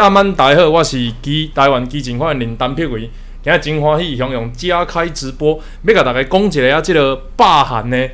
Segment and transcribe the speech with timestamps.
[0.00, 3.10] 阿曼大家好，我是基台湾基金会林丹碧伟，
[3.42, 8.08] 今日真欢喜，向用加开直播，要甲大家讲一个啊，即个霸寒的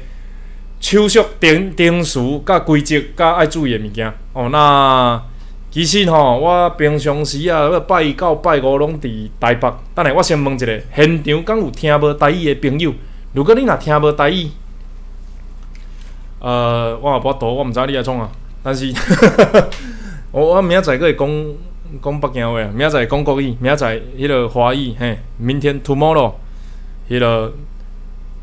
[0.81, 4.49] 手续定定数、甲规则、甲爱注意的物件哦。
[4.51, 5.23] 那
[5.71, 9.73] 其实吼，我平常时啊，拜一到拜五拢伫台北。
[9.95, 10.67] 等下我先问一下，
[10.97, 12.93] 现场敢有听无台语的朋友？
[13.33, 14.49] 如果你若听无台语，
[16.41, 18.29] 呃，我也无多，我毋知你爱创啊。
[18.65, 18.93] 但是，
[20.33, 21.29] 我我明仔载个会讲
[22.03, 26.35] 讲北京话，明仔载讲国语，明仔载迄个华语，嘿，明天 tomorrow，
[27.09, 27.53] 迄个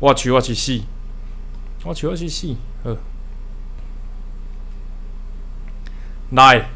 [0.00, 0.80] 我去我去死，
[1.84, 2.96] 我去我去死，好，
[6.30, 6.68] 来，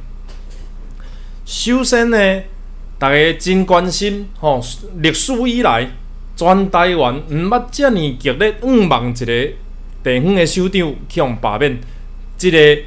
[1.45, 2.43] 首先呢，
[2.98, 4.61] 大家真关心吼，
[4.97, 5.91] 历史以来，
[6.37, 9.25] 全台湾毋捌遮尔激烈五万一个
[10.03, 11.79] 地方的首长去用罢免，
[12.37, 12.83] 即个。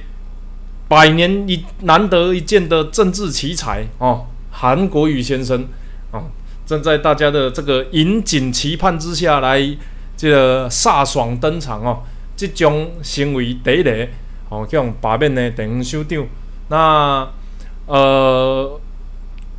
[0.92, 5.66] 百年一难得一见的政治奇才哦，韩国瑜先生
[6.12, 6.24] 哦，
[6.66, 9.66] 正在大家的这个引颈期盼之下来
[10.18, 12.04] 这个飒爽登场哦，
[12.36, 14.06] 即将成为第一个
[14.50, 16.28] 哦，叫罢免的地方首长。
[16.68, 17.26] 那
[17.86, 18.78] 呃，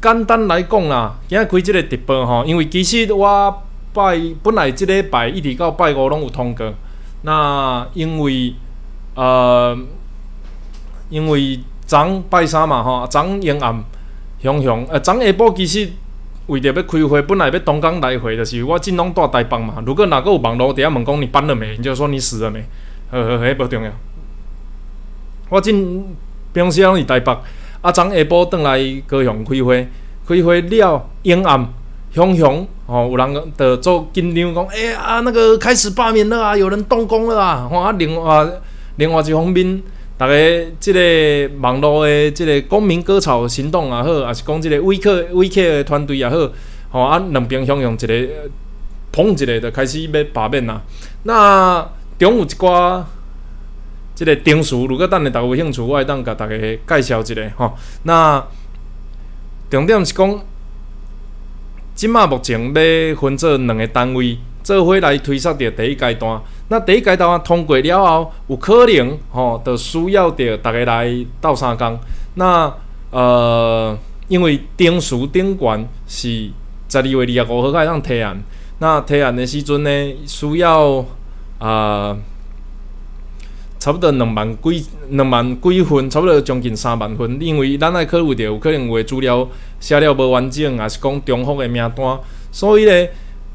[0.02, 3.62] 简单来讲啦，今开这个直播吼，因为其实我
[3.94, 6.74] 拜本来即礼拜一直到拜五拢有通过，
[7.22, 8.52] 那因为
[9.14, 9.78] 呃。
[11.12, 13.84] 因为昨拜三嘛吼，昨阴暗
[14.40, 15.92] 熊熊，呃，昨下晡其实
[16.46, 19.74] 为着要开会，本来要东港来回的是我尽量带台北嘛。
[19.84, 22.64] 如果哪个有网络，底下问讲你搬了没，你就说你死了没，
[23.10, 23.92] 呵呵，迄无重要。
[25.50, 26.16] 我尽
[26.54, 27.30] 平时拢伫台北，
[27.82, 29.86] 啊，昨下晡倒来高雄开会，
[30.26, 31.68] 开会了阴暗
[32.10, 38.46] 雄雄，吼，有人就做紧张讲，哎啊，那个开始罢免了啊，有人动工了啊，吼啊，另外
[38.96, 39.82] 另外一方面。
[40.22, 40.34] 大家
[40.78, 46.36] 即个网络的即个公民割草行动也好，还是讲即个威克威克的团队也好，
[46.90, 48.28] 吼啊两边相用一个
[49.10, 50.80] 捧一个就开始要罢免啦。
[51.24, 51.84] 那
[52.20, 53.02] 中有一寡
[54.14, 57.76] 即个定数，如果等下大家有兴趣，我会当甲大家介绍一下吼。
[58.04, 58.46] 那
[59.68, 60.40] 重点是讲，
[61.96, 66.40] 即马目前要分做两个单位，做伙来推测着第一阶段。
[66.72, 72.00] 那第一阶段通过了后，有可能吼，就需要着大家来斗三工。
[72.36, 72.72] 那
[73.10, 73.94] 呃，
[74.26, 76.50] 因为定数顶悬是
[76.88, 78.42] 十二月二十五号开始提案，
[78.78, 79.90] 那提案的时阵呢，
[80.26, 81.04] 需要
[81.58, 82.16] 啊，
[83.78, 87.36] 差不多两万几两万几分，差不多将近三万分。
[87.38, 89.46] 因为咱爱考虑着有可能有诶资料
[89.78, 92.18] 写了无完整，也是讲重复的名单，
[92.50, 93.12] 所以咧。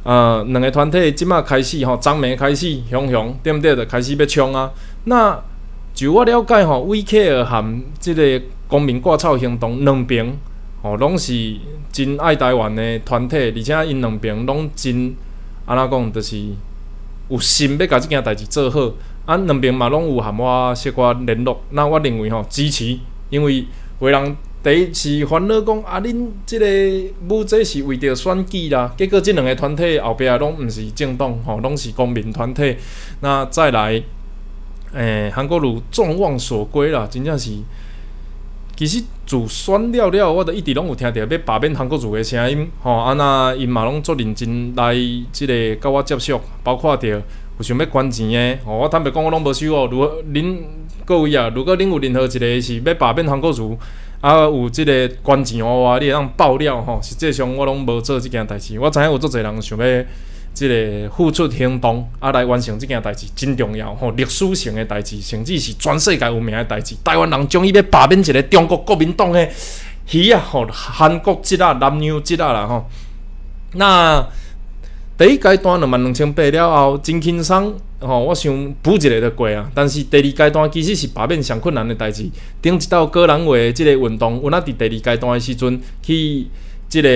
[0.08, 3.76] 呃，两个团体即马开始吼，昨暝开始雄雄对毋对？
[3.76, 4.72] 就开始要冲啊！
[5.04, 5.38] 那
[5.94, 10.26] 就我了解吼，V K 尔含即个公民挂草行动两边
[10.82, 11.58] 吼，拢是
[11.92, 15.14] 真爱台湾的团体，而且因两边拢真
[15.66, 16.42] 安怎讲，就是
[17.28, 18.90] 有心要甲即件代志做好。
[19.26, 22.98] 啊，两边嘛拢有含我小可联络，那我认为吼支持，
[23.30, 23.66] 因为
[24.00, 24.38] 有人。
[24.68, 26.66] 第一是烦恼讲啊，恁即个
[27.26, 32.76] 母这是为着选举啦，结果即两个团体后壁拢毋是政党吼，拢是公民团体。
[33.22, 34.04] 那再来，
[34.94, 37.52] 诶，韩国瑜众望所归啦，真正是。
[38.76, 44.94] 其实自选了了，我都一直拢有听着要罢免韩国瑜的声音吼，啊那因嘛拢足认真来
[45.32, 47.24] 即个甲我接触，包括着有
[47.62, 49.88] 想要捐钱的吼，我坦白讲我拢无收哦。
[49.90, 50.58] 如果恁
[51.06, 53.78] 各位啊，如果恁有任何一个是要罢免韩国瑜，
[54.28, 57.00] 啊，有即个关钱娃娃，你会当爆料吼。
[57.02, 58.78] 实际上我拢无做即件代志。
[58.78, 60.04] 我知影有足侪人想要
[60.54, 64.12] 即个付出行动，啊来完成即件代志，真重要吼。
[64.12, 66.94] 历史性的代志，甚至是全世界有名的代志。
[67.06, 69.48] 台湾人终于要罢免一个中国国民党的
[70.12, 72.86] 鱼啊吼，韩国籍啊，南洋籍啊啦吼。
[73.76, 74.28] 那
[75.18, 77.74] 第一阶段两万两千八了后，真轻松。
[78.00, 79.70] 吼，我想补一个就过啊。
[79.74, 82.30] 但是第二阶段其实是罢免上困难的代志。
[82.62, 86.46] 顶一道个人话，即个运动，有哪伫第二阶段的时阵去
[86.88, 87.10] 即个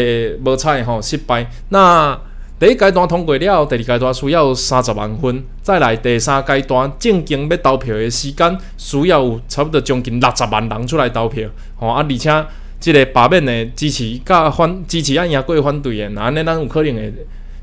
[0.44, 1.50] 无彩吼失败。
[1.70, 2.20] 那
[2.60, 11.48] 第一阶段通过了，第二阶段需要三十万分，再来第三阶段正经要投票的时间，需要有差不多将近六十万人出来投票。
[11.76, 12.46] 吼啊，而且
[12.80, 17.14] 即个罢免的支持甲反支持啊赢过反对的，安尼咱有可能会。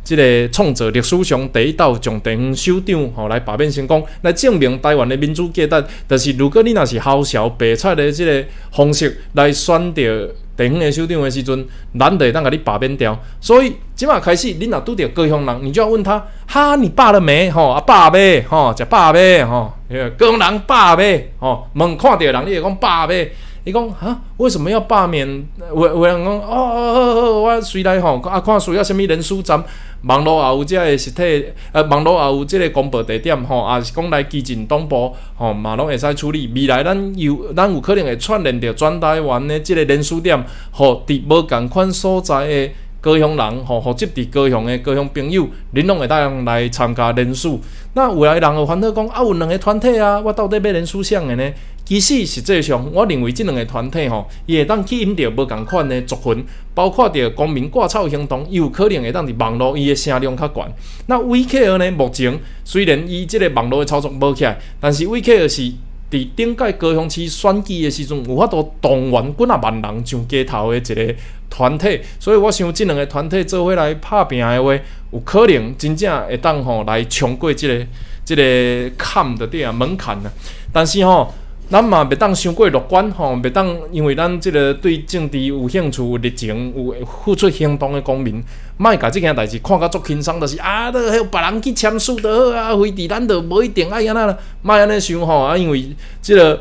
[0.08, 5.84] 即个创造历史上第一道从地方首长吼来罢免成功，来证明台湾的民主价值。
[6.06, 13.20] 但是如果你若是好笑白菜的即个方式来选择地方的首长的时阵，难得当甲你罢免掉。
[13.38, 17.50] 所以即马开始，你若拄着高雄人，你就要问他：哈，你罢了没？
[17.50, 18.40] 吼，啊罢未？
[18.44, 19.44] 吼，食罢未？
[19.44, 19.74] 吼，
[20.16, 21.30] 高雄人罢未？
[21.38, 23.30] 吼，问看着人，你会讲罢未？
[23.68, 25.46] 伊讲哈，为什么要罢免？
[25.58, 29.62] 有有人讲哦哦哦，我随来吼，啊看需要什物人数站，
[30.04, 36.50] 网络也有即个实体，呃，网络也有即个公布地点吼，也是讲来基进东部吼，嘛拢会使处理。
[36.54, 42.70] 未来咱有咱有可能会串联着转台湾的即个人数点，吼，伫无共款所在的。
[43.00, 47.60] 高雄人吼，或者伫高雄的高雄朋友，恁拢会带人来参加人数。
[47.94, 51.52] 那有来人有烦恼讲啊，有两个团体啊，我到底要人数啥个呢？
[51.88, 56.44] 其实实际上，我认为即两个团体吼，伊会当吸引着无共款的族群，
[56.74, 60.70] 包括着公民挂草行动，伊有可能会当伫网络伊的声量较悬。
[61.06, 61.90] 那 VKR 呢？
[61.92, 65.72] 目前虽然伊即个网络的操作无起来，但是 VKR 是。
[66.10, 71.14] 伫顶届高雄市选举的时阵，有法度动员几啊万人上街头的一个
[71.50, 74.72] 团体，所以我想即两个团体做伙来拍拼的话，
[75.12, 77.86] 有可能真正会当吼来冲过即个
[78.24, 80.32] 即个坎的底啊门槛啊，
[80.72, 81.30] 但是吼。
[81.70, 88.42] 咱嘛袂当伤过乐观吼，袂当因为咱即个对政治有兴趣、有热情、有付出行动的公民，
[88.78, 96.58] 莫甲即件代志看甲足轻松，就是啊，都有别人去签署得好啊，非伫咱都无一定爱安尼啦，莫安尼想吼啊，因为即个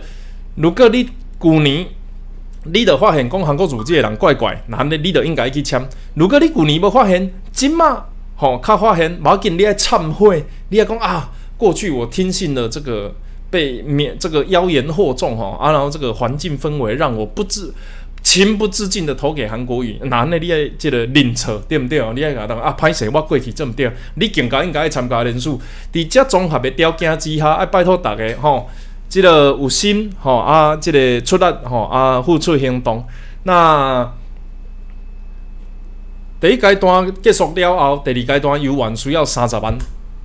[0.55, 1.09] 如果你
[1.39, 1.85] 旧年
[2.65, 5.81] 你着发现讲韩国组织的人怪怪，那你你着应该去签。
[6.15, 8.03] 如果你旧年无发现，即嘛
[8.35, 13.15] 吼较发现，无要紧，你爱忏悔，你爱讲啊，过去我听信了这个。
[13.49, 17.73] 被免这个妖言惑众哈啊，然后这个环境氛围让我不自
[18.21, 22.01] 情不自禁的投给韩国瑜，那那你爱这个认错对不对？
[22.13, 25.59] 你爱讲啊，歹势我过去这么对，你更加应该参加人数，
[25.93, 28.69] 伫这综合的条件之下，爱拜托大家吼，
[29.07, 33.05] 这个有心吼啊，这个出力吼啊，付出行动。
[33.43, 34.11] 那
[36.41, 39.73] 第一阶段结束了后，第二阶段游玩需要三十万。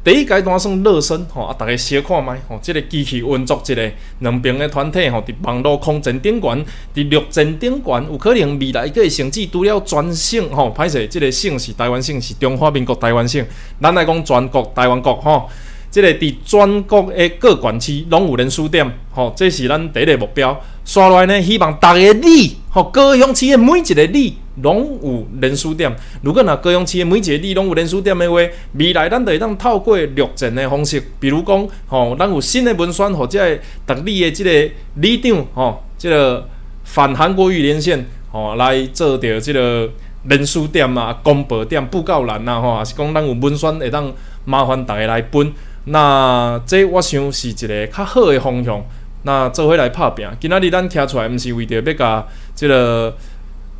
[0.04, 13.46] 第一阶段算热身吼，啊，大家小看觅吼，即个机器运作一个两边的团体吼，伫网络空战顶悬，伫陆战顶悬，有可能未来个成绩除了全省吼，歹势，即个省是台湾省，是中华民国台湾省，
[13.80, 15.48] 咱来讲全国台湾国吼，
[15.88, 20.60] 即个伫全国的各县区拢有人数点吼，这是咱第一个目标。
[20.84, 24.38] 刷来呢，希望逐个你吼，高雄市的每一个你。
[24.60, 25.90] 拢有连数点，
[26.20, 28.36] 如果若高雄市的每一个里拢有连数点的话，
[28.74, 34.50] 未来咱就会当透过绿证的方式，比如讲，吼，咱有新的文宣或者特例的即个
[34.96, 36.46] 里长，吼，即个
[36.84, 39.88] 反韩国语连线，吼，来做着即个
[40.24, 44.12] 连数点啊、公布点、布告栏啊，吼，也是讲咱有文宣会当
[44.44, 45.50] 麻烦大家来分。
[45.84, 48.84] 那这我想是一个较好的方向。
[49.22, 53.14] 那做伙来拍拼，今仔日咱徛出来，毋是为着要甲即个。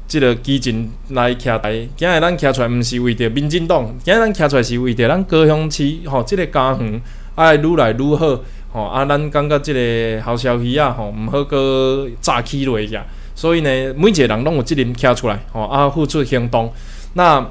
[0.08, 7.00] 即个基金来徛台，今仔日咱徛出来，毋是为着民进党，今日咱徛出来是为着咱高雄市吼，即个家园
[7.34, 8.38] 爱愈来愈好
[8.72, 8.82] 吼。
[8.82, 12.98] 啊，咱感觉即个好消息啊吼，毋好搁早起落去，
[13.34, 16.70] 所以呢，每一个人拢有责任徛出来吼，啊，付出行动。
[17.14, 17.46] 那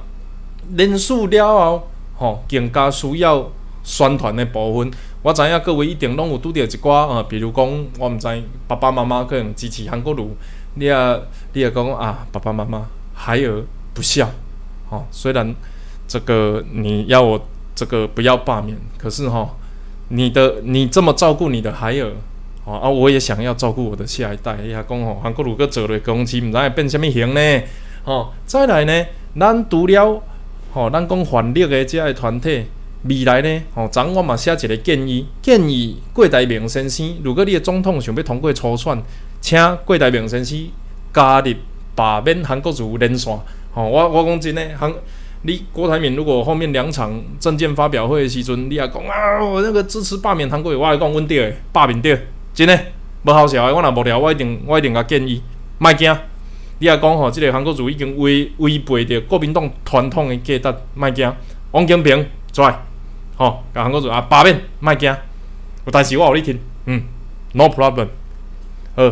[0.77, 3.49] 人数了后吼，更加需要
[3.81, 4.91] 宣传的部分。
[5.23, 8.27] 我知影各位一定拢有拄着一寡啊，比如讲，我毋知
[8.67, 10.27] 爸爸妈妈可能支持韩国瑜。
[10.73, 10.95] 你也，
[11.53, 13.63] 你也讲啊，爸爸妈妈孩儿
[13.93, 14.27] 不孝，
[14.89, 15.53] 哦，虽然
[16.07, 17.39] 这个你要我
[17.75, 19.47] 这个不要罢免，可是哈，
[20.07, 22.11] 你的你这么照顾你的孩儿，
[22.65, 24.57] 哦啊，我也想要照顾我的下一代。
[24.63, 27.61] 伊也讲吼，韩国如果做了公司，毋知会变虾米型呢？
[28.05, 29.05] 哦，再来呢，
[29.39, 30.23] 咱除了
[30.73, 32.65] 吼，咱讲反力的这个团体，
[33.03, 39.01] 未来呢，吼，昨我嘛写一个建议，建议郭台铭先生，如果你的总统想要通过初选。
[39.41, 40.69] 请郭台铭先生
[41.11, 41.51] 加入
[41.95, 43.35] 罢免韩国瑜连线。
[43.73, 44.93] 吼，我我讲真诶，韩
[45.41, 52.15] 你郭台铭如果后面两场政见发表会的时阵，你也讲啊，我那个支持罢免韩国瑜，我来讲阮对诶，罢免掉，
[52.53, 52.93] 真诶，
[53.23, 55.41] 无好笑诶，我若无聊，我一定我一定甲建议，
[55.79, 56.15] 莫惊。
[56.77, 61.33] 你也讲吼，即个韩国瑜已经违违背着国民党传统诶价值，莫惊。
[61.71, 62.61] 王金平出，
[63.41, 65.11] 吼，甲韩国瑜啊罢免，莫惊。
[65.83, 67.01] 有代志我互你听，嗯
[67.53, 68.07] ，no problem，
[68.95, 69.11] 好。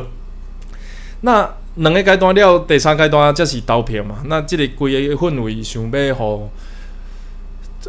[1.21, 4.17] 那两个阶段了，第三阶段则是投票嘛。
[4.25, 6.47] 那即个规个氛围想要互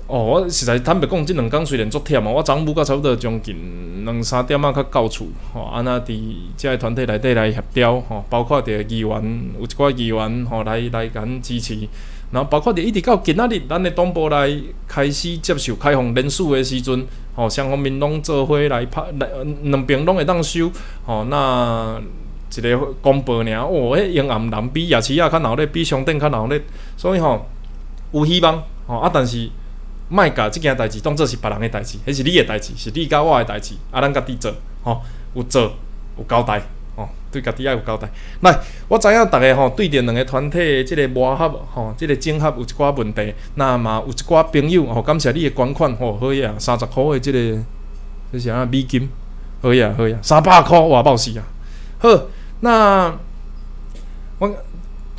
[0.06, 6.16] 哦，我实在坦白讲，即两工虽然足忝嘛，我昨午到差不多将近两三点仔较到厝吼，安那伫
[6.56, 11.76] 即个团体内底来协调吼，包括伫议员有一寡议员吼来来咱支持，
[12.30, 14.50] 然后包括伫一直到今仔日，咱的东部来
[14.86, 19.28] 开始接受开放人数的时阵吼，双方面拢做伙来拍来
[19.62, 20.70] 两边拢会当收
[21.04, 22.00] 吼，那。
[22.52, 26.60] 一个公布尔，哦，迄阴暗人比夜市仔较闹热，比商店较闹热，
[26.96, 27.46] 所以吼
[28.10, 29.08] 有希望吼啊！
[29.14, 29.48] 但是
[30.12, 34.52] 莫甲即件代志当做是别人诶代志，迄是你诶代志，是你甲我诶代志，啊，咱家己做
[34.82, 35.00] 吼，
[35.34, 35.62] 有做
[36.18, 36.60] 有交代
[36.96, 38.10] 吼，对家己爱有交代。
[38.40, 47.62] 来，我知影逐个吼对着两个团体即个磨合吼，即个整合有一寡问题，那嘛有一寡朋友吼，感谢你的捐款吼，好呀，三十箍的即个
[48.32, 49.08] 这是啊美金，
[49.62, 51.44] 好呀好呀，三百箍哇，爆死啊！
[52.00, 52.08] 好，
[52.60, 53.16] 那
[54.40, 54.52] 我。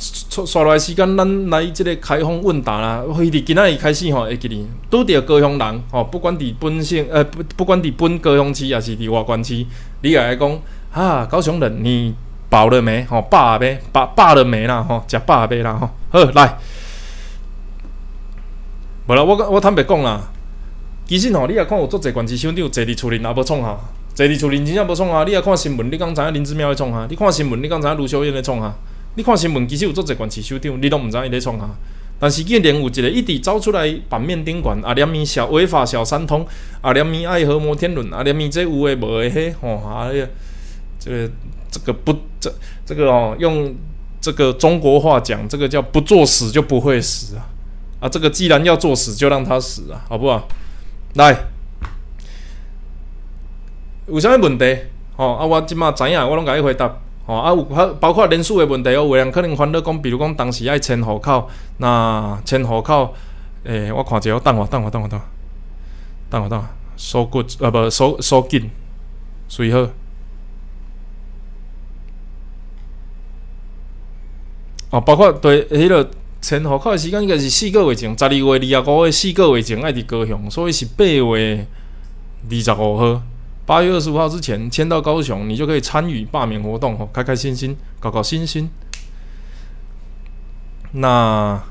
[0.02, 3.02] 刷刷来时间，咱来即个开放问答啦。
[3.14, 9.54] 会伫今仔日开始吼，会记哩拄着高雄人吼，不管伫本省呃不不管伫本高雄市，也是伫外关市，
[10.02, 10.58] 你也来讲
[10.92, 12.12] 啊，高雄人你
[12.50, 13.04] 饱了没？
[13.04, 13.78] 吼饱没？
[13.92, 14.82] 饱饱了没啦？
[14.82, 15.74] 吼食饱没啦？
[15.74, 16.58] 吼好来，
[19.06, 20.20] 无啦，我我坦白讲啦，
[21.06, 23.78] 其实吼，你也看有足侪关市省长坐伫厝里也无创哈，
[24.14, 25.22] 坐伫厝里真正无创啊！
[25.24, 27.06] 你也看新闻，你刚知影林志妙咧创哈？
[27.08, 28.74] 你看新闻，你刚知影卢秀燕咧创哈？
[29.14, 31.68] 你看新闻，其实有做一关市首长，你拢毋知伊咧创啥。
[32.18, 36.46] 但是竟然有一个一直走出来版面顶管，啊，连咪小违法小三通，
[36.80, 40.08] 啊，连咪爱河摩天轮，啊，连咪这有诶无诶嘿，吼，啊，
[41.00, 41.30] 这个
[41.68, 42.54] 这个不这
[42.86, 43.74] 这个哦，用
[44.20, 47.50] 这个中国话讲，这个叫不作死就不会死啊！
[47.98, 50.46] 啊，这个既然要作死，就让他死啊，好不好？
[51.14, 51.36] 来，
[54.06, 54.78] 有啥物问题？
[55.16, 57.01] 吼，啊，我即马知影，我拢甲伊回答。
[57.24, 63.14] 哦啊，有包包括人数的问题哦，有人可能烦恼讲，比如讲当时爱迁户口，那迁户口，
[63.62, 65.24] 诶，我看者，等我等我等我等我
[66.28, 66.64] 等我等我
[66.96, 68.68] 收骨啊不收收紧，
[69.48, 69.88] 随后
[74.90, 76.10] 哦，包括对迄个
[76.40, 81.66] 迁户口的时间应该是四个月前，十二月二十五号四个月前爱伫高雄，所以是八月
[82.50, 83.22] 二十五号。
[83.64, 88.68] 八月二十五号之前迁到高雄，你就可以参与罢免活动，吼，开开心心，搞搞新新。
[90.92, 91.62] 那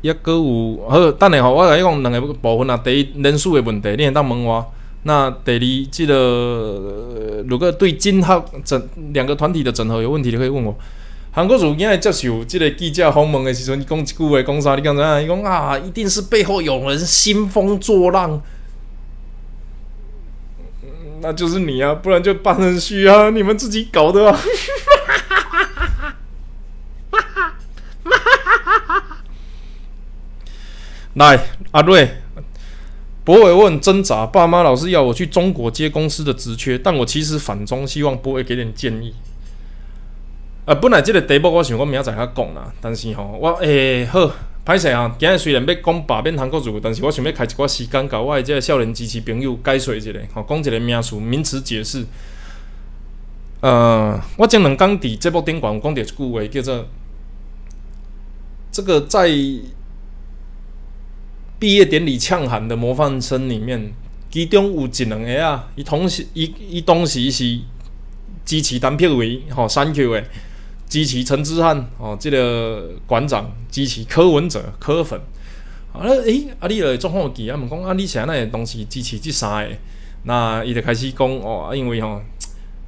[0.00, 2.76] 一个有好，等下吼，我来讲两个部分啊。
[2.78, 4.72] 第一，人数的问题，你当问我。
[5.04, 10.74] 那第二，这个如果对今后整两个团体的整合有问题，你可以问我。
[11.30, 14.74] 韩国如今来接受这个记者访问的时阵，你讲一句话，讲啥？
[14.76, 15.20] 你讲啥？
[15.20, 15.26] 伊？
[15.26, 18.40] 讲啊，一定是背后有人兴风作浪。
[21.22, 24.36] 那就是你啊，不然就半人虚啊，你们自己搞的啊！
[31.14, 31.38] 来，
[31.70, 32.16] 阿瑞，
[33.22, 39.14] 博伟问挣扎，爸妈老是要我去中国接公司的职缺，但我其实反中，希望博伟给点建议。
[40.64, 44.28] 啊，本来这个题目我想我明仔载较讲啦，但是吼，我诶好。
[44.64, 45.12] 歹势啊！
[45.18, 52.06] 今日虽然要讲罢免韩国瑜，但是我想要开一寡时间，甲我诶即个少年支持朋友解说一下，吼，讲一个名词、名词解释。
[53.60, 56.86] 呃，我前两讲伫节目顶管讲着一句话，叫做
[58.70, 59.28] 这个在
[61.58, 63.92] 毕业典礼呛喊的模范生里面，
[64.30, 67.58] 其中有一两个啊，伊同时伊伊当时是
[68.44, 70.24] 支持单票为吼三 Q 诶。
[70.92, 75.18] 支持陈之汉哦，这个馆长支持柯文哲柯粉，
[75.90, 77.56] 啊诶，啊你来做好记啊？
[77.58, 79.74] 问讲啊，你现在东西支持这三个，
[80.24, 82.20] 那伊就开始讲哦，因为吼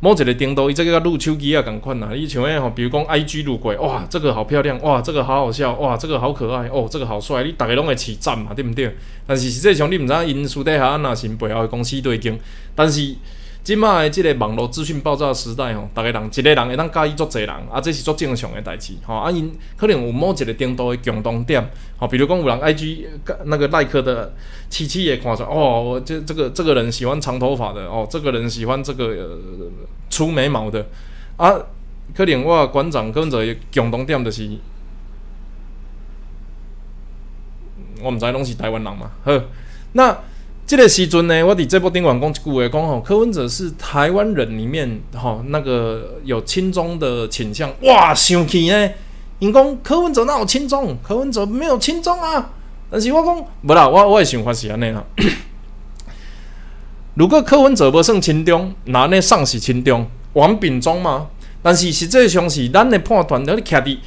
[0.00, 2.11] 某一个顶多伊这个录手机啊，共款呐。
[2.14, 8.94] 你像诶吼，比如讲 I G 录过，哇，这个好漂亮，哇，这个好好笑，哇，这个好可爱，哦，这个好帅，你大家拢会起赞嘛，对不对？
[9.26, 12.38] 但是实际上你毋知影因私底下那是背后的公司对经，
[12.75, 13.14] 但是。
[13.64, 19.14] 即卖，即个网络资讯爆炸时代吼，逐个人一个人会当介意足侪人，啊，这是足正常诶代志吼。
[19.14, 21.66] 啊，因可能有某一个程度诶共同点，
[21.97, 23.09] 吼，比如讲有人 I G
[23.47, 24.35] 那个耐克的
[24.68, 29.30] 七七也看出，哦，这这个这个人喜欢长头发的，哦，这个人喜欢这个
[30.11, 30.87] 粗眉毛的，
[31.38, 31.56] 啊，
[32.14, 33.42] 可能我馆长跟着
[33.73, 34.47] 共同点就是，
[38.02, 39.42] 我毋知拢是台湾人嘛，呵，
[39.92, 40.14] 那。
[40.66, 48.90] 这个时阵呢，我伫这部电影讲一句话，讲吼，柯文哲是台湾人里面吼那个有亲中的倾向，哇，生气呢！
[49.40, 50.97] 因讲柯文哲哪有亲中？
[51.02, 52.50] 柯文哲没有亲中啊！
[52.90, 55.04] 但是我讲无啦，我我的想法是安尼啦。
[57.12, 61.26] 如果柯文哲无算亲中，那呢上是亲中，王炳忠嘛？
[61.62, 63.99] 但是实际上是咱的判断，咱徛伫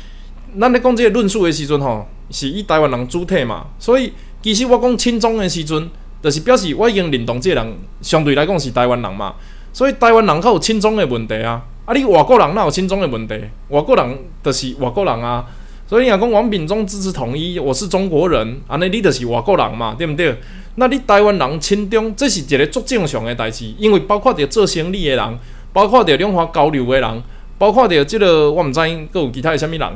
[0.60, 4.12] 咱咧讲这个论述的时阵吼，是以台湾人主体嘛，所以
[4.42, 5.88] 其实我讲亲中的时阵。
[6.28, 9.34] 就是表示我已经认同这人相对来讲是台湾人嘛，
[9.72, 11.64] 所以台湾人较有亲中的问题啊。
[11.86, 13.34] 啊，你外国人哪有亲中的问题？
[13.70, 15.46] 外国人就是外国人啊。
[15.88, 20.38] 所以你讲王炳忠支持统一，我是中国人，安尼你就是外国人嘛，对不对？
[20.76, 25.40] 那你台湾人亲中，这是一个足正常的代志，因为包括着做生意的人，
[25.72, 27.24] 包括着两岸交流的人，
[27.58, 29.90] 包括着即个我毋知影，佮有其他的虾米人，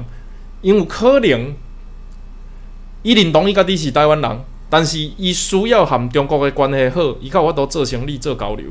[0.62, 1.54] 因为可能
[3.04, 4.40] 伊认同伊家己是台湾人。
[4.72, 8.68] 但是伊需要和中国的关系好，伊靠我都做生意做交流。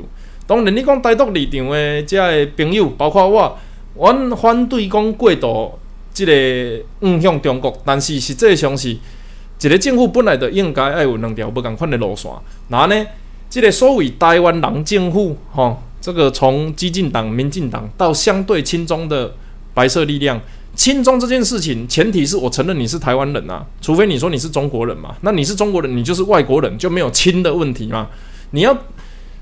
[0.47, 3.55] 当然，你讲台独立场的遮个朋友，包括我，
[3.95, 5.77] 阮反对讲过度
[6.11, 12.31] 即个向向中国，但是实际上是一个政府本来就应该爱有两条不共款的路线。
[12.69, 13.05] 那呢，
[13.47, 19.35] 即个所谓台湾人政府，吼，这个从激进党、民进党到相对亲中的
[19.75, 20.41] 白色力量。
[20.73, 28.09] 亲中这件事情，前提是我承认你是台湾人啊，除非你说你是中国人嘛，那你是中国人，你就是外国人，就没有亲的问题嘛。
[28.51, 28.73] 你要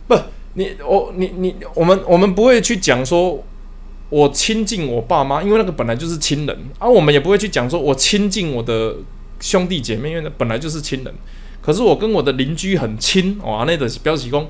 [0.08, 0.18] 不
[0.56, 3.44] 你我你你我们我们不会去讲说
[4.10, 8.96] 我亲近我爸妈，因为那个本来就是亲人，而我们也不会去讲说我亲近我的
[9.40, 11.14] 兄弟姐妹，因为那本来就是亲人。
[11.62, 14.48] 可是我跟我的邻居很亲哦，那的标示讲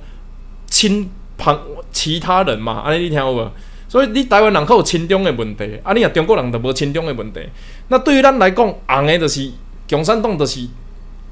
[0.68, 1.60] 亲旁
[1.92, 3.50] 其他人嘛，安尼你听有无？
[3.90, 7.40] 所以你台湾人口有亲中的问题，啊，你啊中国人就无亲中的问题。
[7.88, 9.52] 那对于咱来讲，红的就是
[9.90, 10.62] 共产党，就是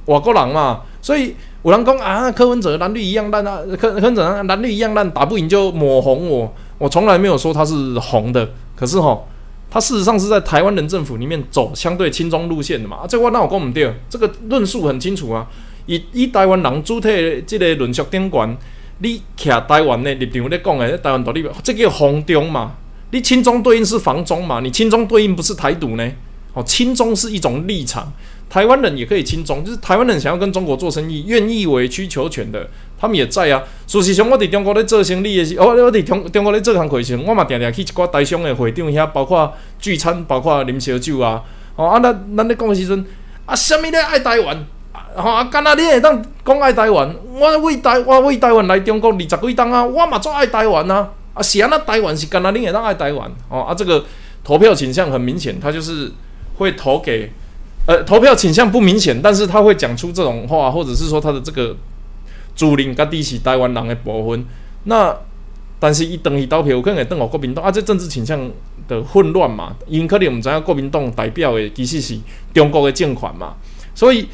[0.06, 0.82] 外国人嘛。
[1.00, 6.52] 所以有人讲啊，柯文哲蓝绿一样烂啊，柯柯文哲蓝绿一样烂，打不赢就抹红我。
[6.80, 9.28] 我从来没有说他是红的，可是吼，
[9.70, 12.98] 他事实上是在台湾人政府里面走相对亲中路线的嘛。
[12.98, 15.48] 啊，这我那我讲唔对，这个论述很清楚啊。
[15.86, 18.58] 以以台湾人主体这个论述顶悬。
[19.00, 22.74] 你徛台湾的立场咧讲诶，台湾独立，这叫防中嘛？
[23.12, 24.60] 你亲中对应是防中嘛？
[24.62, 26.12] 你亲中对应不是台独呢？
[26.54, 28.12] 哦，亲中是一种立场，
[28.50, 32.68] 台湾人也可以亲中，就是台湾人想要跟中国做生意，愿意委曲求全的，
[33.00, 33.62] 他们也在啊。
[33.86, 41.44] 事实上，我伫中国咧做生意的时，哦，我伫中中国咧做工课时，我嘛定定去一寡台商的会场遐，包括聚餐，包括啉烧酒啊。
[41.76, 43.06] 哦，啊，咱咱咧讲时阵，
[43.46, 44.66] 啊，虾米咧爱台湾？
[45.18, 45.44] 吼啊！
[45.46, 47.16] 干那你会当讲爱台湾？
[47.34, 49.84] 我为台我为台湾来中国二十几档啊！
[49.84, 51.10] 我嘛做爱台湾啊！
[51.34, 53.30] 啊，是啊，那台湾是干那你会当爱台湾？
[53.50, 54.06] 哦啊，这个
[54.44, 56.12] 投票倾向很明显，他就是
[56.58, 57.32] 会投给
[57.88, 61.76] 呃，投票倾向不明显，但是他会讲出这种话，或者是说他的这个
[62.56, 64.46] 主领甲底是台湾人的部分。
[64.84, 65.16] 那
[65.80, 68.40] 但是伊等于投票可能会等我国民党啊，这政治倾向
[68.88, 72.20] 的混乱嘛，因可能毋知影国民党代表的其实是
[72.54, 73.56] 中国的政权嘛，
[73.96, 74.28] 所以。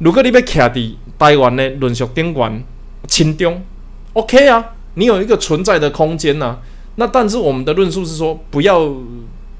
[0.00, 2.62] 如果你要徛伫台湾的论述顶端，
[3.06, 3.62] 亲中
[4.14, 6.58] ，OK 啊，你有一个存在的空间呐。
[6.96, 8.90] 那但是我们的论述是说，不要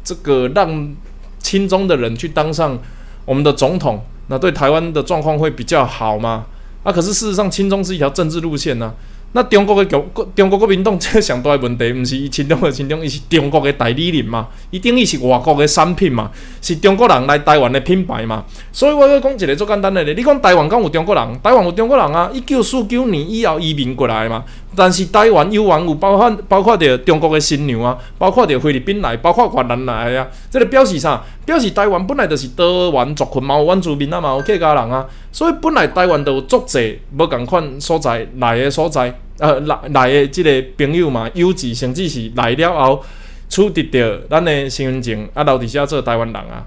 [0.02, 0.94] 这个让
[1.38, 2.78] 亲中的人去当上
[3.26, 6.46] 我们的总统，那对台湾的状况会比较好吗？
[6.84, 8.94] 啊，可是事实上，亲中是一条政治路线呐。
[9.32, 14.48] 那中国的国中国国民党这上大问题，毋是伊亲中的亲中，伊是中国的代理人嘛？
[14.70, 16.30] 伊等于是外国的产品嘛？
[16.60, 18.44] 是中国人来台湾的品牌嘛？
[18.72, 21.40] 所以我要讲一个最简单的咧，你讲台湾敢有中国人？
[21.42, 22.28] 台湾有中国人啊！
[22.32, 24.44] 一九四九年以后移民过来嘛？
[24.76, 31.20] 但是台湾有完有包括包括着中国的新娘啊，包括着菲律宾来，包括越南来啊，这个表示啥？
[31.44, 43.02] 表示台湾本来就是多元族群嘛，有原住民啊嘛，有客家人啊，所以本来台湾就有足济无共款所在来的所在，呃来来的即个朋友嘛，优质甚至是来了后
[43.48, 46.64] 取得着咱的身份证啊，留伫遮做台湾人啊。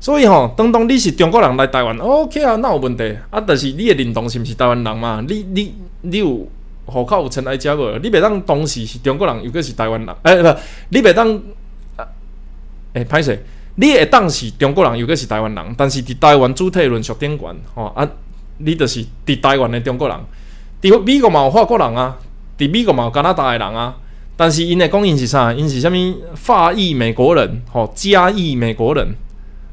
[0.00, 3.40] 所以吼，当当你是中国人来台湾，OK 啊，那有问题啊？
[3.46, 5.24] 但是你的认同是毋是台湾人嘛？
[5.28, 6.44] 你你你有？
[6.84, 7.98] 户口有尘埃遮无？
[8.02, 10.14] 你袂当当时是中国人，又个是台湾人？
[10.22, 11.40] 诶，不，你袂当，
[12.92, 13.40] 诶，歹势，
[13.76, 15.74] 你会当是中国人，又个是台湾人？
[15.78, 18.08] 但是伫台湾主体论述顶悬，吼啊，
[18.58, 20.16] 你就是伫台湾的中国人。
[20.82, 22.18] 伫美国嘛有法国人啊，
[22.58, 23.96] 伫美国嘛有加拿大的人啊。
[24.36, 25.52] 但是因的讲因是啥？
[25.52, 25.94] 因是啥物
[26.34, 29.14] 法裔美国人，吼，加裔美国人，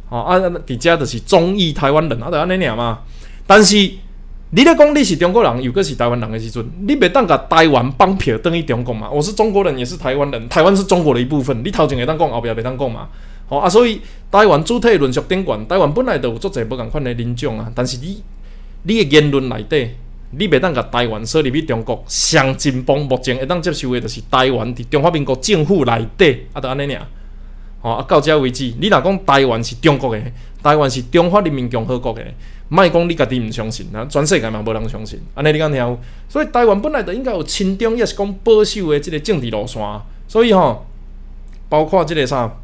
[0.10, 3.00] 吼啊，伫遮就是中裔台湾人啊，就安尼尔嘛。
[3.48, 3.92] 但是。
[4.52, 9.08] 你咧讲你是中国人，又个是台湾人的时阵，你袂当甲台湾绑票等于中国嘛？
[9.08, 11.64] 我是中国人，也是台湾人，台湾是中国的一部分。
[11.64, 13.08] 你头前会当讲，后壁袂当讲嘛？
[13.48, 17.72] 好啊，所以台湾主体论述顶悬，台湾本来就有足侪无共款的人种啊。
[17.76, 18.24] 但是你
[18.84, 19.92] 你的言论内底，
[20.32, 27.08] 你袂当甲台湾说入去中国，上真邦目前会当接受的，就是台湾伫中华民国政府内底啊，就安尼尔。
[27.82, 28.74] 好啊，到遮为止。
[28.82, 30.24] 你若讲台湾是中国的，
[30.64, 32.24] 台湾是中华人民共和国的。
[32.72, 35.98] 莫讲你家己毋相信，啊，全世界嘛无人相信，安尼你敢听？
[36.28, 39.82] 所以台湾本来就应该有亲中，也是讲保守的即个政治路线。
[40.28, 40.86] 所以吼，
[41.68, 42.56] 包括即个啥，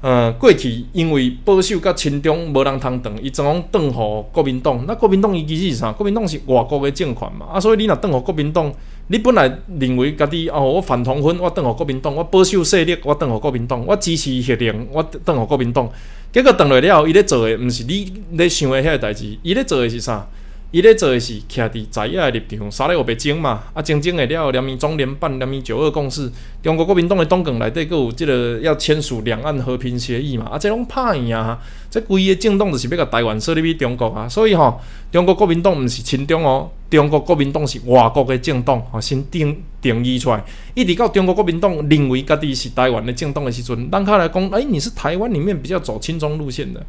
[0.00, 4.84] 呃，过去因为保守甲亲中无人通当，伊怎讲当互国民党？
[4.86, 5.90] 那国民党伊其实是啥？
[5.90, 7.46] 国民党是外国的政权嘛？
[7.52, 8.72] 啊，所以你若当互国民党，
[9.08, 15.90] 你本来认为家己哦，我反同婚，我当互国民党，我保守势力，我当互国民党，我支持协定，我当互国民党。
[16.32, 20.28] 结果等来了，伊咧做诶，毋是你咧想诶遐个代志，伊咧做诶是啥？
[20.72, 23.64] 伊咧做诶是徛伫在野诶立场，三日有白争嘛？
[23.74, 26.30] 啊，争争诶了，连面中联办，连面九二共识，
[26.62, 30.46] 中国国民党诶党纲内底，佫有即个要签署两岸和平协议嘛？
[30.46, 31.58] 啊，即拢拍赢啊！
[31.90, 34.28] 即规个政党就是要甲台湾设立去中国啊！
[34.28, 34.80] 所以吼，
[35.10, 46.80] 中国国民党毋是亲中哦，中国国民党是外国诶政党，吼，先定定义出来，一直到中国国民党认为家己是台湾的政党的时阵，咱较来讲，哎，你是台湾里面比较走亲中路线的。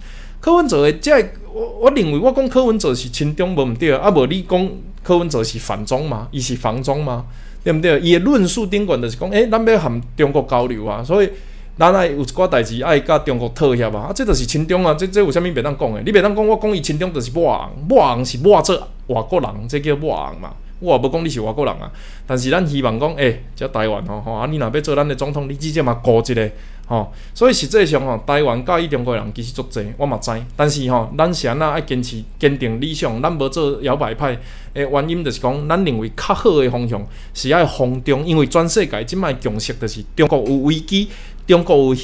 [0.41, 1.11] 柯文哲的，即
[1.53, 4.69] 我我认为我讲柯文哲是亲中无毋对，啊无你讲
[5.03, 6.27] 柯文哲是反中嘛？
[6.31, 7.25] 伊是防中嘛？
[7.63, 7.99] 对毋对？
[7.99, 11.29] 伊的论述顶管就是讲，诶，咱要含中国交流啊，所以
[11.77, 16.01] 咱爱有一寡代志爱甲中国妥协啊，啊，这就是亲中啊，这这有啥物袂当讲诶？
[16.03, 18.75] 你袂当讲我讲伊亲中就是抹红，抹红是抹做
[19.07, 20.53] 外国人，这叫抹红嘛？
[20.79, 21.91] 我也无讲你是外国人啊，
[22.25, 26.49] 但是咱希望讲，诶，遮台湾吼吼，啊，你若要做咱的总统，你至少嘛顾一个。
[26.91, 30.29] 吼，所以实际上吼，台湾介意中国人其实足济，我嘛知。
[30.57, 34.37] 但是吼，咱是安那爱坚持坚定理想，咱无做摇摆派。
[34.73, 37.01] 诶，原因就是讲，咱认为较好诶方向
[37.33, 41.07] 是爱防中，因为全世界即摆共识就是中国有危机，
[41.47, 41.95] 中国有危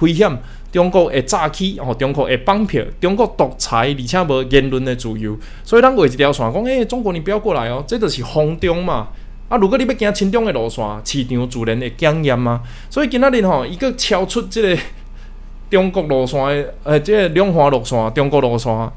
[0.00, 0.38] 危险，
[0.72, 5.38] 中国会诈欺，吼，中国会绑票，中国独裁，而且无言论诶自由。
[5.62, 9.08] 所以咱画一条线，讲诶，中国你不要过来哦，这就是防中嘛。
[9.52, 9.58] 啊！
[9.58, 12.58] 如果你要行轻中的路线，市场自然会检验啊。
[12.88, 14.78] 所以今仔日吼，伊个超出即个
[15.68, 18.90] 中国路线的，诶，即个两化路线、中国路线，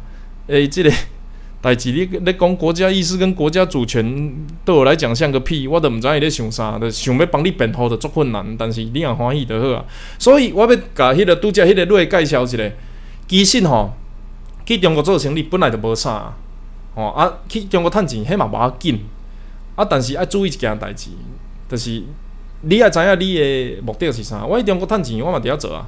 [0.48, 0.90] 诶，即个
[1.62, 8.56] 代志，你你讲国家意识跟国家主权，对我来讲像个屁，我都毋知伊咧想啥，就想要帮你辩护，就足困难。
[8.58, 9.84] 但是你若欢喜就好啊。
[10.18, 12.72] 所以我要甲迄个拄则迄个类介绍一个，
[13.28, 13.92] 其实吼，
[14.66, 16.34] 去中国做生意本来就无啥，
[16.96, 19.02] 吼啊，去中国趁钱，迄嘛无要紧。
[19.76, 19.84] 啊！
[19.84, 21.10] 但是爱注意一件代志，
[21.68, 22.02] 就是
[22.62, 24.46] 你爱知影你的目的是啥。
[24.46, 25.86] 我喺中国趁钱，我嘛伫遐做啊。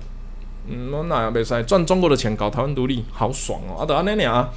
[0.67, 3.80] 嗯，我那也袂使赚中国的钱搞台湾独立，好爽哦！
[3.80, 4.50] 啊，就安尼尔。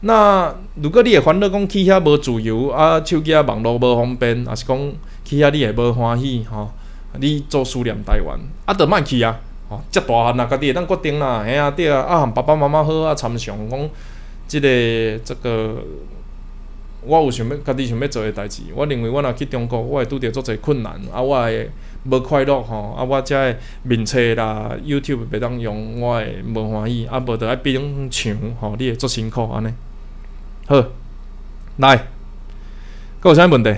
[0.00, 4.92] 那如果你会烦恼讲去遐无自由，啊，手机啊网络无方便，还是讲
[5.24, 6.70] 去遐你会无欢喜吼？
[7.18, 9.40] 你做思念台湾，啊，就莫去啊！
[9.70, 13.90] 吼，遮大汉啊，家己会当决定啦，嘿啊，对啊，啊，爸爸妈妈好啊，参详讲
[14.46, 14.68] 即个
[15.24, 15.76] 这个。
[17.06, 21.70] 我有想要家己想要做诶代志，我认为我若去中国，我会拄着足侪困难，啊，我会
[22.04, 29.68] 无快乐吼，啊，我遮会面册啦，YouTube 袂当用，我会无欢喜，啊，无着爱变墙吼，你会足辛苦安尼。
[30.66, 30.84] 好，
[31.76, 32.06] 来，
[33.22, 33.74] 有啥问题？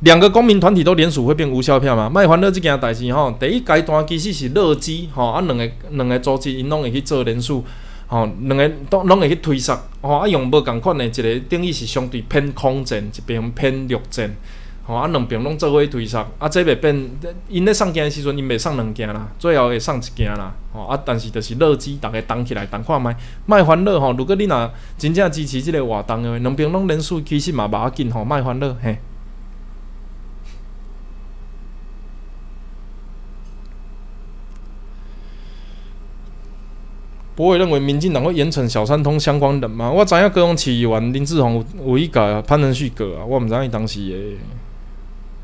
[0.00, 2.08] 两个公民团体都联署会变无效票吗？
[2.08, 7.64] 卖欢乐即件代志吼，第一阶段其实是乐基吼，啊，两个两个组织因拢会去做联署。
[8.08, 14.30] 吼，两个都拢会去推杀，吼啊用无共款的，一个等于是相对偏空战，一边偏陆战，
[14.84, 17.10] 吼啊两边拢做伙推杀，啊这袂变，
[17.48, 28.96] 因咧送件的时阵，因袂送两件啦，最后会送一件啦，吼啊但是就是乐基，逐个动起来，动看卖卖欢乐吼，如果你若真正支持即个活动诶，两边拢人数其实嘛无要紧吼，卖欢乐嘿。
[37.36, 39.90] 不会认为民进党会严惩小三通相关人吗？
[39.90, 44.38] 我知影高雄市议员林志宏有有一个潘仁旭哥啊，我毋知影伊当时诶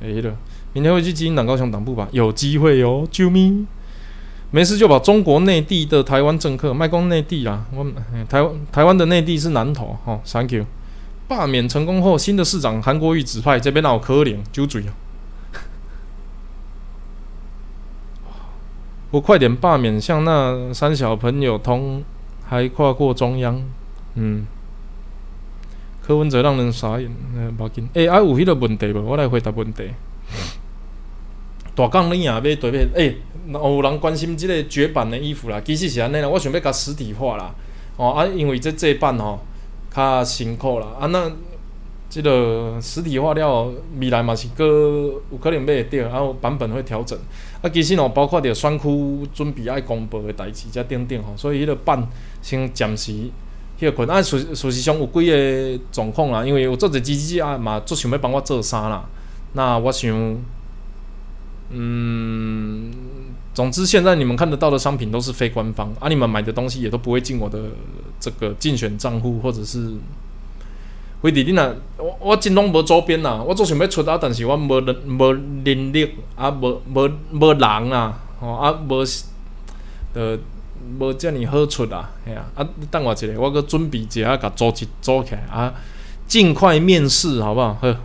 [0.00, 0.34] 诶迄个，
[0.72, 2.08] 明天会去基因党高雄党部吧？
[2.10, 3.66] 有机会哦，救命！
[4.50, 7.64] 没事就把中国内地的台湾政客卖光内地啦。
[7.74, 7.86] 我
[8.28, 10.64] 台湾台湾的内地是南投，吼，Thank you。
[11.28, 14.92] 罢免成功后，新的市长韩国瑜指派，这边闹可怜，揪嘴啊！
[19.12, 22.02] 我快点罢免，像那三小朋友通，
[22.46, 23.62] 还跨过中央，
[24.14, 24.46] 嗯，
[26.00, 27.86] 柯文哲让人傻眼，嗯，要紧。
[27.92, 29.02] 诶，啊有迄个问题无？
[29.02, 29.90] 我来回答问题。
[31.74, 33.18] 大港你也要对面，诶，
[33.52, 37.54] 有人关心即个绝版的衣服啦，其实是安尼啦，我想要甲实体化啦，
[37.98, 39.38] 哦啊，因为这这版吼
[39.94, 41.30] 较辛苦啦，啊那。
[42.12, 44.64] 即个实体化了，未来嘛是个
[45.30, 47.18] 有可能买会着，然后版本会调整。
[47.62, 52.08] 啊，其实哦，包括着选区准备爱公布诶代志，则等等吼，所以迄个办
[52.42, 53.12] 先暂时
[53.78, 54.10] 迄个困。
[54.10, 59.08] 啊，事事实上有几个状况啦，因为有做者机器啊嘛，做想要帮我做衫啦。
[59.52, 60.36] 那我想，
[61.70, 62.90] 嗯，
[63.54, 64.76] 总之现在你们看得到的。
[64.76, 67.70] 商品都是非官方，啊，你们买的东西也都不会进我的
[68.18, 69.94] 这个竞选账户或者是。
[71.22, 79.04] 为伫你若我我真拢无周边啦，我总想要出啊，但是我无能无能力啊，无无无人啊，吼啊无，
[80.14, 80.36] 呃
[80.98, 85.72] 无遮尔好出啊，嘿啊，啊等我一下，我搁准备一下，甲组织组起来啊，
[86.26, 87.78] 尽快面试好不好？
[87.80, 87.96] 呵，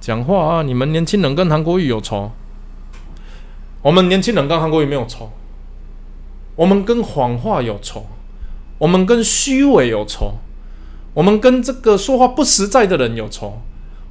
[0.00, 2.30] 讲话啊，你们年轻人跟韩国语有仇，
[3.82, 5.32] 我们年轻人跟韩国语没有仇，
[6.54, 8.06] 我们跟谎话有仇，
[8.78, 10.34] 我们跟虚伪有仇。
[11.16, 13.58] 我们跟这个说话不实在的人有仇，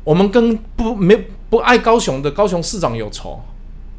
[0.04, 3.40] 我们跟不没不爱高雄的高雄市长有仇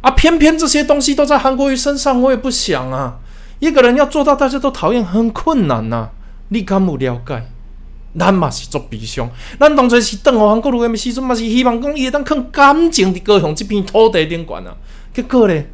[0.00, 0.10] 啊！
[0.10, 3.18] 偏偏这些东西都在韩国瑜身上，我也不想啊。
[3.60, 6.08] 一个人要做到大家都讨厌，很困难呐。
[6.48, 7.40] 你敢不了解？
[8.18, 9.30] 咱嘛是足悲伤。
[9.60, 14.74] 咱当初是邓互韩国瑜的时阵，嘛是希望讲伊会当放感情伫高雄这片土地顶悬啊。
[15.14, 15.70] 结果咧，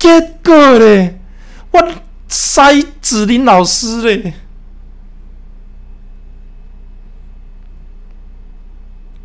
[0.00, 1.20] 结果咧，
[1.70, 1.80] 我
[2.26, 4.34] 塞子林老师咧。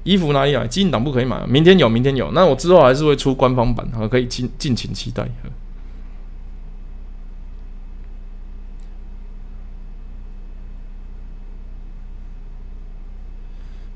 [0.08, 0.66] 衣服哪里来？
[0.66, 2.32] 基因党不可以买，明天有，明天有。
[2.32, 5.28] 那我之后还是会出官方版，好，可以尽敬请期待。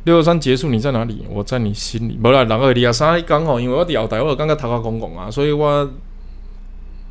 [0.04, 1.24] 六二三结束，你在哪里？
[1.30, 2.20] 我在你心里。
[2.22, 5.90] 无啦，六二二啊三刚好，因为我伫后台，我感觉头壳公公啊，所以我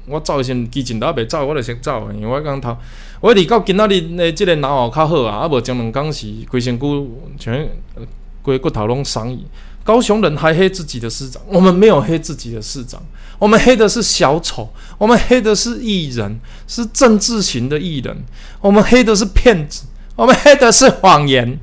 [0.04, 2.76] 我走先，之前都袂走，我就先走，因为我刚头，
[3.22, 7.08] 我伫到今仔日的即个脑后较好啊，啊无前两工是规身躯
[7.38, 7.66] 全。
[8.42, 9.46] 鬼骨头龙商议，
[9.84, 13.02] 高雄人还黑自己的市长，我们没有黑自己的市长，
[13.38, 18.24] 我们黑的是小丑，我们黑的是艺人，是政治型的艺人，
[18.60, 19.84] 我们黑的是骗子，
[20.16, 21.58] 我们黑的是谎言，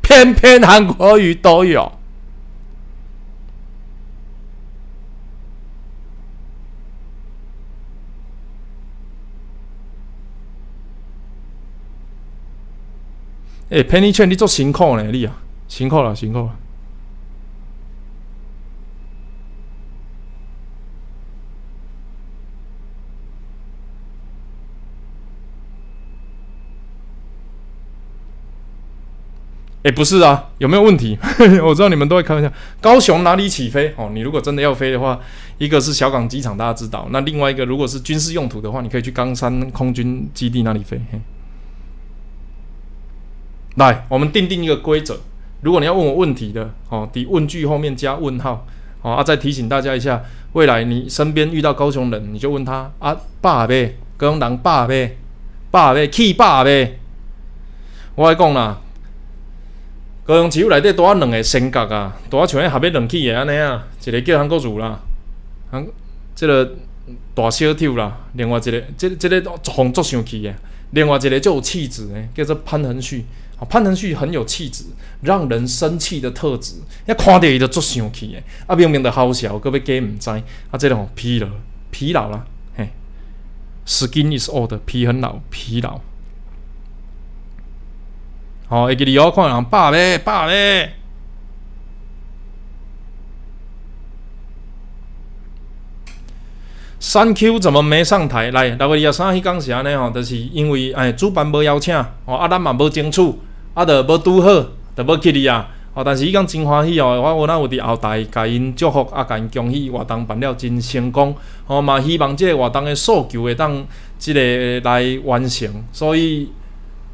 [0.00, 1.92] 偏偏韩国语都有。
[13.70, 15.42] 哎，陪你劝你做辛苦呢，你啊。
[15.68, 16.56] 辛苦了，辛苦了。
[29.84, 31.16] 哎，不是啊，有没有问题？
[31.64, 32.52] 我知道你们都会开玩笑。
[32.80, 33.94] 高雄哪里起飞？
[33.96, 35.18] 哦，你如果真的要飞的话，
[35.56, 37.06] 一个是小港机场，大家知道。
[37.10, 41.00] 那另外一个，如果是军事用途的话，你可以去冈山空军基地那里飞。
[43.76, 45.20] 来，我们定定一个规则。
[45.60, 48.64] 如果你要问我问题的，哦，底问句后面加问号，
[49.02, 55.16] 哦啊，再提醒大家一下，未来你身边遇到高雄人，你就问他啊，爸呗，高雄人爸呗，
[55.72, 57.00] 爸呗，去爸呗。
[58.14, 58.78] 我来讲啦，
[60.24, 65.00] 高雄市内底多啊两个性格啊，多啊像迄合要两起的安尼啊，一个叫韩国儒啦，
[65.72, 65.84] 韩
[66.36, 66.76] 即个
[67.34, 70.54] 大小跳啦，另外一个即即个红足上去的，
[70.92, 73.24] 另外一个就有气质的，叫做潘恒旭。
[73.58, 74.84] 啊，潘腾旭很有气质，
[75.20, 76.74] 让人生气的特质，
[77.06, 78.42] 一看到伊就足生气诶。
[78.68, 81.48] 啊，明明的好笑，各位假毋知，啊，这种疲劳，
[81.90, 82.44] 疲劳啦，
[82.76, 82.88] 嘿
[83.84, 86.00] ，skin is old，皮很老，疲劳。
[88.68, 90.92] 好，一个理由看人霸咧，霸咧。
[97.00, 98.50] 三 Q 怎么没上台？
[98.50, 103.34] 来，六月二十三迄讲是安尼吼，就是因为哎，主办无邀请，哦，啊，咱嘛无争取。
[103.78, 104.48] 啊，著无拄好，
[104.96, 105.68] 著无去哩啊！
[105.94, 111.32] 哦，但是伊讲真欢喜哦，我我那有伫后台甲因祝福，啊，甲因恭喜活动办了真成功，
[111.68, 113.86] 哦嘛希望即个活动的诉求会当
[114.18, 116.50] 即个来完成，所以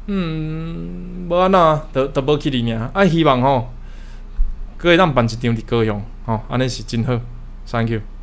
[0.07, 3.69] 嗯，无安怎，著著无去哩尔，啊，希望吼，
[4.75, 7.13] 可会当办一场伫高雄，吼，安尼是真好
[7.67, 8.14] ，Thank you。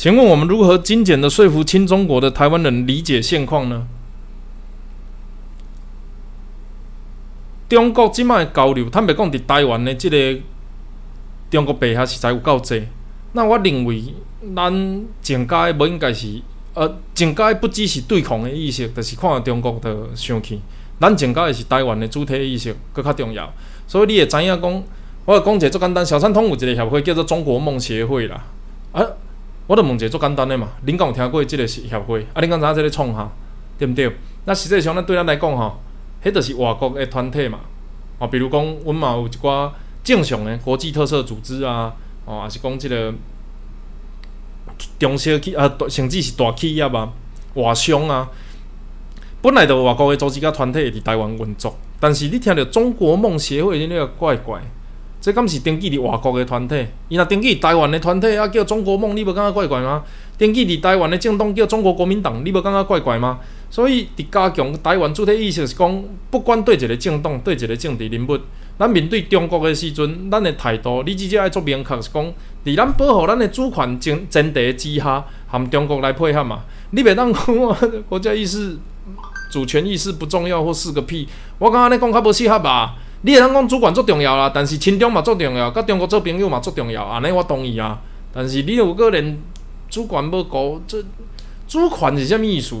[0.00, 3.86] 请问我们如何精简的说服亲中国的台湾人理解现况呢？
[7.68, 10.40] 中国即卖交流，坦白讲，伫台湾的即个
[11.50, 12.82] 中国白下实在有够济。
[13.32, 14.14] 那我认为，
[14.56, 14.72] 咱
[15.20, 16.40] 政界无应该是，
[16.72, 20.62] 呃，政界不只是对抗的意识，就是看中国的生气。
[20.98, 23.52] 咱政界是台湾的主体意识，搁较重要。
[23.86, 24.82] 所以你会知影讲，
[25.26, 28.46] 我讲一个足简单，小三通有一个协会叫做中国梦协会啦，
[28.92, 29.04] 啊。
[29.70, 32.26] 我著问一个足简单的嘛，恁敢有听过即个协会？
[32.34, 33.30] 啊，恁敢知影即个创哈？
[33.78, 34.10] 对毋对？
[34.44, 35.80] 那实际上，咱对咱来讲吼，
[36.24, 37.60] 迄著是外国的团体嘛。
[38.18, 39.70] 哦，比如讲，阮嘛有一寡
[40.02, 43.14] 正常的国际特色组织啊，哦，也是讲即个
[44.98, 47.12] 中小企啊，甚至是大企业啊、
[47.54, 48.28] 外商啊，
[49.40, 54.60] 本来著外国的组织甲团体伫台湾运作，但是你听着中国梦协会，你个怪怪。
[55.20, 56.86] 这敢是登记伫外国的团体？
[57.08, 60.02] 伊若登记台湾的团体啊，叫中国梦，你无感觉怪怪吗？
[60.38, 63.38] 登记伫台湾的政党叫中国国民党，你无感觉怪怪吗？
[63.68, 68.38] 所以，伫加强台湾主体意识是讲，不管对一个政党、对一个政治人物，
[68.78, 72.32] 咱面对中国的时阵，咱的态度，你至少爱做明确，是讲，
[72.64, 76.62] 伫咱保护咱的主权前前提之下，含中国来配合嘛？
[76.92, 78.78] 你袂当讲国家意识、
[79.52, 81.28] 主权意识不重要或是个屁？
[81.58, 82.96] 我感觉你讲较无适合吧？
[83.22, 87.98] 你会通讲主管足重要啦，但是亲中嘛足重要，甲中国做朋友嘛足重要，安尼我同意啊。
[88.32, 89.38] 但是你有个连
[89.88, 91.02] 主管要搞，这
[91.68, 92.76] 主权是啥物意思？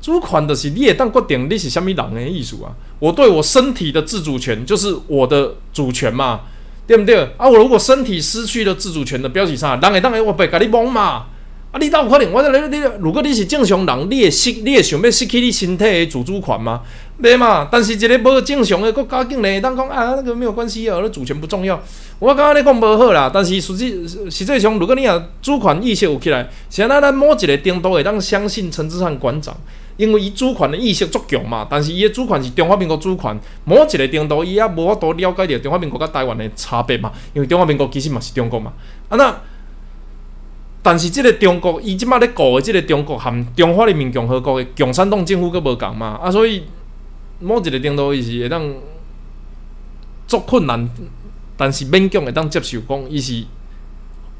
[0.00, 2.74] 主权就是你会当决定你是虾米人的意思啊。
[2.98, 6.40] 我对我身体的自主权就是我的主权嘛，
[6.86, 7.22] 对不对？
[7.36, 9.76] 啊，我如果身体失去了自主权的标记啥？
[9.76, 11.26] 人会当诶，我别甲你摸嘛。
[11.76, 12.32] 啊，你哪有可能？
[12.32, 16.80] 我你你，如果你是正常人，你会失，你会想要失去你身体的自主权吗？
[17.22, 17.68] 袂嘛。
[17.70, 21.78] 但是一个无正常的国家境内，当讲啊，那个没有关系啊，那主权不重要。
[22.18, 23.30] 我感觉你讲无好啦。
[23.32, 29.54] 但是实际实际上，如果你啊主权意识有起来，现在咱某一个程度会当相信陈志汉馆长，
[29.98, 31.66] 因为伊主权的意识足强嘛。
[31.68, 37.12] 但是伊的主权是中华民国主权，某一个程度伊也无法度了解着中华民国甲台湾的差别嘛。
[37.34, 38.72] 因为中华民国其实嘛是中国嘛。
[39.10, 39.36] 啊那。
[40.88, 46.16] 但是，即个中国，伊即马咧搞的即个中国，含中华人民共和国的共产党政府阁无共嘛？
[46.22, 46.62] 啊，所以
[47.40, 48.72] 某一个程度伊是会当
[50.28, 50.88] 足困难，
[51.56, 53.34] 但是勉强会当接受讲，伊是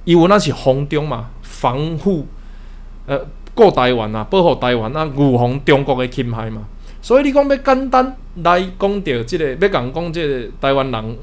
[0.04, 2.28] 伊有那是防中嘛，防护
[3.06, 6.62] 呃顾台湾啊，保护台湾啊，预防中国的侵害嘛。
[7.02, 11.16] 所以你讲要简单来讲着即个，要讲讲即个台湾人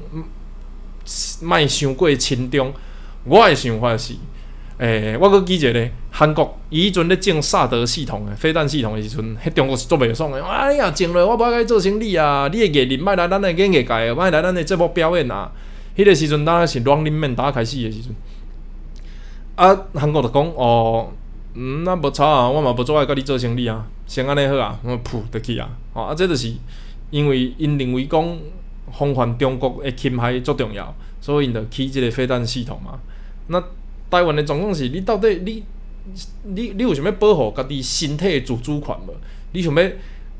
[1.40, 2.74] 莫伤过亲中，
[3.24, 4.12] 我的想法是。
[4.78, 10.40] 诶，我阁记者咧，韩国伊迄阵咧种萨德系统诶，飞弹系统诶时阵，迄中国是做袂爽诶。
[10.40, 12.48] 哎呀，建了我无爱做生意啊！
[12.52, 15.50] 你诶艺人莫来咱诶演艺界，莫来咱诶节目表演啊！
[15.96, 18.12] 迄个时阵当然是软面打开始诶时阵。
[19.54, 21.08] 啊，韩国就讲哦，
[21.54, 25.68] 嗯，那无差啊，我嘛无做爱甲你做生意啊，先安尼好啊，我噗得去啊！
[25.92, 26.52] 哦，啊，这就是
[27.10, 28.36] 因为因认为讲
[28.92, 32.98] 防范中国诶侵害足重要，所以因就起即个飞弹系统嘛。
[33.46, 33.62] 那
[34.14, 35.64] 台湾的状况是，你到底你
[36.44, 39.14] 你你有想要保护家己身体自主权无？
[39.50, 39.82] 你想要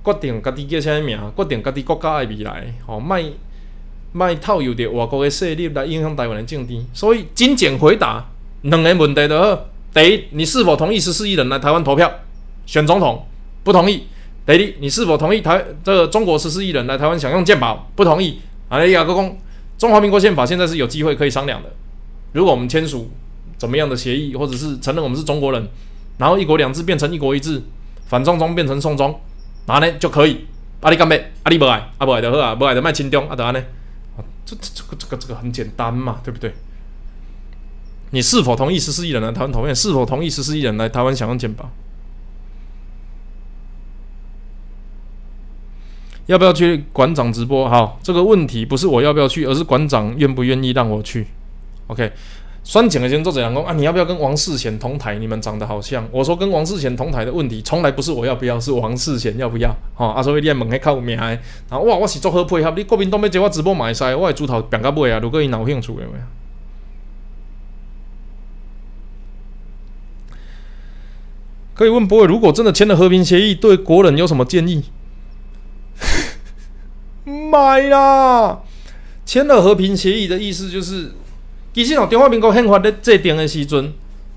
[0.05, 1.19] 决定家己叫啥物名？
[1.37, 2.73] 决定家己国家的未来？
[2.87, 3.19] 吼，莫
[4.13, 6.81] 莫套用着外国的势力来影响台湾的政治。
[6.93, 8.25] 所以精简回答
[8.63, 12.09] 两个问题就好：第一，你是否同意十四亿人来台湾投票
[12.67, 13.27] 选总统？
[13.65, 14.05] 不同意。
[14.47, 17.91] 第二，你是否同意台这个中国十四亿人来台湾享用健保？
[17.97, 18.39] 不同意。
[18.69, 19.37] 哎呀，哥公，
[19.77, 21.73] 中华民国宪法现在是有机会可以商量的。
[22.31, 23.11] 如果我们签署。
[23.57, 25.69] 怎么样的协议，或者是承认我们是中国人，
[26.19, 27.63] 然后一国两制变成一国一制，
[28.07, 29.21] 反送中变成送中，
[29.67, 30.47] 然后呢就可以。
[30.81, 31.33] 阿里干杯？
[31.45, 33.63] 阿里不爱，阿不爱的好啊，不爱的卖清中，阿得安呢？
[34.45, 36.53] 这这这个这个这个很简单嘛，对不对？
[38.11, 39.73] 你是否同意十四亿人来台湾投票？
[39.73, 41.71] 是否同意十四亿人来台湾享用健保？
[46.27, 47.67] 要不要去馆长直播？
[47.67, 51.27] 好，这个问题不是我要不要去，而是馆长愿不愿意让我去。
[51.87, 52.13] OK。
[52.67, 55.19] 酸井的先做者讲啊，你要不要跟王世贤同台？
[55.19, 56.09] 你们长得好像。
[56.11, 59.77] 我说跟王世贤同台的问题，从来不是我要不要，是王世贤要不要。
[59.95, 61.23] 吼，啊，所以你问迄较有名的，
[61.69, 62.73] 然后哇，我是做好配合。
[62.75, 65.19] 你国民党要接我直播买晒，我系猪头变甲尾啊。
[65.19, 66.09] 如果伊有兴趣的话，
[71.75, 74.85] 可以问博伟，如果真的签了和平协议，对国人有什么建议？
[77.27, 78.63] 买啦！
[79.27, 81.13] 签了和平协议的意思就是。
[81.75, 83.93] 其实吼，中华民国宪法咧制定的时阵，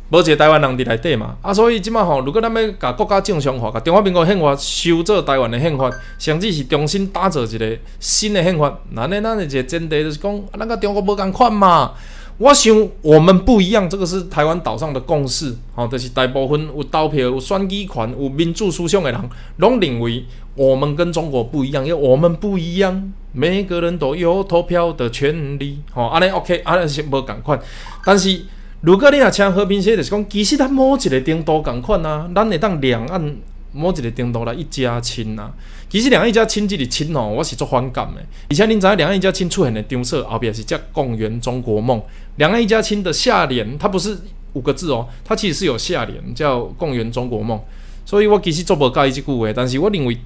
[0.09, 11.93] 无一个台湾人伫内底嘛，啊，所以即马吼，如果咱要甲国家正常化，甲中华民国宪法修做台湾的宪法，甚至是重新打造一个新的宪法，那呢，咱的一个前提就是讲，咱甲中国无共款嘛。
[12.39, 19.19] 我想我们不一样，这个是台湾岛上的共识，吼，就是大部分有投票、有选举权、有民主思想的人，
[19.57, 20.23] 拢认为
[20.53, 27.59] 我们跟中国不一样，因为我们不一样，每个人都有投票的权利，吼，安尼 OK，安尼是无共款。
[28.05, 28.41] 但是
[28.81, 33.35] 如果你若签和平协议，就是讲，其实咱某一个程度共款啊，咱会当两岸
[33.71, 35.51] 某一个程度来一家亲啊。
[35.89, 38.21] 其实两岸一家亲，即个亲吼，我是足反感的。
[38.49, 42.01] 而且恁知影两岸一家亲出现的张册后壁是叫“共圆中国梦”。
[42.35, 44.17] 两岸一家亲的下联，它不是
[44.51, 47.57] 五个字哦，它其实是有下联，叫“共圆中国梦”。
[48.05, 50.17] 所以我其实做无介意即句话，但是我认为，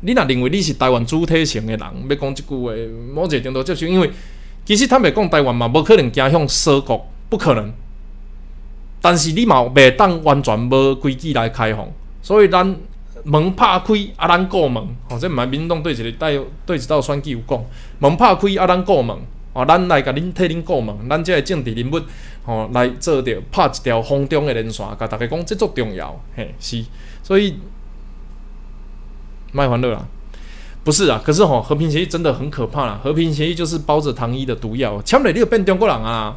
[0.00, 2.72] 你若认为你是台湾主体型的人，要讲即句话，
[3.14, 4.10] 某一个程度就是，因为
[4.64, 7.72] 其实他们讲台湾嘛，无可能走向锁国，不可能。
[9.00, 11.88] 但是你嘛袂当完全无规矩来开放，
[12.20, 12.76] 所以咱。
[13.24, 17.64] 门拍开，啊，咱过门，吼，这毋系民众对一个带对一道选举有讲，
[17.98, 19.16] 门拍开，啊，咱过门，
[19.54, 22.00] 吼，咱来甲恁替恁过门，咱即个政治人物，
[22.44, 26.84] 吼，来做着拍一条风中的连线，甲大家讲，这足重要，嘿，是，
[27.22, 27.56] 所以，
[29.52, 30.06] 卖欢乐啦，
[30.84, 36.36] 不是啊，可是吼，和平协议真的很可怕啦，和平协议就是包着糖衣的毒药，签了你就变中国人啊。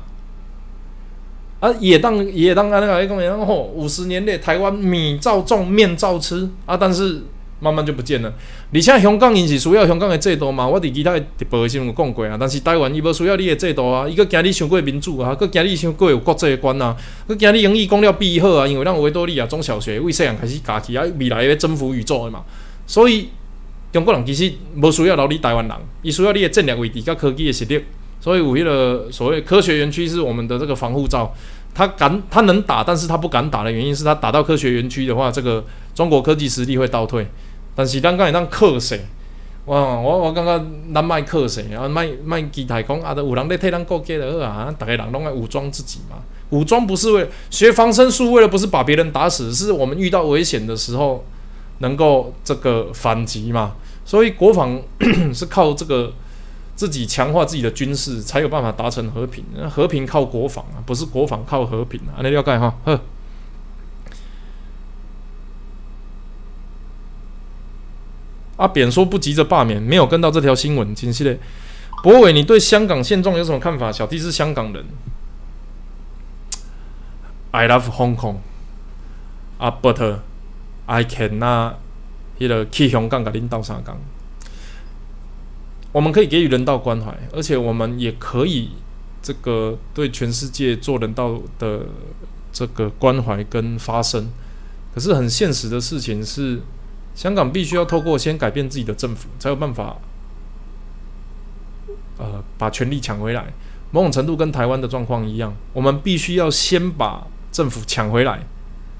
[1.59, 7.23] 啊，也当也当啊，那个讲，然后五十年内台湾米照种，面照吃啊，但是
[7.59, 8.31] 慢慢就不见了。
[8.71, 12.37] 而且香港因是需要香港的制度嘛，我伫其他直播的时阵有讲过啊。
[12.39, 16.95] 但是台湾伊无需要你的制度啊，伊个惊你伤过民主啊，佮惊你伤过有国际观啊，
[17.27, 22.43] 佮惊你英语讲了比伊好啊，因为咱维多利亚中小学为细汉开始教起啊，未来要征服宇宙的嘛。
[22.85, 23.29] 所以
[23.91, 27.83] 中国人其实无需要留你台湾人，伊需要你的战略位置甲科技的实力。
[28.19, 31.33] 所以有迄个所谓科学园区是我们的这个防护罩。
[31.73, 35.63] 他敢，他能打，但是他不敢打的原因是他打到科学园区的话，这个
[35.93, 37.27] 中国科技实力会倒退。
[37.75, 38.99] 但是刚刚也当克谁？
[39.65, 41.67] 哇，我我刚刚咱卖克谁？
[41.69, 46.17] 然后卖卖机台讲啊，有人在替咱过街的啊，大家人拢爱武装自己嘛。
[46.49, 51.23] 武装不是为学防身术，为了不是把别人打死，是我们遇到危险的时候
[51.77, 53.73] 能够这个反击嘛。
[54.03, 54.81] 所以国防
[55.31, 56.11] 是靠这个。
[56.77, 59.43] 自己强化自己的军事，才有办法达成和平。
[59.69, 62.21] 和平靠国防啊，不是国防靠和平啊。
[62.21, 63.01] 那要盖哈呵。
[68.57, 70.93] 阿扁说不急着罢免，没有跟到这条新闻。
[70.93, 71.39] 金系列，
[72.03, 73.91] 博伟，你对香港现状有什么看法？
[73.91, 74.85] 小弟是香港人
[77.51, 78.37] ，I love Hong Kong。
[79.57, 80.19] 啊，But
[80.85, 81.73] I cannot
[82.39, 83.95] 迄个去香港甲恁斗相共。
[85.93, 88.71] 我们可以给予人道关怀，而且我们也可以
[89.21, 91.87] 这个对全世界做人道的
[92.51, 94.29] 这个关怀跟发声。
[94.93, 96.59] 可是很现实的事情是，
[97.15, 99.97] 香港必须要透过先改变自己的政府，才有办法
[102.17, 103.53] 呃把权力抢回来。
[103.91, 108.45] 某种程度跟台湾的状况一样，我们必须要先把政府抢回来，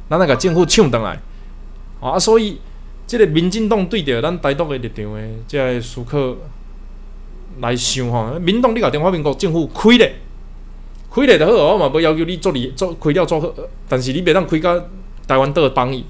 [0.10, 1.20] 让那个政府抢回来
[2.00, 2.18] 啊！
[2.18, 2.60] 所以
[3.06, 6.38] 这个民进党对着咱台独的立场的，这苏克。
[7.60, 10.16] 来想吼，民党你甲中华民国政府开咧，
[11.14, 13.52] 开咧就好，我嘛无要求你做你做开了做好，
[13.90, 14.80] 但是你袂当开甲
[15.28, 16.06] 台湾倒帮伊。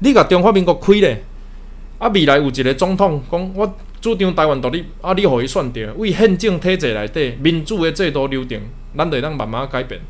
[0.00, 1.22] 你甲中华民国开咧，
[1.98, 8.60] 啊未来有一个总统讲我主张台湾独立，啊你互伊选择，为宪政体制内底民主的制度流程，
[8.96, 10.00] 咱会当慢慢改变。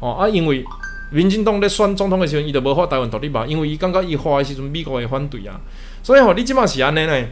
[0.00, 0.64] 哦啊，因为
[1.10, 5.60] 民进党咧选总统的时阵，伊就无法台湾独立嘛，因为伊感觉伊发的时阵美国会反对啊，
[6.02, 7.24] 所以吼你即马是安尼呢？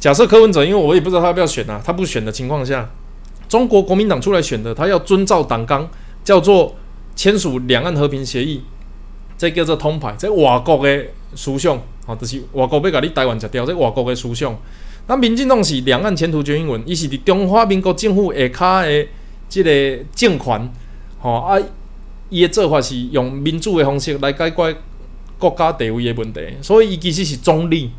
[0.00, 2.88] 假设柯文哲，因为我也不知道他要不要选啊，他不选的情况下，
[3.46, 5.86] 中国国民党出来选的，他要遵照党纲，
[6.24, 6.74] 叫做
[7.14, 8.62] 签署两岸和平协议，
[9.36, 14.58] 这叫做通牌，这外国的思想，哦，就是外国要甲你台湾吃掉，这外国的思想。
[15.06, 19.08] 那民进党是两岸前途决议文，伊是伫中华民国政府下骹的
[19.50, 20.72] 这个政权，
[21.18, 21.60] 吼啊，
[22.30, 24.76] 伊的做法是用民主的方式来解决
[25.38, 27.90] 国家地位的问题，所以伊其实是中立，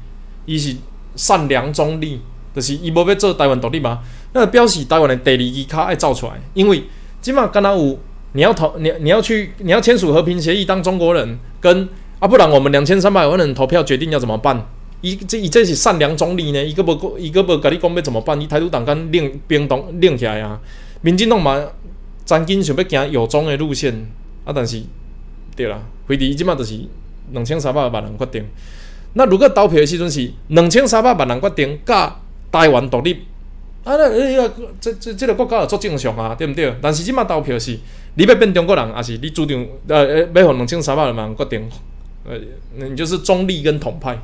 [0.47, 0.75] 伊是。
[1.15, 2.19] 善良中立，
[2.55, 3.99] 就是伊无要做台湾独立嘛？
[4.33, 6.83] 那表示台湾的第二支卡爱造出来，因为
[7.21, 7.99] 即马敢若有
[8.33, 11.89] 你要投你你要去你要签署和平协议当中国人，跟
[12.19, 14.65] 啊不然我们两千三百万人投票决定要怎么办？
[15.01, 16.63] 伊这伊这是善良中立呢？
[16.63, 18.39] 伊个无伊个无甲你讲要怎么办？
[18.39, 20.59] 伊台独党跟另冰冻另起来啊！
[21.01, 21.59] 民进党嘛，
[22.23, 23.91] 曾经想要行有中的路线
[24.45, 24.81] 啊，但是
[25.55, 26.79] 对啦，回伫即马就是
[27.31, 28.45] 两千三百万人决定。
[29.13, 32.15] 那如果投票的时阵是两千三百万人决定甲
[32.51, 33.13] 台湾独立，
[33.83, 36.73] 啊，那那个这这这个国家也足正常啊，对毋对？
[36.81, 37.77] 但是即马投票是
[38.15, 41.69] 你要变中国人，还是你主张呃呃要互两千三百万人决定？
[42.23, 42.37] 呃，
[42.87, 44.17] 你就是中立跟统派。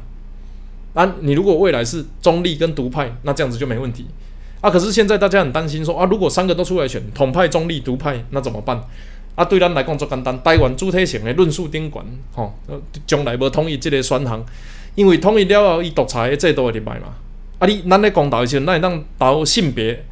[0.93, 4.05] 啊，你如果未来是中立跟独派，那这样子就没问题。
[4.61, 8.81] 啊，可是现在大家很担心说啊，如果三个都出来选，统派、中立、独派，那怎么办？
[9.35, 12.53] 啊，对咱来讲足简单，台湾主体性的论述顶悬，吼，
[13.05, 14.43] 将来无统一即个选项。
[14.97, 17.13] 因为统一了后，伊独裁的制度会入来嘛？
[17.59, 20.03] 啊，你咱咧公投的时候，咱会当投性别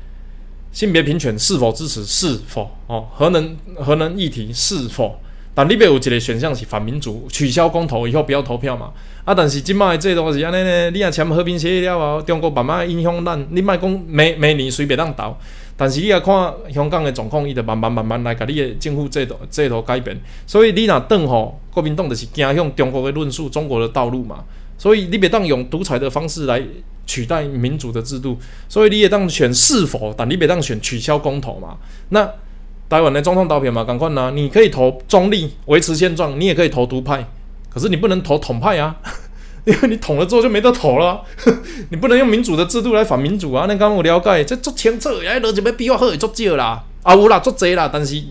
[0.72, 2.06] 性别平权是否支持？
[2.06, 2.70] 是否？
[2.86, 5.20] 哦，核能核能议题是否？
[5.56, 8.92] 但你别有一个选项是反民主，取消公投以后不要投票嘛？
[9.24, 10.92] 啊，但是即卖的制度是安尼呢？
[10.92, 15.36] 你若签和平协议了后，中国慢慢影响咱，你莫讲每每年随便当投，
[15.76, 20.16] 但是你也看香港的状况，伊就慢慢慢慢来甲你的政府制度制度改变。
[20.46, 24.44] 所以你若等吼国民党就是走向中国的论述，中国的道路嘛？
[24.78, 26.62] 所以你别当用独裁的方式来
[27.06, 31.78] 取代民主的制度，所以你也当选是否，但你别当选取消公投嘛。
[32.10, 32.30] 那
[32.90, 37.28] 台湾的总统投票嘛，赶快拿，你可以投中立维持现状，你也可以投独派，
[37.70, 38.96] 可是你不能投统派啊，
[39.66, 41.24] 因 为你统了之后就没得投了，
[41.90, 43.66] 你不能用民主的制度来反民主啊。
[43.68, 48.22] 那刚刚我了解，这足清楚，哎，落就要比我好，足少啦，啊有啦，足济啦，但是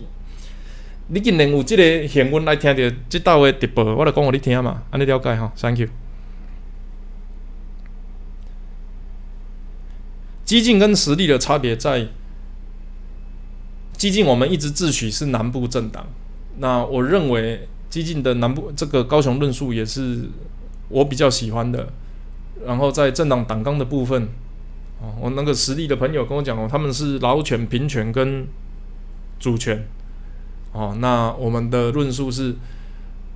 [1.07, 6.04] 你竟然有这个幸运来听到这道的直播，我来讲互你听嘛，安尼了解哈，Thank you。
[10.45, 12.07] 激进跟实力的差别在，
[13.97, 16.05] 激进我们一直自诩是南部政党，
[16.59, 20.29] 那我认为激进的南部这个高雄论述也是
[20.89, 21.89] 我比较喜欢的。
[22.65, 24.29] 然后在政党党纲的部分，
[25.01, 28.47] 哦，我那个实力的朋友跟我讲哦，他们是劳权、平权跟
[29.39, 29.85] 主权，
[30.71, 32.55] 哦，那我们的论述是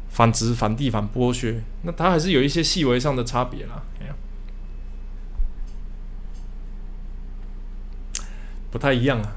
[0.10, 4.08] 反殖、反地、反剥削，那它还是有一些细微上的差别啦，哎，
[8.72, 9.36] 不太一样啊。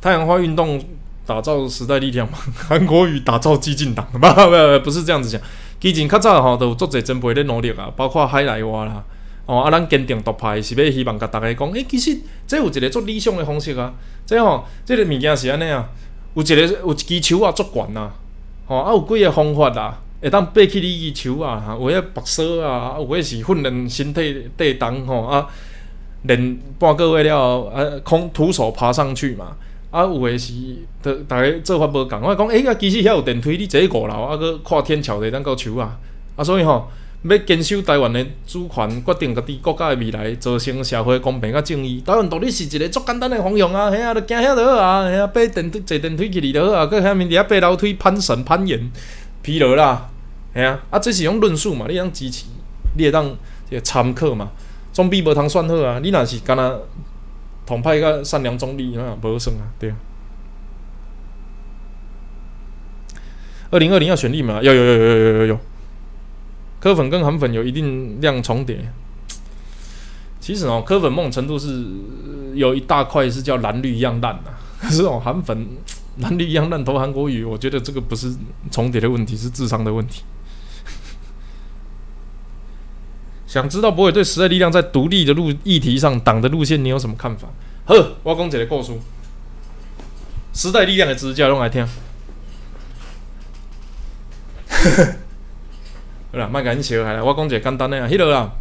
[0.00, 0.82] 太阳花运动
[1.26, 2.38] 打造时代力量嘛，
[2.68, 5.40] 韩国瑜打造激进党， 不不不，不是这样子讲。
[5.78, 9.02] 激进较早吼都有做者前辈咧努力啊，包括海内外啦，
[9.46, 13.94] 哦啊，咱坚定独派是要希望甲大家讲，诶，其实这有一个做理想的方式啊，
[14.26, 15.88] 这吼，这个物件是安尼啊，
[16.34, 18.10] 有一个有一支手啊，足悬呐，
[18.66, 25.46] 吼啊，有几个方法啊，会当爬起你支手啊，有迄白沙啊，有迄是训练身体地动吼啊，
[26.22, 29.56] 连半个月了后，啊，空徒手爬上去嘛。
[29.90, 30.52] 啊，有诶是，
[31.02, 32.20] 得大家做法无共。
[32.20, 35.98] 我讲，诶，啊，其实遐有电梯，你坐五楼，啊，搁看天桥会当到树啊。
[36.36, 36.88] 啊，所以吼，
[37.24, 42.00] 要坚守台湾诶主权，决定家己国家诶未来，造成社会公平甲正义。
[42.06, 48.78] 台湾独立是一个足简单诶方向啊，嘿啊，著行遐就好啊，嘿啊，爬电梯坐电梯去哩就好啊，搁遐面伫遐爬楼梯攀绳攀岩，
[49.42, 50.08] 疲劳啦，
[50.54, 52.44] 嘿啊，啊，这是用论述嘛，你当支持，
[52.96, 53.28] 你会当
[53.68, 54.50] 个参考嘛，
[55.00, 55.98] 总比无通算好啊。
[56.02, 56.86] 你若是干若。
[57.66, 59.96] 统派个善良中立啊，无算啊，对啊。
[63.70, 64.60] 二零二零要选立嘛？
[64.60, 65.58] 有有有有有有有。
[66.80, 68.92] 科粉跟韩粉有一定量重叠。
[70.40, 71.86] 其实哦，科粉某种程度是
[72.54, 75.68] 有一大块是叫蓝绿一样烂的，可 是哦，韩粉
[76.16, 78.34] 蓝绿一样烂投韩国语，我觉得这个不是
[78.72, 80.24] 重叠的问题，是智商的问题。
[83.50, 87.48] 想知道博伟对时代力量在独立的路议题上党的路线，你有什么看法？
[87.84, 88.92] 呵，我讲一个故事。
[90.54, 91.84] 时代力量的支教用来听。
[96.30, 98.52] 好啦，卖紧笑来，我讲一个简单的啊，迄个啦。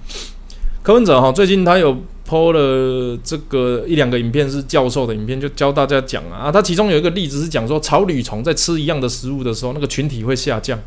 [0.82, 6.52] 柯文哲哈，最近他有播了这个一两个影片，是教授的影片，就教大家讲啊。
[6.52, 10.80] 他其中有一个例子是讲说，草履虫在吃一样的食物的时候，那个群体会下降。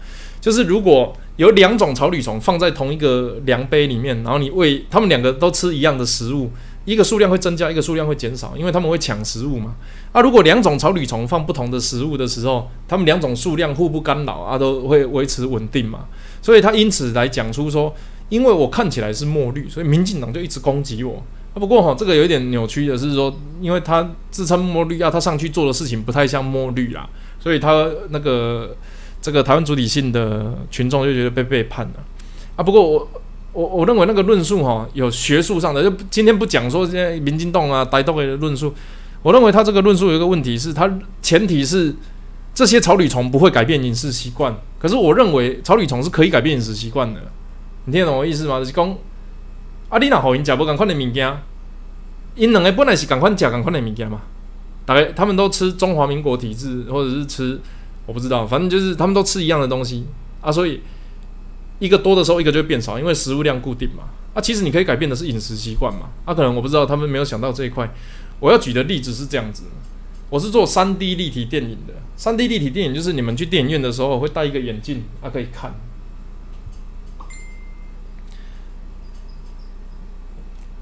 [0.43, 6.51] 就是如果有两种草履虫放在同一个量杯里面，然后你喂它们两个都吃一样的食物，
[6.85, 9.77] 一个数量会增加，一个数量会减少，因为它们会抢食物嘛。
[10.11, 16.07] 啊，如果两种草履虫放不同的食物的时候，它们两种数量互不干扰啊，都会维持稳定嘛。
[16.43, 17.95] 所以他因此来讲出说，
[18.29, 21.23] 因为我看起来是墨绿，所以民进党就一直攻击我。
[21.55, 28.77] 啊，不过哈，这个有一点扭曲的是说，因为他自称墨绿啊，他上去做的事情不太像墨绿啦，所以他那个。
[29.23, 31.93] 这个台湾主体性的群众就觉得被背叛了
[32.57, 32.63] 啊！
[32.63, 33.09] 不过我
[33.53, 38.75] 我我认为那个论述哈，有学术上的，就今天不讲说现在民进党啊、台独的论述。
[39.23, 40.93] 我认为他这个论述有一个问题是，他
[41.23, 41.95] 前提是
[42.53, 44.53] 这些草履虫不会改变饮食习惯。
[44.81, 47.21] 可是我认为草履虫是可以改变饮食习惯的。
[47.85, 48.59] 你听得懂我意思吗？
[48.59, 48.91] 就是讲
[49.89, 51.33] 啊，你若好因食不共款的物件，
[52.35, 54.23] 因两个本来是共款食共款的物件嘛，
[54.85, 57.61] 大概他们都吃中华民国体制，或者是吃。
[58.05, 60.05] 我不知道，反正就是他们都吃一样的东西
[60.41, 60.81] 啊，所以
[61.79, 64.05] 一个多的时候，一个就会变少，因为食物量固定嘛。
[64.35, 66.11] 啊，其实你可以改变的是饮食习惯嘛。
[66.25, 67.89] 啊，可能我不知道他们没有想到这一块。
[68.41, 69.65] 我要举的例子是这样子，
[70.31, 71.95] 我是做三 D 立体电影的。
[72.17, 75.73] 三 D 立体电影就是你们去电影院的时候会戴一个眼镜，啊，可以看。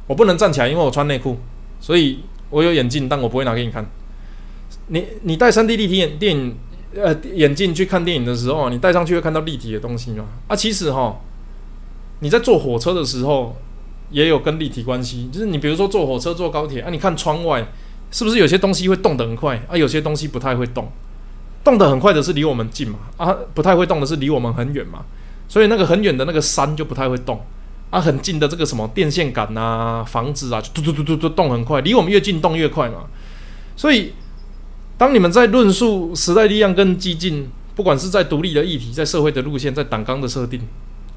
[0.07, 1.39] 我不能站起来，因为我穿内裤，
[1.81, 3.85] 所以我有眼镜，但我不会拿给你看。
[4.87, 6.57] 你你戴三 D 立体眼电影。
[6.93, 10.25] 呃，眼镜去看电影的时候，你戴上去会看到立体的东西嘛？
[10.49, 11.21] 啊，其实哈，
[12.19, 13.55] 你在坐火车的时候
[14.11, 15.29] 也有跟立体关系。
[15.33, 17.65] 就是你比如说坐火车、坐高铁啊，你看窗外
[18.11, 19.77] 是不是有些东西会动得很快啊？
[19.77, 20.91] 有些东西不太会动，
[21.63, 22.99] 动得很快的是离我们近嘛？
[23.19, 25.05] 啊，不太会动的是离我们很远嘛？
[25.47, 27.41] 所以那个很远的那个山就不太会动
[27.91, 33.05] 啊，很近的这个什么电线杆啊、房子啊，就嘟嘟嘟嘟嘟动很快，离我们越近动越快嘛。
[33.77, 34.13] 所以。
[35.01, 40.61] 当你们在论述时代力量跟激进，不管是在独立的议题，在社会的路线，在党纲的设定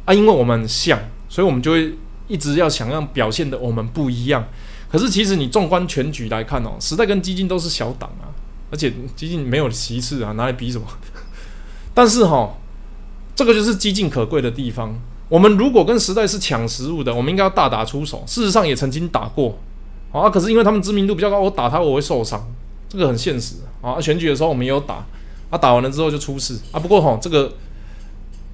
[0.06, 1.94] 啊，因为我们像，所以我们就会
[2.30, 4.48] 一直要想让表现的我们不一样。
[4.90, 8.32] 可是其实你纵观全局来看哦，时代跟激进都是小党啊，
[8.72, 10.88] 而且激进没有其次啊，拿来比什么？
[11.94, 12.56] 但是哈，
[13.36, 14.98] 这个就是激进可贵的地方。
[15.28, 18.24] 我们如果跟时代是抢食物的，我们应该要大打出手。
[18.26, 19.60] 事实上也曾经打过
[20.14, 22.48] 啊，可是因为他们知名度比较高，我打他我会受伤。
[22.94, 24.00] 这个很现实啊！
[24.00, 25.04] 选举的时候我们也有打，
[25.50, 26.80] 啊，打完了之后就出事啊。
[26.80, 27.52] 不过哈，这个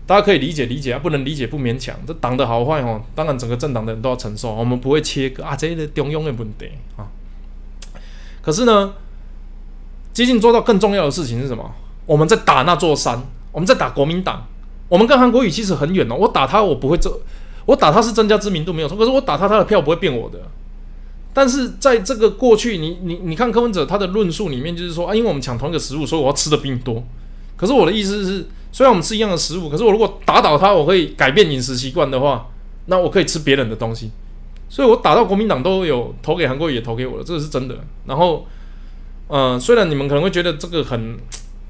[0.08, 1.94] 大家可以理解理解啊，不能理解不勉强。
[2.08, 7.04] 这党的好坏哦，当然整个政党的人都要承受，我们不会切割啊，这个中庸的问题啊。
[8.42, 8.94] 可是呢，
[10.14, 11.70] 接近做到更重要的事情是什么？
[12.06, 13.22] 我们在打那座山，
[13.52, 14.48] 我们在打国民党，
[14.88, 16.16] 我们跟韩国瑜其实很远哦。
[16.16, 17.12] 我打他，我不会这，
[17.66, 20.40] 我打他是增加知名度没有错，可是我打他，他的票不会变我的。
[21.40, 27.02] 但是在这个过去，你你你看柯文哲他的论述里面就是说啊，因为我们抢同一个食物，所以我要吃的比你多。
[27.56, 32.48] 可是我的意思是，虽然我们吃一样的食物，可是我如果打倒他，我可以改变饮食习惯的话，
[32.88, 34.12] 那我可以吃别人的东西。
[34.68, 37.78] 所以我打到国民党都有投给韩国，也投给我了，这个是真的。
[38.06, 38.46] 然后，
[39.30, 41.18] 呃，虽然你们可能会觉得这个很。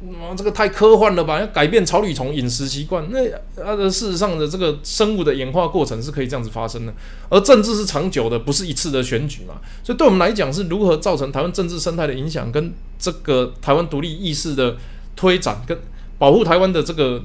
[0.07, 1.41] 哇，这个太科幻了吧！
[1.41, 3.19] 要改变草履虫饮食习惯，那
[3.61, 6.93] 它的事实上的这个生物的演化过程是可以这样子发生的。
[7.27, 9.55] 而政治是长久的，不是一次的选举嘛。
[9.83, 14.77] 所以对我们来讲，是如何造成台湾政治生态的影响，跟这个台湾独立意识的
[15.17, 15.77] 推展，跟
[16.17, 17.21] 保护台湾的这个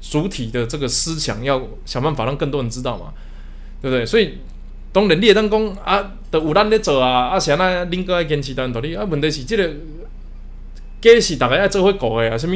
[0.00, 3.12] 主体的这个思想，要想办法让更多人知道嘛，
[3.80, 4.04] 对不对？
[4.04, 4.38] 所以
[4.92, 9.72] 当然，列当讲啊，都有咱咧做啊，啊，现在恁哥爱坚持咱道理啊，问题是这个。
[11.00, 12.52] 计是大家爱做伙顾诶啊，什物？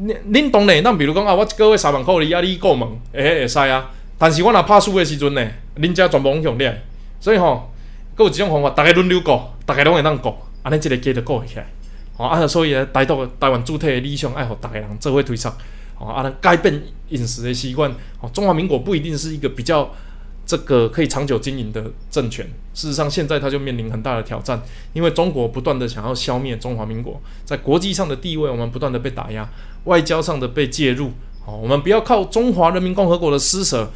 [0.00, 2.80] 恁恁当然，咱比如讲啊，我一个月三万箍哩，啊，你顾问，
[3.12, 3.90] 会会使啊。
[4.16, 6.82] 但是我若拍输诶时阵呢，恁遮全部拢向掠，
[7.18, 7.70] 所以吼，
[8.16, 11.66] 佫有一种方法，大家轮流顾，大家拢会当顾，安尼即个家就顾会起来。
[12.16, 15.50] 吼啊，所以咧，台独台湾主体诶理想，爱互大家人做伙推出，
[15.94, 17.92] 吼啊，咱改变饮食诶习惯。
[18.18, 19.90] 吼，中华民国不一定是一个比较。
[20.50, 21.80] 这个可以长久经营的
[22.10, 22.44] 政权，
[22.74, 24.60] 事实上现在它就面临很大的挑战，
[24.92, 29.48] 因为中国不断的想要消灭中华民国，在国际上的地位，我们不断的被打压，
[29.84, 31.12] 外交上的被介入。
[31.46, 33.92] 好，我们不要靠中华人民共和国的施舍，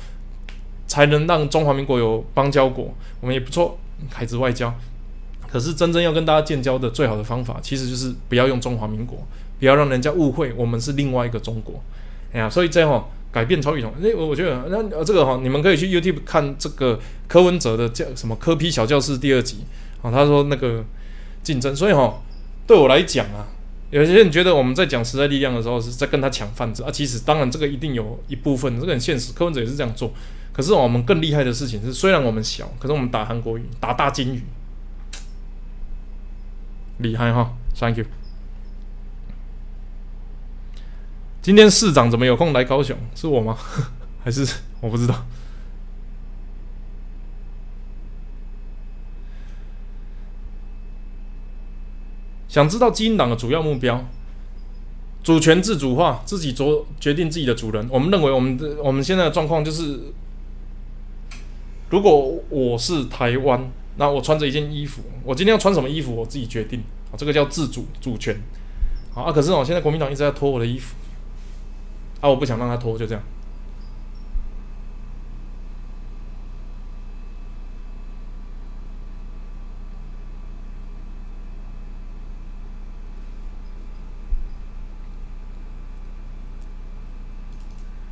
[0.87, 3.77] 才能让中华民国有邦交国，我们也不错，
[4.13, 4.73] 孩子外交。
[5.49, 9.27] 可是真正要跟大家建交的最好的方法，其实就是不要用中华民国，
[9.59, 11.83] 不要让人家误会我们是另外一个中国。
[12.33, 13.05] 哎呀，所以这样。
[13.35, 19.65] 改变曹雨桐，那我我觉得那呃这个哈，你们可以去 YouTube 看这个柯文哲的教什么科批小教室第二集。
[20.03, 20.85] 啊，他说那个
[21.43, 22.23] 竞争，所以哈
[22.65, 23.49] 对我来讲啊，
[23.91, 28.79] 有些人觉得我们在讲时代力量的时候是在跟他抢饭子啊，其实当然这个一定有一部分。
[28.79, 30.13] 这个很现实，柯文哲也是这样做，
[30.53, 34.43] 可是我们更厉害的事情是，虽然我们小，可是我们打韩国语打大金鱼，
[36.99, 38.05] 厉害哈，Thank you。
[41.45, 42.97] 今天市长怎么有空来高雄？
[43.15, 43.55] 是我吗？
[44.25, 45.27] 还是我不知道？
[52.49, 54.07] 想知道基因党的主要目标？
[55.23, 57.87] 主权自主化，自己做决定自己的主人。
[57.91, 60.01] 我们认为，我们的我们现在的状况就是，
[61.91, 66.83] 如果我是台湾，那我穿着一件衣服，我今天要穿什么衣服，我自己决定
[67.13, 68.35] 啊，这个叫自主主权。
[69.15, 70.95] 啊，可是哦，现在国民党一直在脱我的衣服。
[72.25, 72.29] 啊！
[72.31, 73.23] 我不想让他脱，就这样。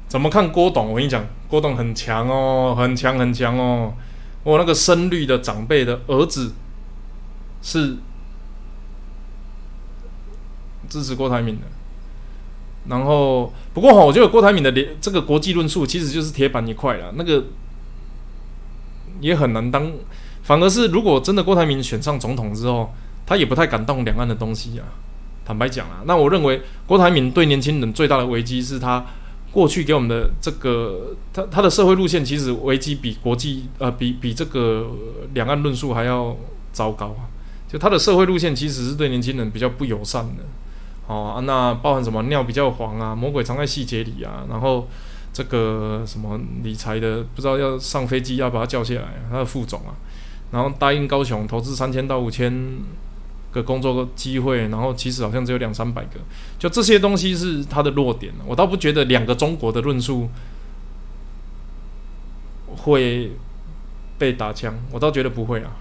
[0.07, 0.91] 怎么看郭董？
[0.91, 3.95] 我跟你讲，郭董很强哦，很强很强哦。
[4.45, 6.53] 我那个深绿的长辈的儿子
[7.63, 7.97] 是
[10.91, 11.67] 支持郭台铭的。
[12.89, 17.45] 然后，不过哈，我觉得郭台铭的连这个国际论述其实就是铁板一块了，那个
[19.21, 19.93] 也很难当。
[20.43, 22.93] 反而是如果真的郭台铭选上总统之后，
[23.25, 24.83] 他也不太敢动两岸的东西啊。
[25.45, 29.07] 坦白讲啊，那我认为郭台铭对年轻人最大的危机是他
[29.53, 34.91] 过去给我们的这个他他的社会路线，其实危机比国际呃比比这个
[35.35, 36.37] 两岸论述还要
[36.73, 37.31] 糟糕啊。
[37.69, 40.43] 就他的社会路线其实是对年轻人比较不友善的。
[41.13, 44.89] 哦，那包含什么尿比较黄啊，魔鬼藏在细节里啊，然后
[45.33, 49.93] 这个什么理财的，不知道要上飞机要把他叫下来，他的副总啊，
[50.51, 52.79] 然后答应高雄投资三千到五千
[53.51, 56.21] 个工作机会，然后其实好像只有两三百个，
[56.59, 58.33] 就这些东西是他的弱点。
[58.47, 60.31] 我倒不觉得两个中国的论述
[62.69, 63.33] 会
[64.19, 65.77] 被打枪，我倒觉得不会啊。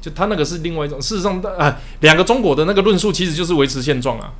[0.00, 4.32] 就他那个是另外一种，事实上，啊，两个中国的那个论述其实就是维持现状啊。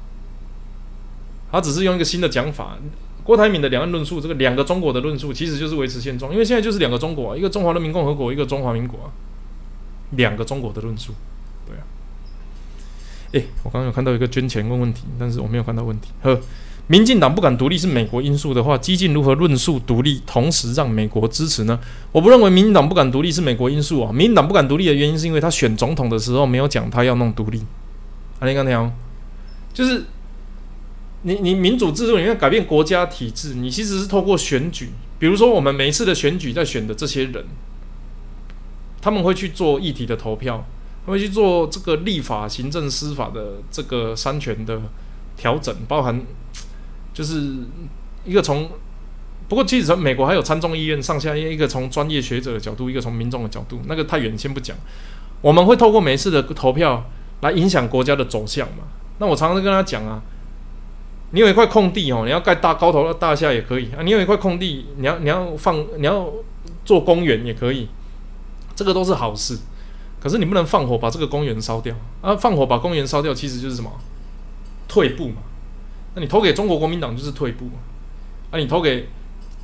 [1.51, 2.77] 他只是用一个新的讲法，
[3.25, 9.11] 郭台铭的两岸论述，这个两个中国的论述其实就是维持现状，因为现在就是两个中国，一个中华人民共和国，一个中华民国，
[10.11, 11.13] 两个中国的论述，
[11.67, 11.83] 对啊。
[13.33, 16.41] 诶，我刚刚有看到一个捐钱问问题，但是我没有看到问题，呵。
[16.91, 21.78] 民进党不敢独立是美国因素的话，激进如何论述独立，同时让美国支持呢？
[22.12, 24.11] 我不认为民进党不敢独立是美国因素啊。
[24.11, 27.62] 民进党不敢独立的原因是因为他选总统的时候没有讲他要弄独立。
[28.39, 28.93] 阿林刚听，
[29.74, 30.07] 就是
[31.24, 37.45] 你你民主制度里面改变国家体制，你其实是透过选举，比如说我们每一次的选举在选的这些人，
[39.03, 40.64] 他们会去做议题的投票，
[41.05, 44.80] 他会去做这个立法、行政、司法的这个三权的
[45.36, 46.22] 调整，包含。
[47.19, 47.53] 就是
[48.25, 48.71] 一个从，
[49.49, 54.77] 不过其实美国还有参众议院上下一个从专业学者的角度，一个从民众的角度，那个太远先不讲。
[55.41, 57.11] 我们会透过每次的投票
[57.41, 58.85] 来影响国家的走向嘛？
[59.19, 60.23] 那我常常跟他讲啊，
[61.33, 66.33] 你有一块空地哦，你要盖大高楼大厦也可以啊，你有一块空地，你要你要放你要
[66.85, 67.89] 做公园也可以，
[68.77, 69.59] 这个都是好事。
[70.21, 72.37] 可是你不能放火把这个公园烧掉啊！
[72.37, 73.91] 放火把公园烧掉，其实就是什么？
[74.87, 75.43] 退步嘛。
[76.19, 77.79] 那你投给中国国民党就是退步嘛？
[78.51, 79.07] 啊，你投给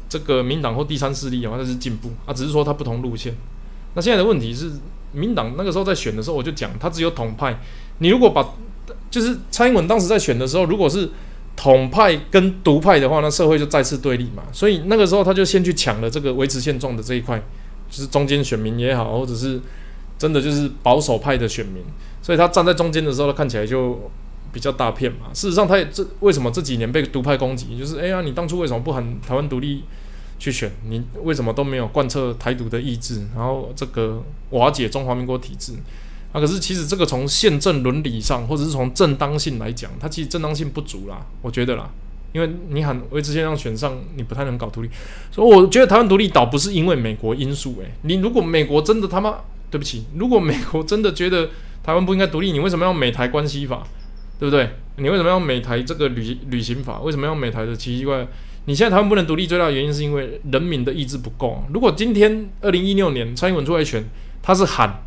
[0.08, 2.32] 这个民党或第三势力的话，那是进步啊。
[2.32, 3.34] 只是说它不同路线。
[3.94, 4.70] 那现在的问题是，
[5.10, 7.58] 民党那个时候在选的时候，我就讲，他只有统派。
[7.98, 8.54] 你如果把
[9.10, 11.10] 就是蔡英文当时在选的时候，如果是
[11.56, 14.44] 统派跟独派的话，那社会就再次对立嘛。
[14.52, 17.36] 所以那个时候他就先去抢了这个维持现状的这一块，
[17.90, 19.60] 就是中间选民也好，或者是。
[20.16, 21.82] 真的就是保守派的选民，
[22.22, 24.08] 所以他站在中间的时候，他看起来就
[24.54, 25.26] 比较大片嘛。
[25.34, 27.76] 事实上，他也这为什么这几年被独派攻击？
[27.76, 29.82] 就是哎呀，你当初为什么不喊台湾独立
[30.38, 30.70] 去选？
[30.88, 33.26] 你为什么都没有贯彻台独的意志？
[33.34, 35.72] 然后这个瓦解中华民国体制
[36.32, 36.40] 啊？
[36.40, 41.90] 可是其实这个从宪政伦理上，或者是从正当性来讲，它其实正当性不足啦，我觉得啦。
[42.32, 44.88] 因为你喊维持宪状选上，你不太能搞独立。
[45.30, 49.34] 所以我觉得台湾独立倒不是因为美国因素，诶，你如果美国真的他妈。
[49.70, 51.50] 对不起，如果美国真的觉得
[51.82, 53.84] 台湾不应该独立，你为什么要美台关系法？
[54.38, 54.68] 对不对？
[54.96, 57.00] 你为什么要美台这个旅旅行法？
[57.00, 58.26] 为什么要美台的奇奇怪？
[58.66, 61.62] 你现在台湾不能独立，最大的原因是因为人民的意志不够。
[61.72, 64.04] 如果今天二零一六年蔡英文出来选，
[64.42, 65.02] 他是喊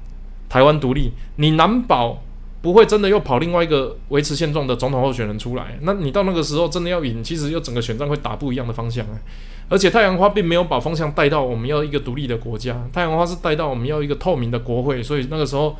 [0.47, 2.21] 台湾独立，你难保
[2.61, 5.77] 不会真的又跑另外一个维持现状的总统候选人出来。
[5.81, 9.05] 那你到那个时候真的要赢，其实又整个选战会打不一样的方向。
[9.69, 15.75] 而且太阳花并没有把方向带到我们要一个独立的国家，太阳花是带到我们要一个透明的国会，所以那个时候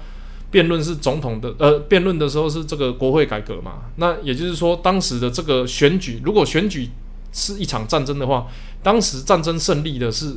[0.50, 3.84] 辩论是总统的，呃，辩论的时候是这个国会改革嘛。
[3.98, 6.90] 那也就是说，当时的这个选举，如果选举
[7.32, 8.48] 是一场战争的话，
[8.82, 10.36] 当时战争胜利的是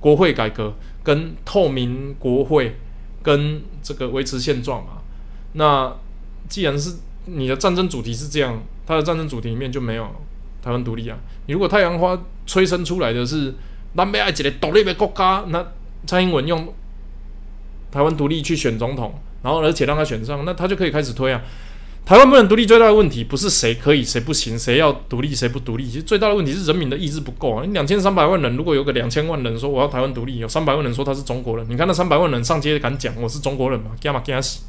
[0.00, 2.76] 国会改革跟透明国会
[3.22, 5.02] 跟这个维持现状嘛。
[5.54, 5.94] 那
[6.48, 6.96] 既然是
[7.26, 10.08] 你的战争主题是这样，它的战争主题里面就没有。
[10.62, 11.18] 台湾独立啊！
[11.44, 13.54] 你如果太阳花催生出来的是
[13.92, 15.62] 南北爱一个独立的国家，那
[16.06, 16.72] 蔡英文用
[17.90, 19.12] 台湾独立去选总统，
[19.44, 21.40] 然后而且让他选上，那他就可以开始推啊。
[22.04, 27.64] 台湾不能独立最大的问题不是谁可以谁不行，谁要独立谁不独立，其实最大的问题是人民的意志不够啊。
[27.64, 33.92] 你两千三百万人，如果有个两千万人说我要台湾独立，有三百万人说他是中国人，你看那三百万人上街敢讲我是中国人吗？
[34.00, 34.64] 干嘛干死？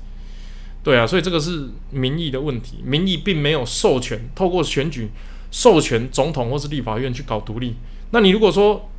[0.83, 5.09] 对啊，所以这个是民意的问题，民意并没有授权透过选举。
[5.51, 7.75] 授权总统或是立法院去搞独立，
[8.11, 8.89] 那你如果说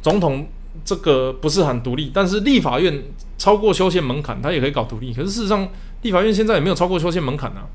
[0.00, 0.48] 总统
[0.84, 3.02] 这个不是很独立，但是立法院
[3.38, 5.12] 超过修宪门槛，他也可以搞独立。
[5.12, 5.68] 可是事实上，
[6.02, 7.66] 立法院现在也没有超过修宪门槛啊，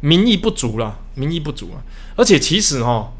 [0.00, 1.82] 民意不足了，民意不足啊。
[2.16, 3.12] 而且其实哈，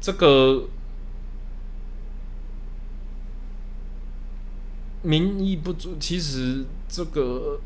[0.00, 0.64] 这个
[5.02, 7.60] 民意不足，其实这个。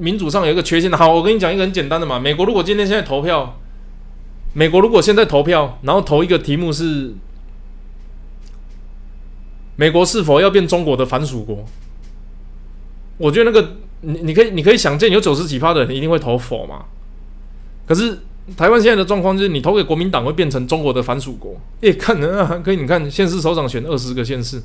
[0.00, 2.20] 民主上有一个缺陷的，好，我跟你讲一个很简单的嘛。
[2.20, 3.58] 美国如果今天现在投票，
[4.52, 7.16] 美国如果现在投票，然后投一个题目是
[9.80, 11.64] 美国是否要变中国的反属国，
[13.16, 16.86] 我觉得那个你你可以你可以想见，有九十几趴的人一定会投否嘛。
[17.86, 18.18] 可是
[18.56, 22.60] 台湾现在的状况就是，你投给国民党会变成中国的反属国，也可能啊。
[22.64, 24.60] 可以你看，县市首长选二十个县市。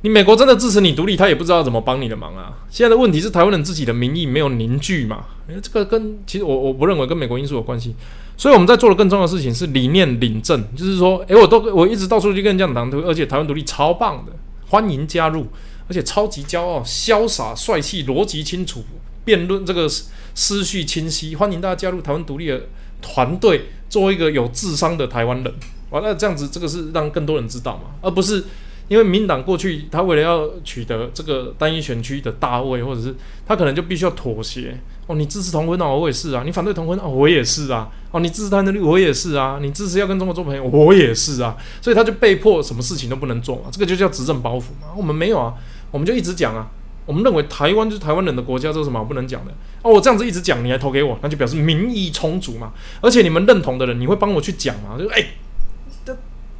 [0.00, 2.64] 你美国真的支持你独立，他也不知道怎么帮你的忙啊！
[2.70, 5.26] 现在的问题是台湾人自己的民意没有凝聚嘛？
[5.46, 7.94] 因为这个跟其实我我不认为跟美国因素有关系，
[8.40, 14.32] 所以我们在做的更重要的事情是理念领证，就是说，诶，我都我一直到处去跟人家讲，而且台湾独立超棒的，
[14.66, 15.46] 欢迎加入，
[15.86, 18.82] 而且超级骄傲、潇洒、帅气、逻辑清楚、
[19.26, 19.86] 辩论这个
[20.34, 22.62] 思绪清晰，欢迎大家加入台湾独立的
[23.02, 25.54] 团队，做一个有智商的台湾人。
[25.90, 28.42] 完了这样子，这个是让更多人知道嘛，而不是。
[28.90, 33.14] 因为民党过去，他为了要取得这个单一选区的大位，或者是
[33.46, 34.76] 他可能就必须要妥协。
[35.06, 37.88] 哦，你支持同婚哦，我也是啊；你反对同婚啊，我也是啊。
[38.10, 41.56] 哦，你支持台湾独，我也是啊；你支持要跟中国做朋友，我也是啊。
[41.80, 43.68] 所以他就被迫什么事情都不能做嘛。
[43.70, 44.88] 这个就叫执政包袱嘛。
[44.96, 45.54] 我们没有啊，
[45.92, 46.68] 我们就一直讲啊。
[47.06, 49.52] 我们认为台湾就是台湾人的国家，这有什么不能讲的？
[49.82, 52.72] 哦，我这样子一直讲，你还投给我，那就表示民意充足嘛。
[53.00, 55.24] 而且你们认同的人，你会帮我去讲啊，就哎。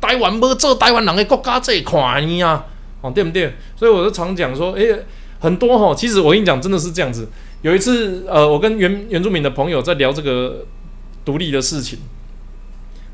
[0.01, 2.65] 台湾无做台湾人的国家这一块呢啊，
[3.03, 3.55] 哦对不对？
[3.77, 5.05] 所以我就常讲说，诶，
[5.39, 7.29] 很多哈，其实我跟你讲，真的是这样子。
[7.63, 10.65] 有一次，呃，我跟原原住民的朋友在聊这个
[11.25, 11.99] 独立的事情，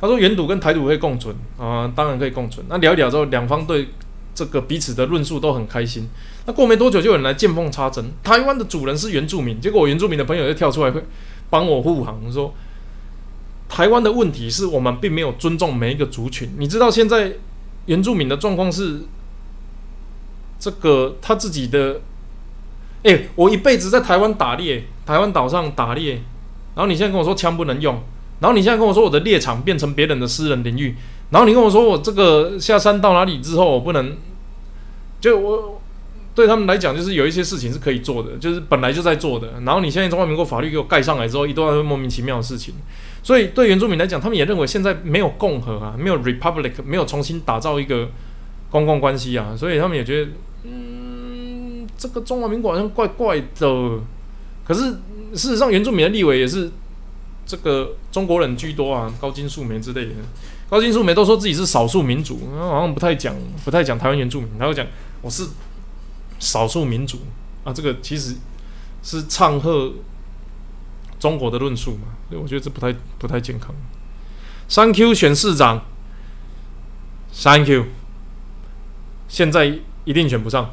[0.00, 2.64] 他说原独跟台独会共存啊，当然可以共存。
[2.68, 3.88] 那聊一聊之后，两方对
[4.34, 6.08] 这个彼此的论述都很开心。
[6.46, 11.02] 那过没多久，就有人来见缝插针，台湾的主人是原住民，结果我原住民的朋友就跳出来会
[11.50, 12.54] 帮我护航，说。
[13.68, 16.50] 台湾的问题是我们并没有尊重每一个族群。
[16.58, 17.32] 你知道现在
[17.86, 19.02] 原住民的状况是
[20.58, 22.00] 这个他自己的，
[23.02, 26.22] 哎，我一辈子在台湾打猎，台湾岛上打猎，
[26.74, 28.00] 然后你现在跟我说枪不能用，
[28.40, 30.94] 然后你现在跟我说我的猎场变成别人的私人领域，
[31.30, 34.16] 然后你跟我说我这个下山到哪里之后我不能，
[35.20, 35.72] 就我。
[36.36, 39.54] 对他们来讲，就是有一些事情是可以做的，就是本来就在做的。
[39.64, 42.74] 然后你现在中华民国法律给我盖上来之后，一堆莫名其妙的事情。
[43.26, 48.08] 所以对原住民来讲，他们也认为现在没有共和啊，没有 republic，没有重新打造一个
[48.70, 50.30] 公共关系啊，所以他们也觉得，
[50.62, 53.98] 嗯，这个中华民国好像怪怪的。
[54.64, 54.92] 可是
[55.34, 56.70] 事实上，原住民的立委也是
[57.44, 60.12] 这个中国人居多啊，高金素梅之类的。
[60.70, 64.86] 高金素梅都说自己是少数民族，好像不太讲，不太讲台湾原住民，他会讲
[65.20, 65.44] 我是。
[66.38, 67.16] 少数民族
[67.64, 68.34] 啊，这个其实
[69.02, 69.90] 是唱和
[71.18, 73.74] 中国的论述嘛，所以我觉得这不太不太健康。
[74.68, 75.84] Thank you 选市长
[77.32, 77.84] ，Thank you，
[79.28, 80.70] 现在一定选不上。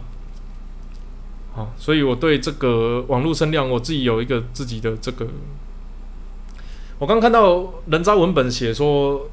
[1.54, 5.28] 好，所以我对这个网络声量，我自己有一个自己的这个。
[7.00, 9.30] 我刚看到人渣文本写说，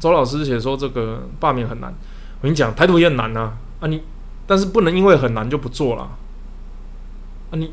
[0.00, 1.92] 周老师写说这个罢免很难。
[2.40, 4.02] 我跟你讲，台独也很难啊啊你。
[4.46, 7.52] 但是不能因为很难就不做了啊！
[7.52, 7.70] 你、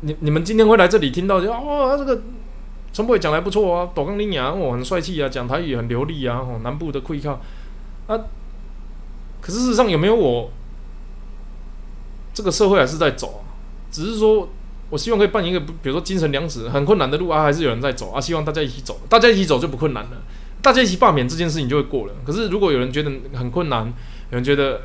[0.00, 2.20] 你、你们今天会来这里听到就哦，这个
[2.96, 7.38] 陈博也讲的不错啊，抖钢林牙哦很帅气啊，讲台语很流利啊，哦南部的会靠
[8.06, 8.18] 啊。
[9.42, 10.50] 可是事实上有没有我
[12.32, 13.44] 这个社会还是在走？
[13.90, 14.48] 只是说
[14.88, 18.18] 我希望可以办一个，比如说精神粮食很困难的路啊，还是有人在走啊。
[18.18, 20.22] 希望大家一起走，大家一起走就不困难了，
[20.62, 22.14] 大家一起罢免这件事情就会过了。
[22.24, 23.84] 可是如果有人觉得很困难，
[24.30, 24.80] 有人觉得。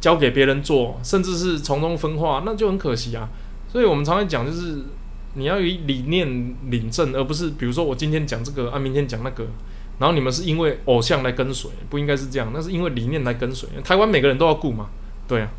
[0.00, 3.28] 交给别人做，甚至是从中分化，那就很可惜啊。
[3.68, 4.78] 所以我们常常讲，就是
[5.34, 9.46] 你要以理念领证，而不是比如说我今天讲这个，啊，明天讲那个，
[9.98, 12.50] 然后你们是因为偶像来跟随，不应该是这样。
[12.52, 13.68] 那是因为理念来跟随。
[13.84, 14.88] 台湾每个人都要顾嘛，
[15.28, 15.50] 对啊。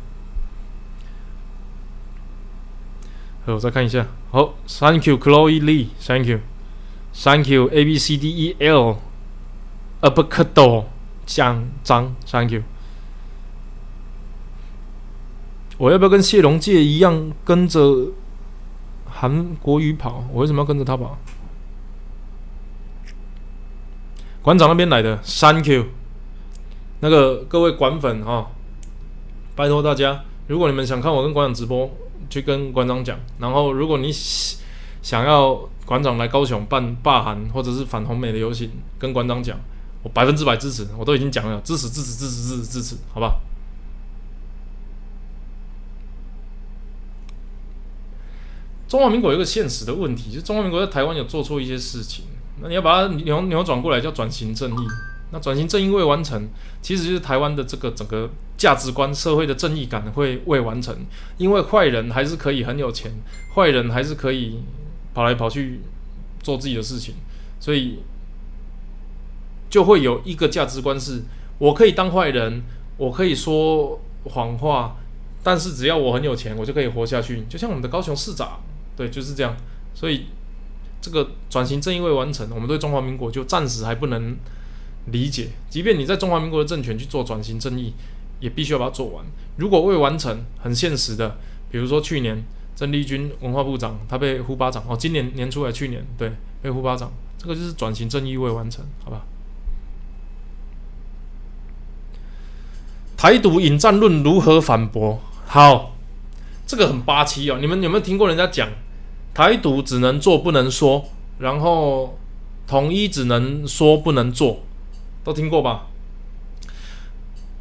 [3.46, 4.06] 好，我再看一下。
[4.30, 5.88] 好，Thank you, Chloe Lee.
[6.00, 6.40] Thank you,
[7.14, 8.96] Thank you, A B C D E L.
[10.00, 10.86] Abacado
[11.24, 12.62] 奖章，Thank you.
[15.78, 18.08] 我要不要跟谢龙介一样跟着
[19.14, 20.24] 韩国瑜跑？
[20.32, 21.18] 我为什么要跟着他跑？
[24.42, 25.84] 馆长那边来的，Thank you。
[27.00, 28.46] 那个各位馆粉啊，
[29.54, 31.90] 拜托大家，如果你们想看我跟馆长直播，
[32.28, 33.18] 去跟馆长讲。
[33.38, 34.10] 然后，如果你
[35.02, 35.54] 想要
[35.84, 39.58] 馆长来高雄办罢韩或者是反红美的游行，跟馆长讲，
[40.02, 40.88] 我百分之百支持。
[40.96, 43.36] 我都已经讲了，支持支持支持支持支持，好吧？
[48.92, 52.26] 中华民国有一个现实的问题，就是中华民国在台湾有做错一些事情，
[52.60, 54.86] 那你要把它扭扭转过来，叫转型正义。
[55.30, 56.46] 那转型正义未完成，
[56.82, 58.28] 其实就是台湾的这个整个
[58.58, 60.94] 价值观、社会的正义感会未完成。
[61.38, 63.10] 因为坏人还是可以很有钱，
[63.54, 64.58] 坏人还是可以
[65.14, 65.80] 跑来跑去
[66.42, 67.14] 做自己的事情，
[67.58, 68.00] 所以
[69.70, 71.22] 就会有一个价值观是：
[71.56, 72.62] 我可以当坏人，
[72.98, 74.98] 我可以说谎话，
[75.42, 77.46] 但是只要我很有钱，我就可以活下去。
[77.48, 78.60] 就像我们的高雄市长。
[79.02, 79.56] 对，就是这样。
[79.94, 80.26] 所以
[81.00, 84.36] 这个转型正义未完成，我们对中华民国就暂时还不能
[85.06, 85.48] 理解。
[85.68, 87.92] 即便你在中华民国的政权去做转型正义，
[88.38, 89.24] 也必须要把它做完。
[89.56, 91.36] 如果未完成，很现实的，
[91.68, 92.44] 比如说去年
[92.76, 96.30] 郑丽君文化部长他被呼巴掌，哦，今年年初还去年对
[96.62, 99.22] 被呼巴掌，这个就是转型正义未完成，好吧？
[103.16, 105.20] 台独引战论如何反驳？
[105.46, 105.96] 好，
[106.64, 107.58] 这个很八七哦。
[107.60, 108.68] 你们有没有听过人家讲？
[109.34, 111.04] 台独只能做不能说，
[111.38, 112.18] 然后
[112.66, 114.60] 统一只能说不能做，
[115.24, 115.86] 都听过吧？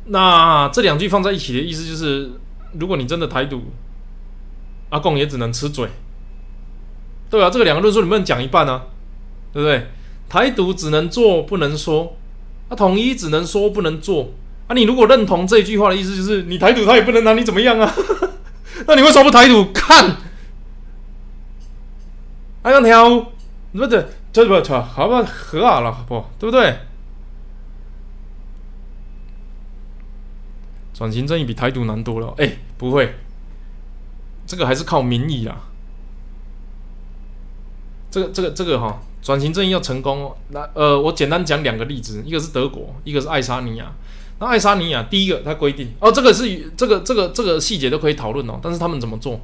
[0.06, 2.32] 那这两句放在一起的意思就是，
[2.74, 3.62] 如果你真的台独，
[4.90, 5.88] 阿贡也只能吃嘴，
[7.30, 8.84] 对啊，这个两个论述你不能讲一半啊，
[9.54, 9.88] 对不对？
[10.28, 12.18] 台独只能做不能说，
[12.70, 14.32] 那统一只能说不能做，
[14.68, 17.94] 啊，你如果认同这句话的意思，就是你台独他也不能拿你怎么样啊？
[18.88, 19.72] 那你为什么不台独？
[19.72, 20.18] 看。
[22.64, 23.32] 哎呀，跳，
[23.74, 26.78] 不对，这不错，好吧，和好了，不，对不对？
[30.94, 32.34] 转型正义比台独难多了。
[32.38, 33.16] 哎，不会，
[34.46, 35.70] 这个还是靠民意啊。
[38.12, 43.92] 这个，这个，这个哈，转型正义要成功，那呃，我简单讲两个例子，一个是德国，一个是爱沙尼亚。
[44.40, 49.40] 那爱沙尼亚第一个，它规定哦，这个是这个这个这个细节都可以讨论哦，但是他们怎么做？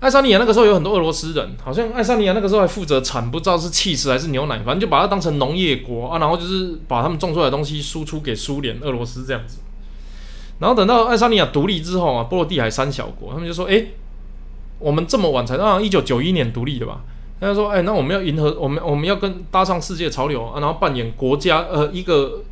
[0.00, 9.58] 爱沙尼亚那个时候有很多俄罗斯人，好像爱沙尼亚那个时候还负责产，不知道是气势还是牛奶，反正就把它当成农业国啊，然后就是把他们种出来的东西输出给苏联、俄罗斯这样子。
[10.60, 13.86] 然后等到爱沙尼亚独立之后啊，波罗的海三小国，他们就说：“哎，
[14.78, 17.00] 我们这么晚才，到一九九一年独立的吧？”
[17.40, 22.44] 他就说：“哎，那我们要迎合我们，我们要跟搭上世界潮流啊，然后扮演国家呃一个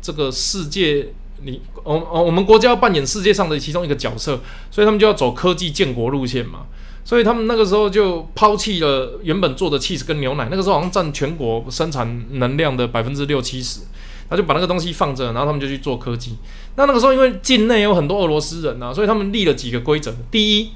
[0.00, 1.08] 这个世界
[1.42, 4.40] 里，我哦我们国家要扮演世界上的其中一个角色，
[4.70, 6.60] 所以他们就要走科技建国路线嘛。”
[7.06, 13.80] 所以他们那个时候就抛弃了原本做的 cheese 跟牛奶，那个时候好像占全国生产能量的百分之六七十，
[14.30, 16.38] 他就把那个东西放着，然后他们就去做科技。
[16.76, 20.70] 那那个时候因为境内有很多俄罗斯人啊，所以他们立了几个规则：第一，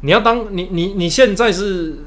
[0.00, 1.98] 你要当你你你现在是，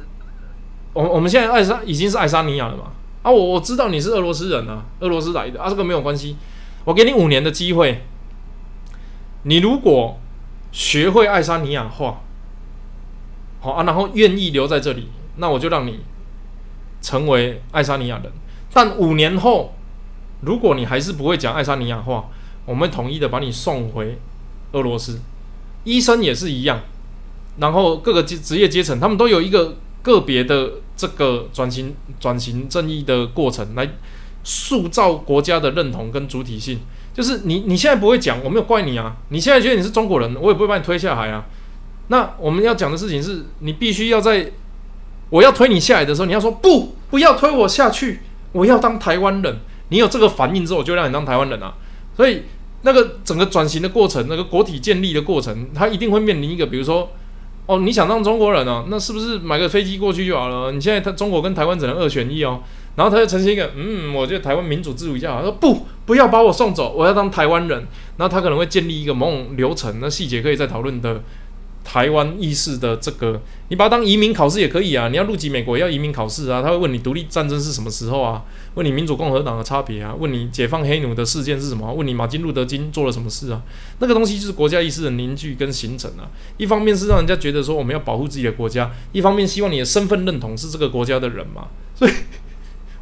[0.93, 2.85] 我我们现在爱沙已经是爱沙尼亚了嘛？
[3.21, 6.35] 啊，我我知道你是俄罗斯人啊，俄罗斯来的啊，这个没有关系，
[6.83, 8.03] 我给你五年的机会，
[9.43, 10.19] 你如果
[10.71, 12.23] 学会爱沙尼亚话。
[13.65, 15.07] 好啊，然后愿意留在这里，
[15.37, 16.01] 那我就让你
[17.01, 18.31] 成为爱沙尼亚人。
[18.71, 19.73] 但五年后，
[20.41, 22.29] 如果你还是不会讲爱沙尼亚话，
[22.67, 24.19] 我们统一的把你送回
[24.73, 25.19] 俄罗斯。
[25.83, 26.81] 医生也是一样，
[27.57, 33.89] 然后各个职职业阶层，他们都有一个个别的这个转型转型正义的过程，来
[34.43, 36.81] 塑造国家的认同跟主体性。
[37.15, 39.15] 就是你你现在不会讲，我没有怪你啊。
[39.29, 41.43] 你现在觉得你是中国人，我也不会把你推下海啊。
[42.07, 44.51] 那我们要讲的事情是，你必须要在
[45.29, 49.57] 我要推你下来的时候，你要说不，不要推我下去，我要当台湾人。
[49.89, 51.73] 你有这个反应之后，我就让你当台湾人啊。
[52.15, 52.43] 所以
[52.83, 57.09] 那个整个转型的过程，那个国体建立的过程，它一定会面临一个，比如说，
[57.65, 60.71] 哦，你想当中国人哦，那是不是买个飞机过去就好了？
[60.71, 62.61] 你现在他中国跟台湾只能二选一哦。
[62.95, 65.39] 然后他就呈现一个，嗯，我觉得台湾民主制度一下好。
[65.39, 67.85] 他说不，不要把我送走，我要当台湾人。
[68.15, 71.21] 然后他可能会建立一个某种流程，那细节可以再讨论的。
[71.85, 75.07] 台湾意识的这个，你把它当移民考试也可以啊。
[75.07, 76.61] 你要入籍美国，要移民考试啊。
[76.61, 78.43] 他会问你独立战争是什么时候啊？
[78.73, 80.13] 问你民主共和党的差别啊？
[80.17, 81.93] 问你解放黑奴的事件是什么？
[81.93, 83.61] 问你马丁路德金做了什么事啊？
[83.99, 86.27] 那个东西就是国家意识的凝聚跟形成啊。
[86.57, 91.67] 一方面是让人家觉得说我们要保护自己的国家，一方面希望你的身份认同是这个国家的人嘛。
[91.93, 92.11] 所以，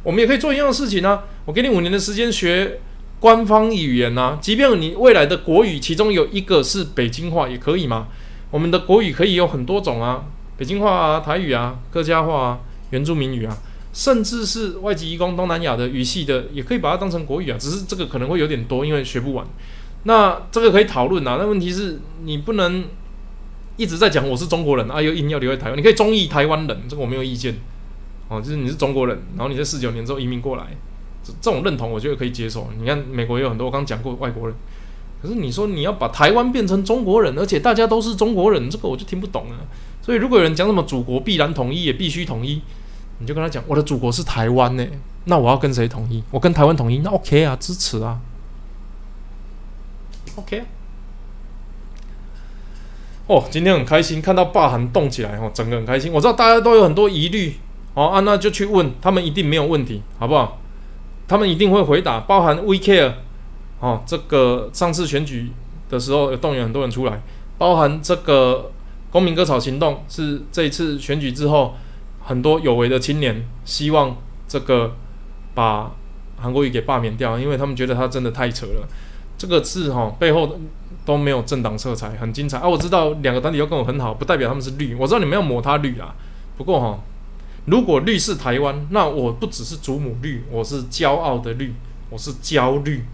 [0.02, 1.24] 我们也可以做一样的事情啊。
[1.46, 2.80] 我给你五年的时间学
[3.18, 8.08] 官方语言啊，即便你未来的国语其中有一个是北京话，也可以吗？
[8.54, 10.26] 我们的国语可以有很多种啊，
[10.56, 13.58] 北京话啊、台语啊、客家话啊、原住民语啊，
[13.92, 17.58] 甚至是外籍移工东南亚的语系的，也可以把它当成国语啊。
[17.58, 19.44] 只是这个可能会有点多，因为学不完。
[20.04, 21.36] 那这个可以讨论啊。
[21.36, 22.84] 那问题是你不能
[23.76, 25.76] 一直在讲我是中国人啊，又硬要留在台湾。
[25.76, 27.56] 你可以中意台湾人，这个我没有意见。
[28.28, 30.64] 哦，就是你是中国人，然后你在四九年之后移民过来，
[31.24, 32.68] 这这种认同我觉得可以接受。
[32.78, 34.56] 你看美国有很多，我刚讲过外国人。
[35.24, 39.56] 可是你说你要把台湾变成中国人，而且大家都是中国人，这个我就听不懂了。
[40.02, 42.60] 所以如果有人讲什么祖国必然统一，也必须统一，
[43.20, 44.86] 你就跟他讲，我的祖国是台湾呢，
[45.24, 46.22] 那我要跟谁统一？
[46.30, 48.20] 我跟台湾统一，那 OK 啊，支持啊
[50.36, 50.62] ，OK。
[53.26, 56.12] 哦，今天很开心，看到霸韩动起来哦，整个很开心。
[56.12, 57.54] 我知道大家都有很多疑虑，
[57.94, 60.58] 哦啊，那就去问他们，一定没有问题，好不好？
[61.26, 63.14] 他们一定会回答，包含 We Care。
[63.84, 65.50] 哦，这个上次选举
[65.90, 67.20] 的时候有动员很多人出来，
[67.58, 68.72] 包含这个
[69.10, 71.74] 公民割草行动，是这一次选举之后
[72.22, 74.16] 很多有为的青年希望
[74.48, 74.96] 这个
[75.52, 75.92] 把
[76.38, 78.88] 韩国瑜给罢免掉，因为他们觉得他真的太扯了。
[79.36, 80.58] 这个字哈背后
[81.04, 82.66] 都没有政党色彩，很精彩啊！
[82.66, 84.94] 我知道两个团体要跟我很好，不代表他们是绿。
[84.94, 86.14] 我知道你们要抹他绿啊，
[86.56, 86.98] 不过哈，
[87.66, 91.74] 如果绿是台湾，那我不只是祖母绿，我是骄傲的绿，
[92.08, 93.04] 我是焦虑。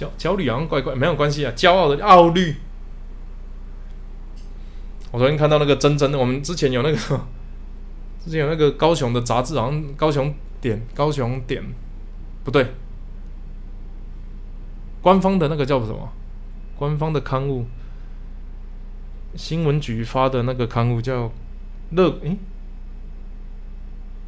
[0.00, 1.52] 焦焦虑好像怪怪，没有关系啊。
[1.54, 2.56] 骄傲的傲虑。
[5.10, 6.96] 我昨天看到那个真真的，我们之前有那个，
[8.24, 11.62] 之前有那个高雄的杂志，好像高雄点高雄点
[12.44, 12.66] 不对，
[15.02, 16.10] 官方的那个叫什么？
[16.78, 17.66] 官方的刊物，
[19.34, 21.30] 新闻局发的那个刊物叫
[21.90, 22.38] 乐诶，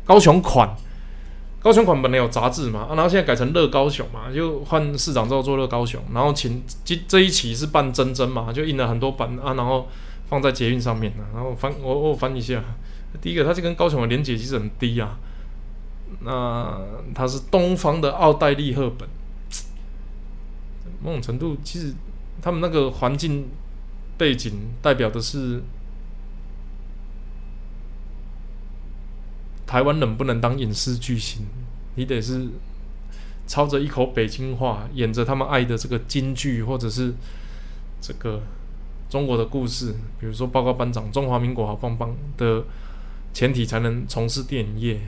[0.04, 0.76] 高雄款。
[1.62, 9.88] 高雄款本来有杂志嘛，然后现在改成乐高雄嘛，就换市长之后做乐高雄，然后请这这一期是办真真嘛，就印了很多版啊，然后
[10.28, 12.64] 放在捷运上面然后翻我我翻一下，
[13.20, 15.16] 第一个它就跟高雄的连接其实很低啊，
[16.22, 16.80] 那
[17.14, 19.08] 它是东方的奥黛丽赫本，
[21.00, 21.94] 某种程度其实
[22.42, 23.48] 他们那个环境
[24.18, 24.52] 背景
[24.82, 25.62] 代表的是。
[29.72, 31.46] 台湾人不能当影视巨星，
[31.94, 32.46] 你得是
[33.46, 37.14] 操着一口北京话，演着他们爱的这个京剧，或者是
[37.98, 38.42] 这个
[39.08, 42.62] 中国的故事，比如说报告班长，中华民国好棒棒的
[43.32, 45.00] 前提才能从事电影业。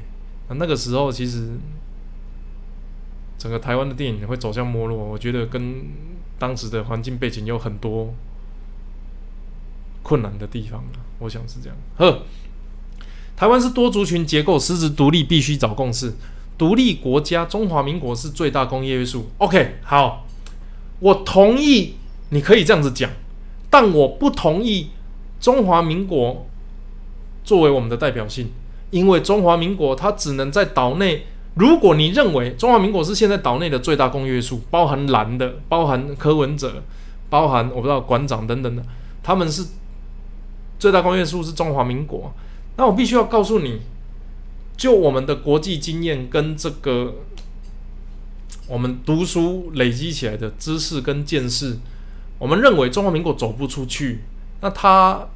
[0.48, 1.58] 那那个时候其实
[3.36, 5.90] 整个台湾的电影会走向没落，我觉得跟
[6.38, 8.14] 当时的环境背景有很多
[10.02, 10.82] 困难的地方
[11.18, 11.76] 我想是这样。
[11.98, 12.22] 呵，
[13.36, 16.14] 台湾是多族群结构，实质独立必须找共识。
[16.56, 19.26] 独立国家中华民国是最大公约数。
[19.38, 20.26] OK，好，
[21.00, 21.94] 我同意
[22.30, 23.10] 你可以这样子讲。
[23.68, 24.90] 但我不同意
[25.40, 26.46] 中华民国
[27.42, 28.52] 作为我们的代表性，
[28.90, 31.26] 因为中华民国它只能在岛内。
[31.56, 36.82] 如果你认为中华民国是现在岛内的最大公约数，包含蓝的，包含柯文哲，
[37.30, 38.82] 包含我不知道馆长等等的，
[39.22, 39.64] 他们是
[40.78, 42.32] 最大公约数是中华民国，
[42.76, 43.80] 那我必须要告诉你，
[44.76, 47.14] 就我们的国际经验跟这个
[48.66, 51.78] 我们读书累积起来的知识跟见识。
[52.38, 54.20] 我们认为中华民国走不出去，
[54.60, 55.28] 那他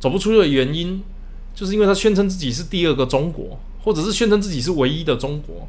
[0.00, 1.02] 走不出去的原因，
[1.54, 5.68] 就是因为他宣称自己是第二个中国，或者是宣称自己是唯一的中国。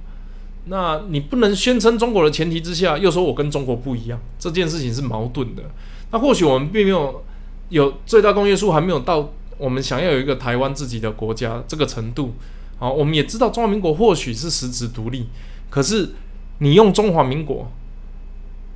[0.68, 5.64] 那你不能宣称中国的前提之下，又说我跟中国不一样，这件事情是矛盾的。
[6.12, 7.24] 那或许我们并没有
[7.70, 12.34] 有最大公约数，还没有到我们想要有一个台湾自己的国家这个程度。
[12.78, 15.28] 好，我们也知道中华民国或许是实质独立，
[15.70, 16.14] 可是
[16.60, 17.72] 你用中华民国。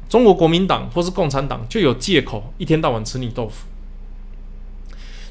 [0.08, 3.68] 中国国民党或是共产党就有借口一天到晚吃你豆腐。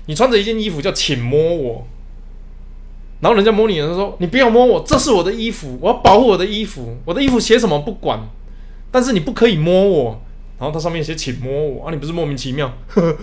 [0.06, 1.86] 你穿着一件衣服叫“请摸我”，
[3.20, 8.20] 然后人家摸你，人说：“你不要摸我，这是我的衣服，我要保护我的衣服，我的衣服写什么不管，
[8.92, 10.22] 但是你不可以摸我。”
[10.60, 12.72] 然后它上面写“请摸我”，啊，你不是莫名其妙？
[12.86, 13.18] 呵 呵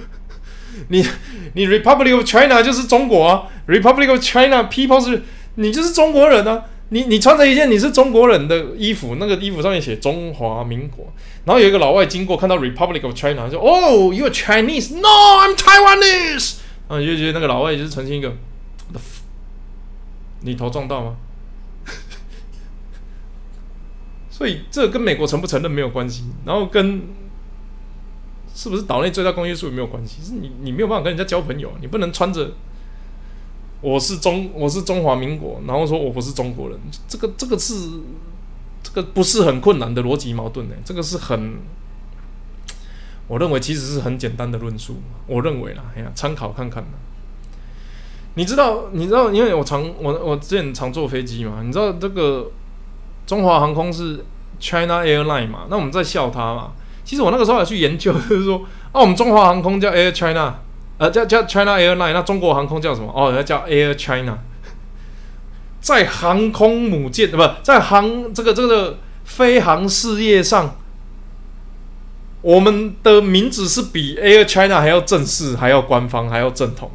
[0.90, 1.06] 你
[1.54, 5.24] 你 Republic of China 就是中国啊，Republic of China people 是，
[5.56, 6.66] 你就是中国人啊。
[6.90, 11.12] 你你穿着一件你是中国人的衣服，那个衣服上面写中华民国，
[11.44, 16.58] 然后有一个老外经过看到 Republic of China，说哦，You are Chinese？No，I'm Taiwanese。
[16.88, 18.32] 啊就觉得那个老外就是呈现一个，
[20.42, 21.16] 你头撞到吗？
[24.30, 27.02] 所以这跟美国承不承认没有关系，然后跟
[28.56, 32.52] 是不是岛内最大公约数也没有关系，是你你没有办法跟人家交朋友，你不能穿着。
[33.82, 37.76] 我是中我是中华民国，然后说我不是中国人，这个这个是
[38.82, 40.76] 这个不是很困难的逻辑矛盾呢？
[40.84, 41.60] 这个是很，
[43.28, 44.96] 我认为其实是很简单的论述，
[45.28, 46.84] 我认为啦，哎呀，参考看看
[48.36, 52.50] 你知道你知道，因为我常我我之前常坐飞机嘛，你知道这个
[53.28, 54.26] 中华航空是
[54.60, 55.68] China Airline 嘛？
[55.70, 56.72] 那我们在笑它嘛？
[57.06, 58.58] 其实我那个时候还去研究， 就是说
[58.92, 60.56] 啊，我们中华航空叫 Air China。
[60.98, 63.12] 呃，叫叫 China Airline，那中国航空叫什么？
[63.14, 64.40] 哦，那叫 Air China。
[65.82, 70.78] 在航空母舰，不在航这个这个飞航事业上，
[72.42, 76.90] 我们的名字是比 Air China 还要正式，还要官方，还要正统。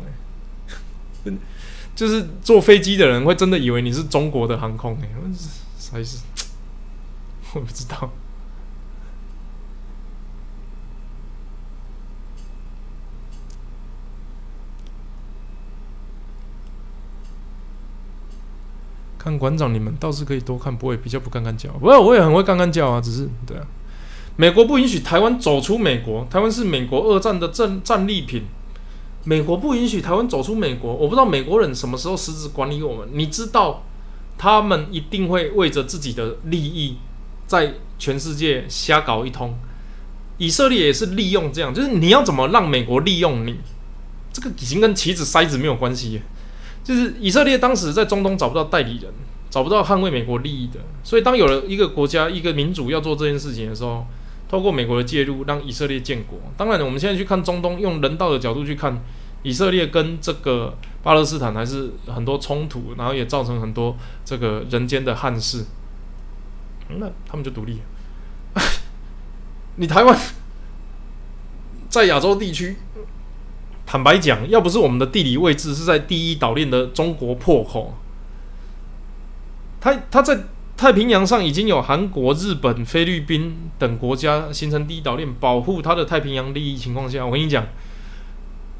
[1.27, 1.33] 哎，
[1.95, 4.97] 就是坐飞机的人会真的以为你是中国的航空。
[5.03, 5.07] 哎，
[5.79, 6.23] 啥意思
[7.53, 8.11] 我不知道。
[19.23, 21.71] 看馆长，你们倒是可以多看，不会比较不干干叫。
[21.73, 23.67] 不过我也很会干干叫啊，只是对啊。
[24.37, 28.45] 美国不允许台湾走出美国，台湾是美国二战的战战利品。
[29.25, 33.07] 美国不允许台湾走出美国，我不知道美国人什么时候实质管理我们。
[33.13, 33.83] 你知道，
[34.39, 36.97] 他们一定会为着自己的利益，
[37.47, 39.55] 在全世界瞎搞一通。
[40.39, 43.57] 以色列也是利用这样，就是你要怎么让美国利用你，
[44.33, 46.23] 这个已经跟棋子筛子没有关系。
[46.83, 49.13] 就是以色列当时在中东找不到代理人，
[49.51, 54.07] 找不到捍卫美国利益的，所以当有了一个国家、一个民主要做这件事情的时候，
[54.49, 56.39] 透过美国的介入，让以色列建国。
[56.57, 59.01] 当然，我们现在去看中东，用人道的角度去看，
[59.43, 65.67] 以色列跟这个巴勒斯坦还是很多冲突，然后也造成很多这个人间的憾事。
[66.99, 67.79] 那他们就独立。
[69.77, 70.19] 你台湾
[71.89, 72.77] 在亚洲地区。
[73.91, 77.93] 坦白讲，要不是我们的地理位置是在第一岛链的中国破口，
[79.81, 80.45] 它它在
[80.77, 87.67] 太平洋上已经有韩国、日本、菲律宾等国家形成第一岛链，保护它的太平洋利益情况下，我跟你讲，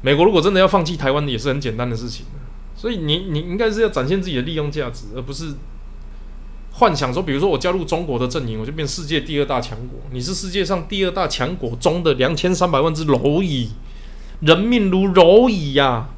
[0.01, 2.25] 美国如果真的要放弃台湾，也是很简单的事情。
[2.73, 5.55] 所以你你应该是要展现自己的利用价值，而不是
[6.71, 9.99] 幻想说，比如说我加入中国的阵营，我就变世界第二大强国。
[10.13, 13.71] 你是世界上第二大强国中的两千三百万只蝼蚁。
[14.41, 16.09] 人命如蝼蚁呀！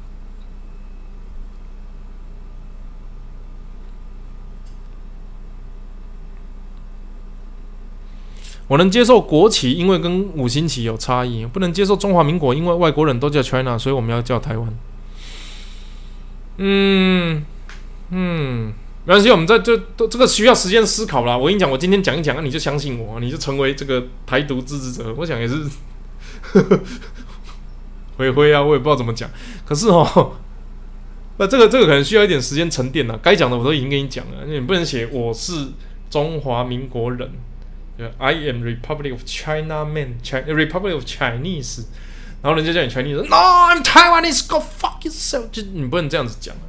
[8.66, 14.78] 我能接受国旗，因为跟五星旗有差异；不能接受中华民国，因为外国人都叫 China，所以我们要叫台湾。
[16.56, 17.44] 嗯
[18.08, 18.72] 嗯，
[19.04, 21.36] 没关系，我们在这都这个需要时间思考啦。
[21.36, 25.14] 我跟你讲，我今天讲一讲，你就相信我，你就成为这个台独支持者。
[25.18, 25.68] 我想也是，
[28.16, 29.30] 灰灰啊，我也不知道怎么讲。
[29.64, 30.32] 可是哦，
[31.38, 33.18] 那这个这个可能需要一点时间沉淀了。
[33.18, 35.68] 该讲的我都已经跟你讲了，你不能写我是
[36.08, 37.30] 中华民国人。
[38.18, 41.84] I am Republic of China man, Republic of Chinese，
[42.42, 46.66] 然后人家叫你 Chinese，No，I'm Taiwanese，Go fuck yourself，就你不能这样子讲啊。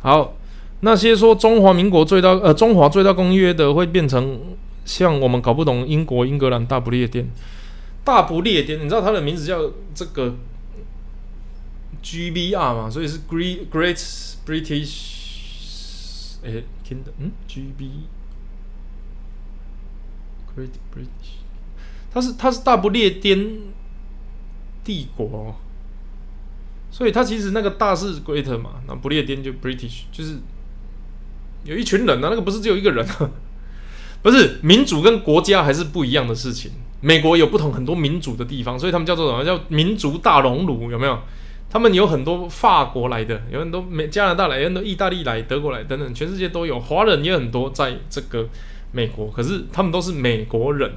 [0.00, 0.37] 好，
[0.80, 4.40] 那些说中华民国最大呃中华最大公约的，会变成
[4.84, 7.28] 像我们搞不懂英国英格兰大不列颠，
[8.04, 10.34] 大不列颠，你知道它的名字叫这个
[12.02, 13.98] ？GBR 嘛，所以是 Great Great
[14.46, 17.90] British，哎，听的，嗯，GB
[20.54, 21.42] Great British，
[22.12, 23.58] 它是它是大不列颠
[24.84, 25.56] 帝国，
[26.90, 30.38] 所以它其实那个大是 Great 嘛，那不列颠就 British，就是
[31.68, 33.30] 有一群人啊，那个不是只有一个人啊，
[34.22, 36.72] 不是民主跟国家还是不一样的事情。
[37.00, 41.18] 美国有不同很多民主的地方，所以他们叫做什么叫民族大熔炉，有没有？
[41.70, 46.80] 他们有很多法国来的，有很多美加拿大来，有很多意大利来、德国来等等，全世界都有。
[46.80, 48.48] 华人也很多，在这个
[48.90, 50.90] 美国，可是他们都是美国人。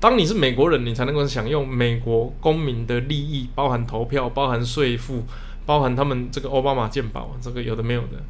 [0.00, 5.24] 当你是美国人，你才能够享用美国公民的利益，包含投票、包含税负、
[5.64, 8.20] 包含他们这个奥巴马健保，这个有的没有的。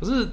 [0.00, 0.28] 可是，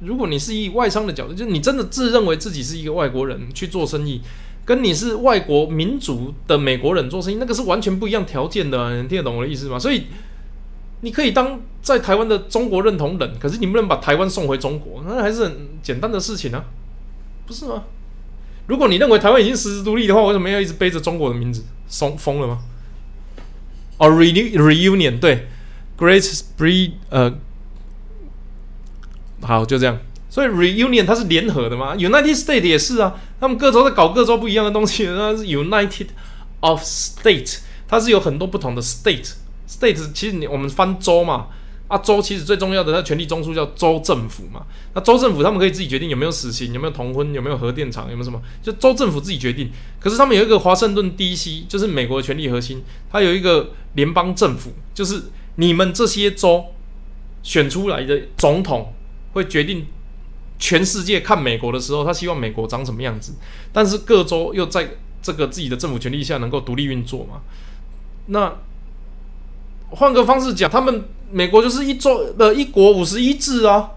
[0.00, 4.20] 如果你是以外商的角度，就是你真的自认为自己是一个外国人去做生意。
[4.64, 9.78] 跟你是外国民族的美国人做生意，那个是完全不一样条件的，你听得懂我的意思吗？
[9.78, 10.06] 所以
[11.02, 16.64] 你可以当在台湾的中国认同人，可是你不能把台湾送回中国，那还是很简单的事情啊，
[17.46, 17.84] 不是吗？
[18.66, 21.64] 如果你认为台湾已经实质独立的话，为什么要一直背着中国的名字？
[21.88, 22.58] 疯疯了吗？
[23.98, 25.46] 哦，reunion 对
[25.96, 27.32] ，Great Britain，呃，
[29.46, 29.98] 好，就这样。
[30.28, 36.08] 所以 reunion 它是联合的嘛，United States 也是啊，他们各州在搞各州不一样的东西， 那是 United
[36.60, 37.58] of State，
[37.88, 41.46] 它是有很多不同的 state，state 其实你我们翻州嘛，
[41.88, 49.70] 啊州其实最重要的它权力中枢叫州政府嘛，那州政府他们可以自己决定有没有死刑，有没有同婚，有没有核电厂，有没有什么，就州政府自己决定。
[50.00, 55.22] 可是他们有一个华盛顿 DC，就是美国的权力核心，它有一个联邦政府，就是
[55.54, 56.64] 你们这些州
[57.42, 58.92] 选出来的总统
[59.36, 59.86] 会决定。
[60.58, 63.34] 全世界看美国的时候，他希望美国长什么样子？
[63.74, 64.88] 但是各州又在
[65.20, 67.42] 这个自己的政府权力下能够独立运作嘛？
[68.28, 68.56] 那
[69.90, 73.90] 换个方式讲，他们美国就是一州呃一国五十一制啊，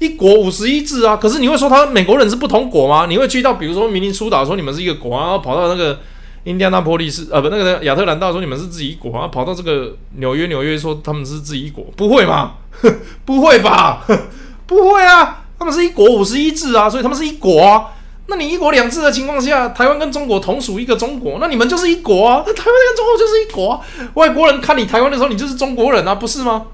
[0.00, 1.16] 一国五十一制啊。
[1.16, 3.06] 可是你会说他美国人是不同国吗？
[3.06, 6.00] 你会去到比如说明尼苏达说你们是一个国，然后跑到那个
[6.42, 12.54] 印第安纳波利斯呃不那个亚特兰大说你们是自己一国，然后跑到这个纽约纽约说他们是自己一国，不会吗？
[13.24, 14.04] 不会吧？
[14.66, 17.86] 不会啊，他们是一国五十一制啊，所以他们是一国啊。
[18.28, 22.40] 那你一国两制的情况下，台湾跟中国同属一个中国，那你们就是一国啊。
[22.40, 23.80] 台湾跟中国就是一国，
[24.14, 26.66] 外国人看你台湾的时候，你就是中国人啊，不是吗？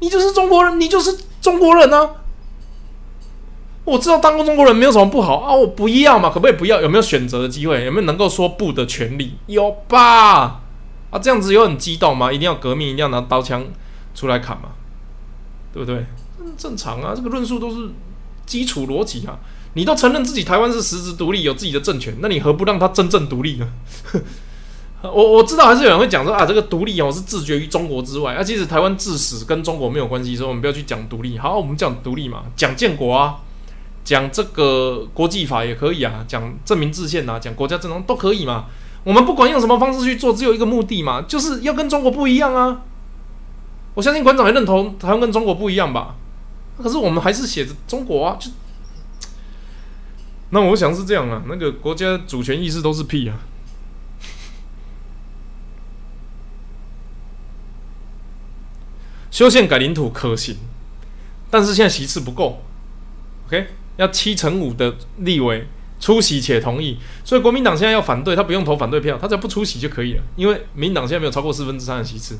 [0.00, 2.10] 你就是中国人，你就是中国人啊。
[3.84, 6.80] 我知道当过中国人没有什么不好啊，我不要嘛，可不可以不要？
[6.80, 7.84] 有没有选择的机会？
[7.84, 9.34] 有没有能够说不的权利？
[9.46, 10.60] 有吧？
[11.10, 12.32] 啊，这样子有很激动吗？
[12.32, 13.64] 一定要革命，一定要拿刀枪
[14.12, 14.70] 出来砍嘛，
[15.84, 16.04] 对不对？
[16.56, 17.90] 正常啊，这个论述都是
[18.46, 19.38] 基础逻辑啊。
[19.74, 23.68] 你都承认自己台湾是实质独立，有自己的政权，那你何不让它真正独立呢？
[25.02, 28.42] 我我知道还是有人会讲说啊，这个独立哦是自绝于中国之外啊。
[28.42, 31.36] 其实台湾自始跟中国没有关系，所以我们不要去讲独立。
[31.36, 33.36] 好，我们讲独立嘛，讲建国啊，
[34.02, 38.64] 讲这个国际法也可以啊，讲证明制宪啊，讲国家阵容都可以嘛。
[39.04, 42.80] 我们不管用什么方式去做，只有一个目的嘛，就是要跟中国不一样啊。
[43.96, 46.14] 我相信馆长也认同台湾跟中国不一样吧。
[46.80, 48.50] 可是我们还是写着中国啊，就
[50.50, 53.40] 那我想是这样啊，那个国家主权意识都是屁啊，
[59.30, 60.58] 修宪改领土可行，
[61.50, 62.62] 但是现在席次不够
[63.46, 65.66] ，OK，要七成五的立委
[65.98, 72.38] 出席且同意，所以国民党现在要反对，他不用投反对票，他只要不出席就可以了，因为民党现在没有超过四分之三的席次，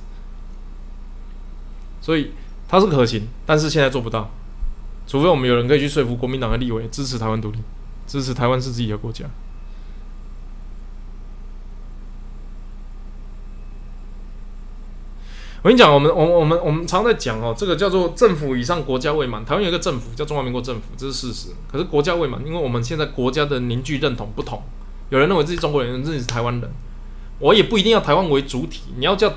[2.07, 2.31] 所以。
[2.69, 4.28] 它是可行，但是现在做不到，
[5.07, 7.59] 除非我们有人可以去说服国民党的立委支持台湾独立，
[8.09, 9.24] 支持台湾是自己的国家。
[15.62, 19.45] 我跟你讲，我们我我们我们常在讲哦，这个叫做政府以上国家未满。
[19.45, 21.51] 台湾有一个政府叫中华民国政府，这是事实。
[21.70, 24.61] 可是国家未满，因为我们现在国家的凝聚认同不同，
[25.11, 26.69] 有人认为自己中国人，认识台湾人。
[27.39, 29.33] 我也不一定要台湾为主体，你要叫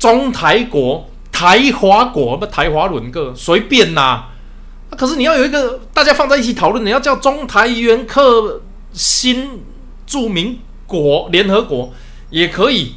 [0.00, 4.24] 中台国、台华国，不台华轮个随便呐。
[4.96, 8.62] 可是你要有一个大家放在一起讨论，你要叫中台元客
[8.92, 9.62] 新
[10.06, 11.92] 著名国联合国
[12.30, 12.94] 也可以。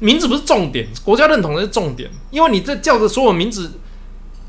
[0.00, 2.08] 名字不是重点，国家认同的是重点。
[2.30, 3.72] 因为你这叫的所有名字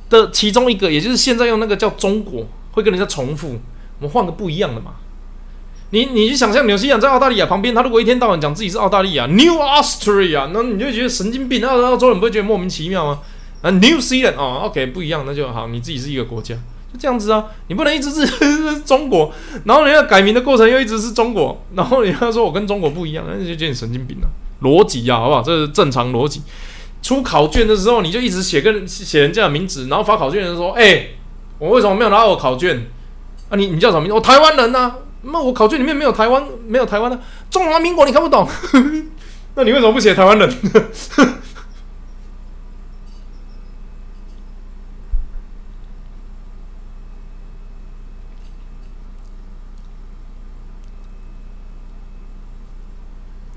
[0.07, 3.59] 的其中一个，也就是现在用那个叫中国，会跟人家重复。
[3.97, 4.91] 我们换个不一样的嘛。
[5.91, 11.59] 你你去想象纽西兰在澳大利亚旁边，他如果一天到晚讲自己是澳大利亚 New Australia，那你就觉得神经病。
[11.61, 13.19] 那澳洲人不会觉得莫名其妙吗？
[13.61, 15.67] 啊，New Zealand 哦，OK 不一样，那就好。
[15.67, 16.55] 你自己是一个国家，
[16.93, 17.43] 就这样子啊。
[17.67, 19.33] 你不能一直是 中国，
[19.65, 24.27] 然后人家改名的过程又一直是中国，然后人家说我跟中国不一样，那就觉得你神经病了。
[24.61, 25.41] 逻辑呀，好不好？
[25.41, 26.41] 这是正常逻辑。
[27.01, 31.07] 出考卷的时候，你就一直写跟写人家的名字，然后发考卷的人说：“哎，
[31.57, 32.85] 我为什么没有拿到我考卷？
[33.49, 34.13] 啊，你你叫什么名字？
[34.13, 34.95] 我台湾人呐。
[35.21, 37.19] 那我考卷里面没有台湾，没有台湾的
[37.49, 38.47] 中华民国，你看不懂？
[39.55, 40.49] 那你为什么不写台湾人？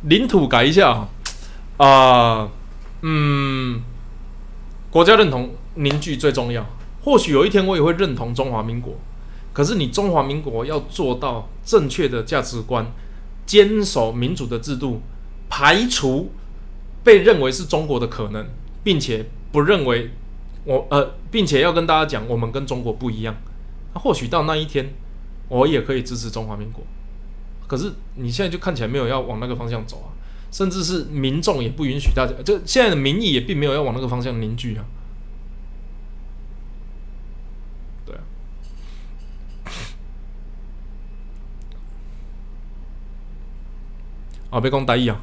[0.02, 1.06] 领土改一下
[1.76, 2.48] 啊，
[3.02, 3.80] 嗯，
[4.90, 6.66] 国家认同凝聚最重要。
[7.04, 8.94] 或许有一天我也会认同中华民国，
[9.52, 12.90] 可是你中华民国要做到正确的价值观，
[13.44, 15.00] 坚守民主的制度，
[15.48, 16.30] 排除
[17.04, 18.46] 被认为是中国的可能，
[18.82, 20.10] 并且不认为
[20.64, 23.36] 我呃，并且要跟大家讲我们跟中国不一样。
[23.94, 24.94] 那或许到那一天，
[25.48, 26.82] 我也可以支持中华民国。
[27.66, 30.08] 可是你现在就看起来没有要往那个方向走啊，
[30.50, 34.80] 甚至是民众也不允许大家，就现在的民意也并没有要往那个方向凝聚啊。
[34.80, 35.01] 对啊，
[44.52, 45.20] 啊，别讲大意啊。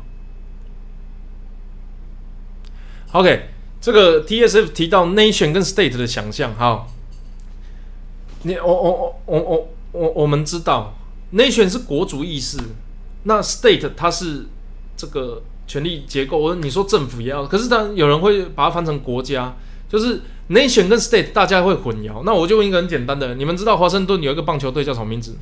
[3.14, 3.50] OK，
[3.80, 6.92] 这个 TSF 提到 nation 跟 state 的想象，好，
[8.44, 10.96] 你我我我我我我我们知道。
[11.32, 12.58] Nation 是国族意识，
[13.26, 14.48] 那 State 它是
[14.98, 16.40] 这个权力结构。
[16.40, 19.56] 我说你说政府也要，可是当有人会把它翻成国家，
[19.88, 22.24] 就是 Nation 跟 State 大家会混淆。
[22.26, 25.36] 那我就问一个很简单的，你们知道华盛顿有一个棒球队叫什么名字？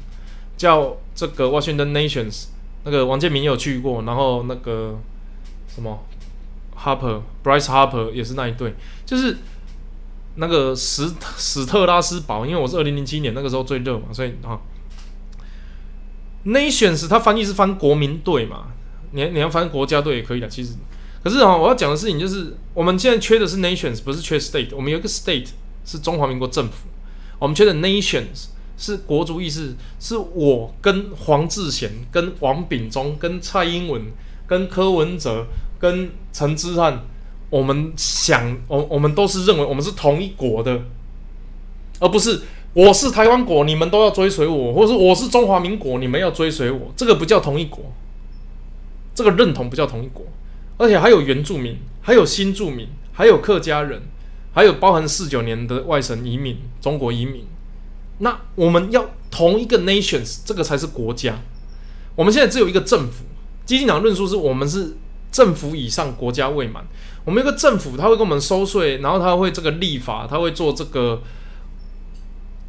[0.57, 2.47] 叫这个 Washington Nations。
[2.87, 4.97] 那个王建民有去过，然后那个
[5.67, 6.05] 什么
[6.73, 8.73] Harper Bryce Harper 也是那一队，
[9.05, 9.35] 就是
[10.35, 12.45] 那个史史特拉斯堡。
[12.45, 14.57] 因为我是二零零七年那个时候最热嘛，所以啊。
[16.45, 18.67] Nations，它翻译是翻国民队嘛？
[19.11, 20.75] 你你要翻国家队也可以的，其实。
[21.21, 24.73] 可是啊，我要讲的事情就是，我们现在缺的是 Nations，不是缺 State。
[24.73, 25.49] 我们有个 State
[25.83, 26.87] 是中华民国政府，
[27.37, 28.45] 我们缺的 Nations
[28.77, 34.01] 是国族意识，是我跟黄志贤、跟王炳忠、跟蔡英文、
[34.45, 35.45] 跟柯文哲、
[35.79, 37.03] 跟陈之汉，
[37.49, 40.81] 我们想，我我们都是认为我们是同一国的，
[41.99, 42.41] 而不是。
[42.73, 46.91] 我是台湾国，你们都要追随我；或者是我是中华民国，你们要追随我。
[46.95, 47.83] 这个不叫同一国，
[49.15, 50.23] 这个认同不叫同一国，
[50.77, 54.03] 而且还有原住民，还有新住民，还有客家人，
[54.53, 57.45] 还有包含四九年的外省移民、中国移民。
[58.19, 61.39] 那我们要同一个 nations，这个才是国家。
[62.15, 63.25] 我们现在只有一个政府，
[63.65, 64.95] 基金党论述是我们是
[65.31, 66.85] 政府以上，国家未满。
[67.25, 71.21] 我们有个政府，他会给我们收税，然后他会这个立法，他会做这个。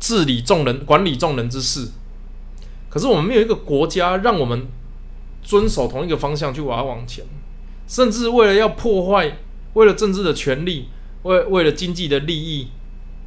[0.00, 1.88] 治理众人、管理众人之事，
[2.88, 4.68] 可是我们没有一个国家让我们
[5.42, 7.24] 遵守同一个方向去往往前，
[7.88, 9.38] 甚至为了要破坏，
[9.74, 10.86] 为了政治的权利，
[11.24, 12.68] 为为了经济的利益，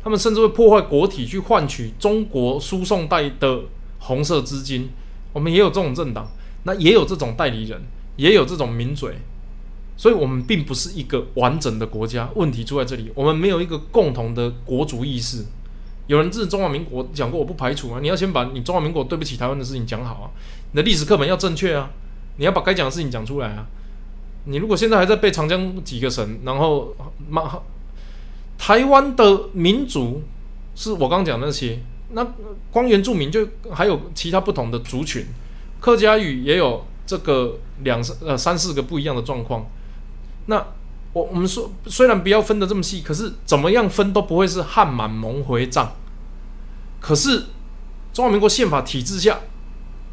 [0.04, 3.62] 他们甚至会破坏国体去换取中国输送带的
[4.00, 4.90] 红色资金。
[5.34, 6.28] 我们也有这种政党，
[6.64, 7.82] 那也有这种代理人，
[8.18, 9.16] 也有这种名嘴，
[9.96, 12.30] 所以我们并不是一个完整的国家。
[12.36, 15.46] 问题出在这里，我们没有一个共同的国族意识。
[16.08, 18.00] 有人支持中华民国，讲过我不排除啊。
[18.02, 20.32] 你要先把你中华民国对不起台湾的事情讲好啊。
[20.72, 21.90] 你的历史课本要正确啊。
[22.38, 23.68] 你要把该讲的事情讲出来啊。
[24.46, 26.94] 你如果现在还在背长江几个省，然后
[27.30, 27.44] 骂
[28.62, 30.22] 台湾的民族
[30.76, 31.80] 是我刚讲那些，
[32.12, 32.24] 那
[32.70, 35.26] 光原住民就还有其他不同的族群，
[35.80, 39.66] 客家语也有这个两三呃三四个不一样的状况。
[40.46, 40.64] 那
[41.12, 45.94] 我我们说虽然不要分得这么细，可是怎么样分都不会是汉满蒙回藏。
[47.00, 47.46] 可是，
[48.14, 49.40] 中华民国宪法体制下，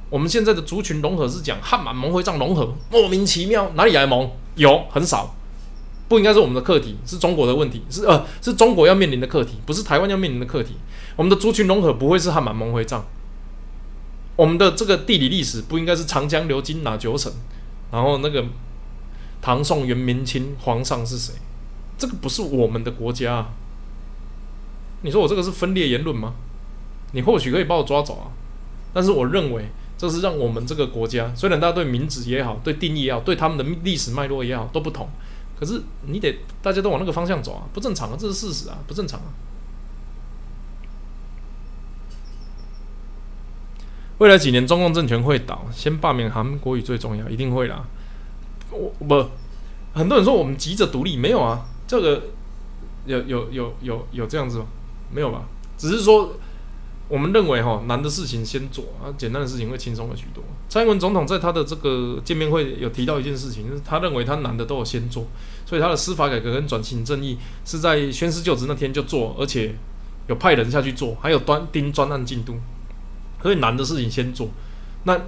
[0.09, 4.31] 我们现在的族群融合是讲汉满蒙回藏融合，莫名其妙，哪里来蒙？
[4.55, 5.37] 有很少，
[6.09, 10.74] 不应该是我们的课题，是中国的问题，是呃是中国要面临的课题，不是台湾要面临的课题。
[11.16, 13.05] 我们的族群融合不会是汉满蒙回藏，
[14.36, 17.32] 我们的这个地理历史不应该是长江流经哪九省，
[17.93, 18.44] 然后那个
[19.43, 21.35] 唐宋元明清皇上是谁？
[21.98, 23.47] 这个不是我们的国家。
[25.02, 26.35] 你说我这个是分裂言论吗？
[27.12, 28.30] 你或许可以把我抓走啊，
[28.93, 29.66] 但是我认为
[29.97, 35.09] 这是让我们这个国家，虽然大家对名字也好，对定义也好，对他们的历史脉络也好都不同，
[35.59, 39.26] 可是你得大家都往那个方向走啊，不正常啊，这是事实啊，不正常啊。
[44.18, 47.85] 未来几年中共政权会倒，先罢免韩国语最重要，一定会啦。
[48.70, 49.30] 我不，
[49.94, 52.22] 很多人说我们急着独立，没有啊，这个
[53.06, 54.66] 有有有有有这样子吗？
[55.12, 55.44] 没有吧，
[55.76, 56.35] 只是说。
[57.09, 60.44] 我们认为哈难的事情先做啊，简单的事情会轻松了许多。
[60.68, 65.26] 蔡英文总统在他的这个见面会有提到一件事情，就是他认为他难的都有先做，
[65.64, 69.74] 所以他的司法改革跟转型正义是在宣誓就职那天就做，而且
[70.26, 72.56] 有派人下去做，还有端盯专案进度，
[73.43, 74.51] 所以难的事情先做。
[75.05, 75.18] 那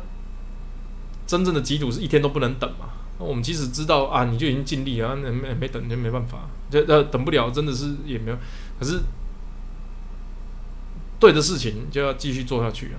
[1.26, 2.90] 真正的缉毒是一天都不能等嘛？
[3.18, 8.36] 那我们即使知道啊，你就已经尽力了，那没没等就没办法，就呃等不了，真的是也没有，
[8.78, 9.00] 可是。
[11.20, 12.98] 对的事情就要继续做下去啊！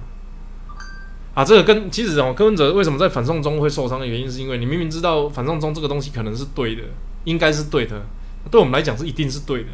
[1.34, 6.84] 啊，这个跟其实哦，柯文哲为什么在反送中会受伤的原因，是因为你明明知道反送中这个东西可能是对的，
[7.24, 8.06] 应该是对的，
[8.52, 9.70] 对我们来讲是一定是对的。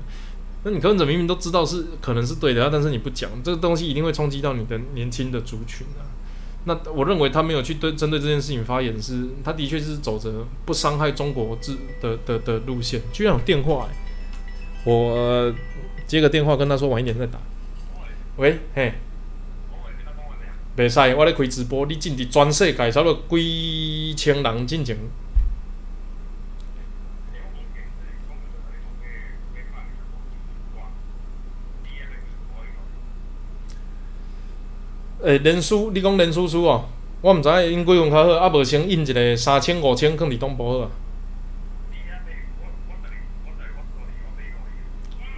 [0.64, 6.06] 那你柯文哲明明都知道是可能是对的，但是你不讲，这个东西一定会冲击到你的年轻的族群啊。
[6.66, 13.02] 那我认为他没有去对针对这件事情发言，是他的确是走着不伤害中国之的的的路线。
[13.12, 13.88] 居然有电话，
[14.84, 15.54] 我
[16.06, 17.40] 接个电话跟他说晚一点再打。
[18.38, 18.94] 喂，嘿，
[20.78, 24.96] 袂使，我咧开直播，你进伫全世界差不多几千人进前。
[35.24, 36.88] 诶，连书，你讲连书书哦，
[37.22, 40.92] 我毋知影因几分较好，啊无先印一个三千五千放伫东部好啊。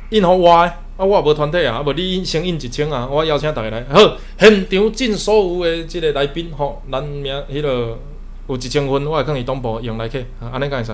[0.09, 0.69] 印互我。
[0.99, 3.85] 啊，我也无团体啊，啊无你先印一千啊，我邀请大家来。
[3.85, 7.97] 好，现场进所有的即个来宾吼，咱名迄个
[8.49, 10.93] 有一千分，我会放伊东部用来去，啊，安尼敢会使？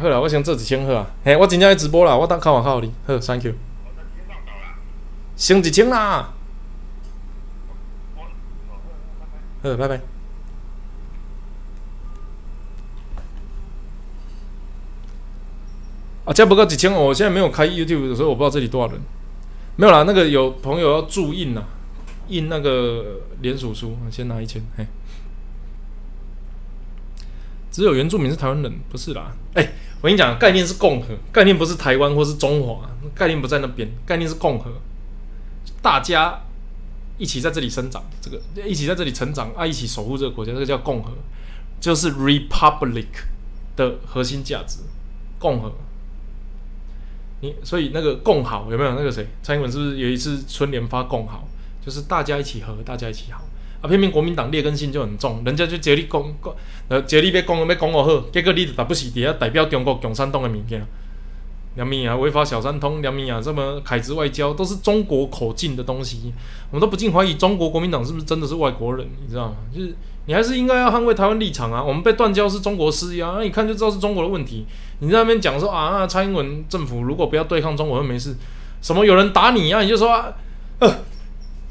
[0.00, 1.06] 好啦，我先做一千好啊。
[1.22, 2.90] 嘿，我真正要直播啦，我等靠外口你。
[3.06, 3.52] 好，Thank you。
[5.36, 6.32] 升一千啦。
[9.62, 10.00] 好，拜拜。
[16.24, 19.00] 啊，加不够几千，我现在没有开 YouTube，所以我不知道这里多少人。
[19.76, 21.62] 没有啦，那个有朋友要注印呐，
[22.28, 24.62] 印那个联署书，先拿一千。
[24.76, 24.86] 嘿，
[27.70, 29.36] 只有原住民是台湾人，不是啦。
[29.54, 34.70] 哎，我跟你讲，概念是共和，概念不是台湾或是中华，概念不在那边，概念是共和，
[35.82, 36.40] 大家
[37.18, 41.10] 一起在这里生长，这个一起在这里成长啊，一起守护这个国家，这个叫共和，
[41.80, 43.08] 就是 Republic
[43.76, 44.78] 的核心价值，
[45.38, 45.70] 共和。
[47.62, 49.26] 所以那个共好有没有那个谁？
[49.42, 51.48] 蔡英文是不是有一次春联发共好，
[51.84, 53.42] 就是大家一起和，大家一起好
[53.80, 53.88] 啊？
[53.88, 56.54] 偏偏国民党劣根性就很重，人家就接力共共
[56.88, 60.86] 呃接力要共要共我好，结果你打不死底下代表中国共产党的物件，
[61.76, 66.32] 梁明啊违法小三通，梁明啊这么凯子外交都是中国口径的东西，
[66.70, 69.06] 我们都不禁怀疑中国国民党是不是真的是外国人？
[69.22, 69.56] 你知道吗？
[69.74, 69.94] 就是。
[70.26, 71.84] 你还是应该要捍卫台湾立场啊！
[71.84, 74.64] 我们被断交是中国施压，那一看就知道是中国的问题。
[75.00, 78.34] 你在那边讲说啊，蔡英文政府如果不要对抗中国，就没事。
[78.80, 79.82] 什么有人打你啊？
[79.82, 80.32] 你就说，
[80.78, 80.90] 呃，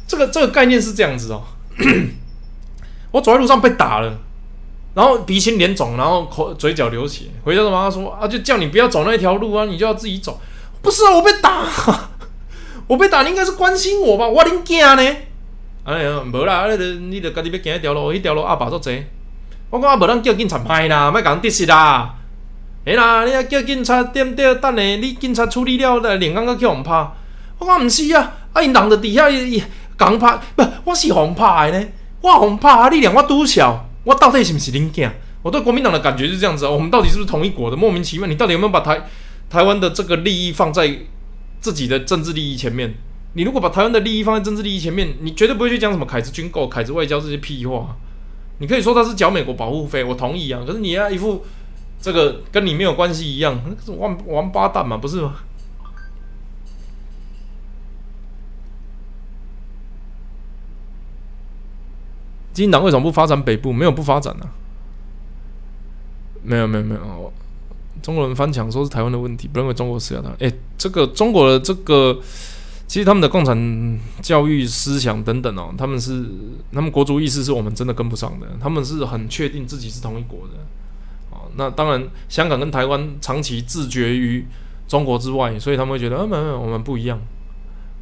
[0.07, 1.41] 这个这个概念是这样子哦。
[3.09, 4.19] 我走在路上被打了，
[4.93, 10.39] 然后鼻青脸肿，然后口嘴角流血，回家的妈妈说啊，就叫你不要走那条路啊，你就要自己走。
[10.81, 11.65] 不是啊，我被打，
[12.87, 14.27] 我被打，你应该是关心我吧？
[14.27, 15.15] 我恁惊呢？
[15.85, 19.03] 哎呀，无啦，你著你著家己要行迄条路，迄条路阿爸足济。
[19.69, 22.13] 我讲啊，无咱叫警察歹啦，莫共得失啦。
[22.85, 27.07] 哎啦，你啊叫警察点点等下，你警察处理了，来连工个去互拍。
[27.57, 29.63] 我讲毋是啊，啊因人伫底下伊
[29.97, 31.87] 共拍，不，我是互拍的呢。
[32.21, 35.11] 我互拍啊，你连我拄笑，我到底是不是恁囝？
[35.41, 37.77] 我对国民党的感觉是这样子啊，我们到底是不是同一国的？
[37.77, 39.09] 莫名其妙，你到底有没有把台
[39.49, 40.99] 台湾的这个利益放在
[41.59, 42.93] 自己的政治利益前面？
[43.33, 47.97] 你如果把台湾的利益放在政治利益前面，你绝对不会去讲什么凯子军购、凯子外交这些屁话。
[48.59, 50.61] 你可以说他是缴美国保护费，我同意啊。
[50.65, 51.43] 可是你要一副
[51.99, 55.35] 这个跟你没有关系一样，那是王王八蛋嘛，不是吗？
[62.53, 63.73] 基进党为什么不发展北部？
[63.73, 64.47] 没有不发展啊？
[66.43, 67.33] 没有没有没有，
[68.01, 70.35] 中国人翻墙说是台湾的问题，不认为中国是要的。
[70.39, 72.19] 诶，这个中国的这个，
[72.85, 76.25] 其实他们的共产教育思想等等哦，他们是
[76.73, 80.53] 他们国族意识是我们真的跟不上的，他们是很确定自己是同一国的。
[81.31, 84.45] 哦，那当然，香港跟台湾长期自绝于
[84.85, 87.19] 中国之外，所以他们会觉得，啊，没有，我们不一样。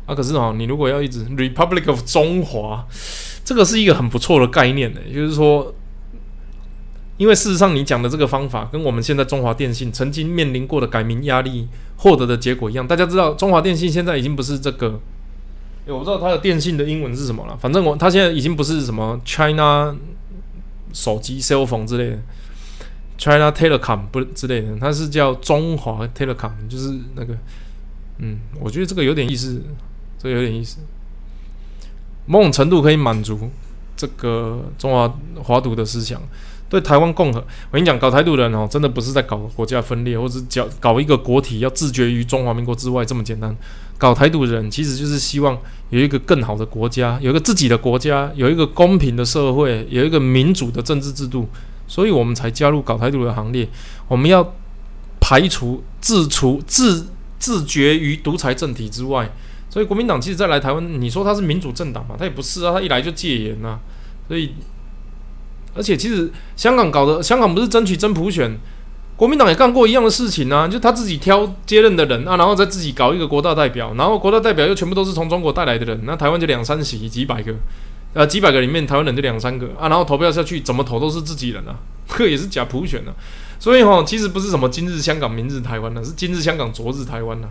[0.06, 2.86] 啊，可是哦，你如果要一直 Republic of 中华，
[3.44, 5.74] 这个是一个很不错的概念呢，就是说。
[7.18, 11.68] 因为事实上，你讲的这个方法跟我们现在中华电信曾经面临过的改名压力
[11.98, 12.88] 获得的结果一样。
[12.88, 15.00] 大家知道，中华电信现在已经不是这个，
[15.86, 17.56] 我不知道它的电信的英文是什么了。
[17.58, 19.96] 反正我它现在已经不是什么 China
[20.94, 22.18] 手机 cell phone 之类的
[23.20, 27.38] ，China Telecom 不之类的，它是叫中华 Telecom，就是那个，
[28.18, 29.62] 嗯，我觉得这个有点意思，
[30.22, 30.78] 这有点意思，
[32.26, 33.50] 某种程度可以满足
[33.98, 35.12] 这个中华
[35.42, 36.22] 华独的思想。
[36.70, 43.54] 对台湾共和，我跟你讲，搞台独的人哦，真的不是在搞国家分裂，或者搞搞一个国体要自绝于中华民国之外这么简单。
[43.98, 45.58] 搞台独的人其实就是希望
[45.90, 51.50] 有一个更好的国家，有一个自己的国家，有一个公平的社会，有一个民主的政治制度，
[51.88, 53.68] 所以我们才加入搞台独的行列。
[54.08, 54.54] 我们要
[55.20, 57.08] 排除、自除、自
[57.38, 59.30] 自绝于独裁政体之外。
[59.72, 62.16] 所以国民党其实再来台湾，你说他是民主政党嘛？
[62.20, 63.80] 他也不是啊，他一来就戒严啊，
[64.28, 64.54] 所以。
[65.74, 68.60] 而且其实香港搞的，香港不是争取真普选，
[69.16, 77.56] 国民党也干过一样的事情啊，就他自己挑接任的人啊，然后再自己搞一个国大代表，然后国大代表又全部都是从中国带来的人，那台湾就两三席几百个，
[78.14, 83.16] 呃几百个里面台湾人就两三个啊，然后投票下去怎么投都是自己人啊，这 也是假普选啊，
[83.58, 87.48] 所以哈，其实不是什么今日香港明日台湾呢，是今日香港昨日台湾呢。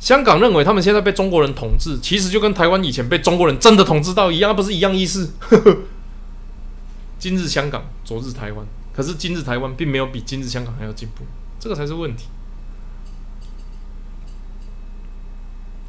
[0.00, 5.34] 香港认为他们现在被中国人统治，其实就跟台湾以前被中国人真的统治到一样，不是一样意思。
[7.20, 8.66] 今日香港，昨日台湾。
[8.94, 11.24] 可是今日台湾并没有比今日香港还要进步，
[11.60, 12.28] 这个才是问题。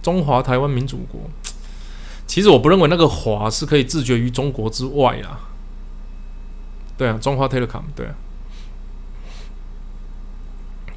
[0.04, 1.30] 中华台湾民主国，
[2.28, 5.40] 其实我不认为那个“华”是可以自绝于中国之外啊。
[6.98, 8.16] 对啊，中华 Telecom，对啊，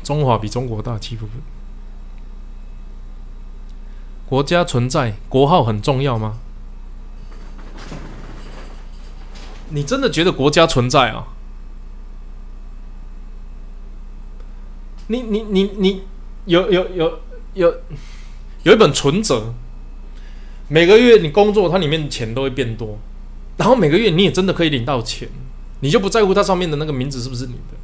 [0.03, 1.37] 中华比中国大七部分。
[4.27, 6.39] 国家存在，国号很重要吗？
[9.71, 11.29] 你真的觉得国家存在啊？
[15.09, 16.03] 你你你你
[16.47, 17.21] 有有有
[17.55, 17.75] 有
[18.63, 19.53] 有一本存折，
[20.69, 22.99] 每个月你工作，它里面钱都会变多，
[23.59, 25.29] 然后每个月你也真的可以领到钱，
[25.81, 27.77] 你就不在乎它上面的那个名字是不是你的？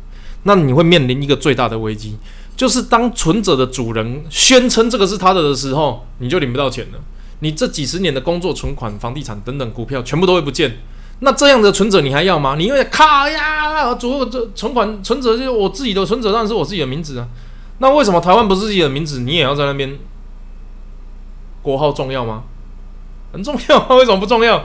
[0.44, 2.16] 那你会面临一个最大的危机，
[2.60, 6.98] 就是当存折的主人宣称这个是他的的时候，你就领不到钱了。
[7.38, 10.76] 你这几十年的工作、存款、房地产等等股票，全部都会不见。
[11.20, 12.56] 那这样的存折你还要吗？
[12.58, 17.26] 你因为卡呀，主这存款存折就是我自己的存折，当然是我自己的名字啊。
[17.78, 19.98] 那为什么台湾不是自己的名字，你也要在那边？
[21.62, 22.42] 国号重要吗？
[23.32, 24.62] 很重要，为什么不重要？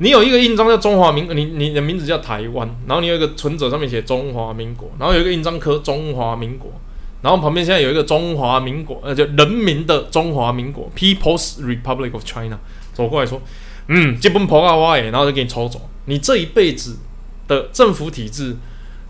[0.00, 6.70] 你有一个印章叫中华民，你你的名字叫台湾，然后你有一个存折上面写中华民国，然后有一个印章刻中华民国，
[7.26, 12.56] 然后旁边现在有一个中华民国，呃，就人民的中华民国 （People's Republic of China）
[12.94, 13.42] 走过来说。
[13.88, 15.90] 嗯，基本破啊挖然后就给你抽走。
[16.04, 16.98] 你这一辈子
[17.48, 18.54] 的政府体制、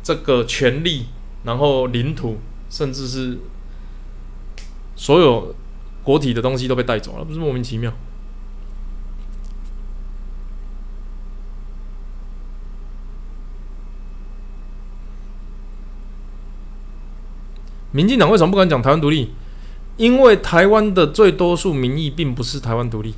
[0.03, 1.05] 这个权利，
[1.45, 2.39] 然后领土，
[2.71, 3.37] 甚至是
[4.95, 5.55] 所有
[6.03, 7.93] 国体的东西都被带走了，不是莫名其妙？
[17.97, 19.33] 民进党为什么不敢讲台湾独立？
[19.97, 23.15] 因为台湾的最多数民意并不是台湾独立。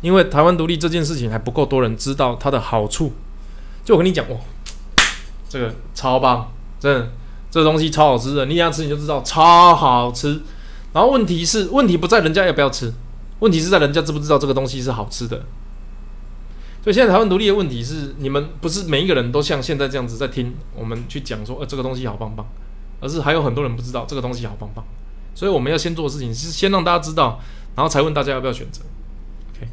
[0.00, 3.12] 因为台湾独立这件事情还不够多人知道它的好处，
[3.84, 4.38] 就我跟你讲哦，
[5.48, 7.12] 这个超棒，真的，
[7.50, 10.40] 这个东西超好吃的，你想吃你就知道超好吃。
[10.92, 12.92] 然后问题是，问题不在人家要不要吃，
[13.40, 15.44] 问题是在人家知不知道这个东西是好吃的。
[16.82, 22.46] 所以现在台湾独立的问题是，你们不是每一个人都像现在这样子在听我们去讲说，呃，这个东西好棒棒，
[23.06, 24.84] 而是还有很多人不知道这个东西好棒棒。
[25.32, 27.38] 所以我们要先做的事情是先让大家知道，
[27.76, 28.80] 然后才问大家要不要选择。
[29.52, 29.68] OK，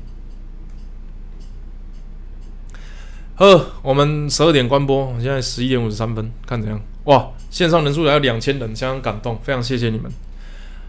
[3.37, 6.79] 呵，我们十二点关播，现在十一点五十三分，看怎样？
[7.05, 10.11] 哇，线上人数来到两千人，相当感动，非常谢谢你们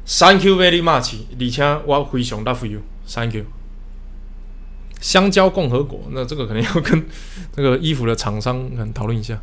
[0.07, 3.45] ，Thank you very much，而且我非常 love you，Thank you。
[5.01, 7.07] 香蕉共和国，那这个可能要跟
[7.55, 9.41] 这个衣服的厂商可能讨论一下。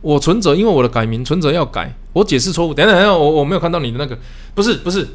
[0.00, 2.72] 我存折，因为我的改名，存折要改，我解释错误。
[2.74, 4.18] 等等等等，我我没有看到你的那个，
[4.54, 5.08] 不是不是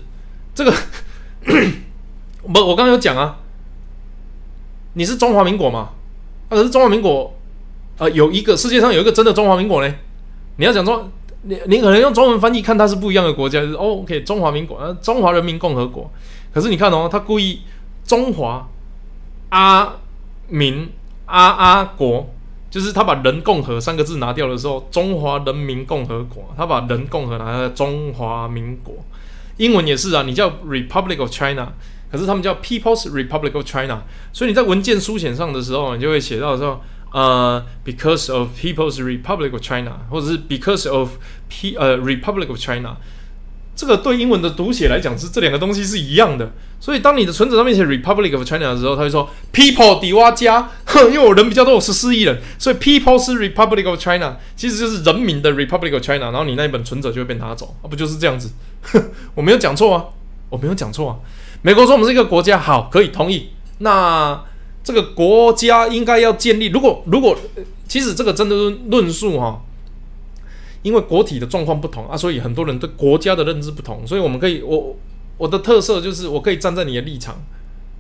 [0.54, 0.74] 这个，
[2.42, 3.38] 不，我刚刚有讲啊，
[4.94, 5.90] 你是中华民国吗？
[6.50, 7.34] 可是中华民国
[7.98, 9.96] 呃，有一个世界上有一个真的中华民国呢？
[10.58, 11.10] 你要讲说，
[11.44, 16.12] 你你可能用中文翻译看它是不一样的国家，就是哦，OK，中华民国，呃，中华人民共和国。
[16.54, 17.62] 可是你看哦，他故意
[18.06, 18.68] 中华
[19.50, 19.96] 阿
[20.48, 20.90] 民
[21.26, 22.33] 阿阿国，
[22.74, 28.96] 就是他把人共和三个字拿掉的时候，中华人民共和国，他把人共和拿在中华民国。
[29.58, 31.74] 英文也是啊，你叫 Republic of China。
[32.12, 34.02] 可是他们叫 People's Republic of China，
[34.32, 36.82] 所以你在文件书写上的时候，你就会写到说，
[37.12, 41.18] 呃，because of People's Republic of China，或者是 because of
[41.50, 42.98] P 呃 Republic of China，
[43.76, 46.52] 这个对英文的读写来讲是这两个东西是一样的。
[46.80, 50.70] 所以当你的存折上面写 Republic of China 的时候，他会说 People 底蛙加，
[51.10, 58.52] 因为我人比较多，我十四亿人，所以 People 是 Republic of China 其实就是人民的 Republic of China，然后你那一本存折就会被拿走，啊，不就是这样子？
[59.34, 60.06] 我没有讲错啊，
[60.50, 61.16] 我没有讲错啊。
[61.62, 63.52] 美国说我们是一个国家，好，可以同意。
[63.78, 64.44] 那
[64.84, 66.68] 这个国家应该要建立。
[66.68, 67.38] 如果如果
[67.88, 69.62] 其实这个真的是论述哈，
[70.84, 74.06] 因为国体的状况不同啊，所以很多人对国家的认知不同。
[74.06, 74.96] 所以我们可以，我
[75.38, 77.42] 我的特色就是我可以站在你的立场，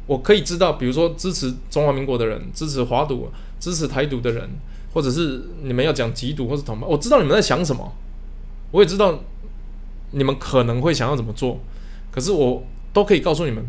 [0.05, 3.27] 我可以知道，比如说支持中华民国的人，支持华独、
[3.59, 4.47] 支持台独的人，
[4.93, 7.91] 或者是你们要讲极独或是同胞，我知道你们在想什么，
[8.71, 9.19] 我也知道
[10.11, 11.59] 你们可能会想要怎么做，
[12.11, 12.63] 可是我。
[12.93, 13.65] 都可以告诉你们，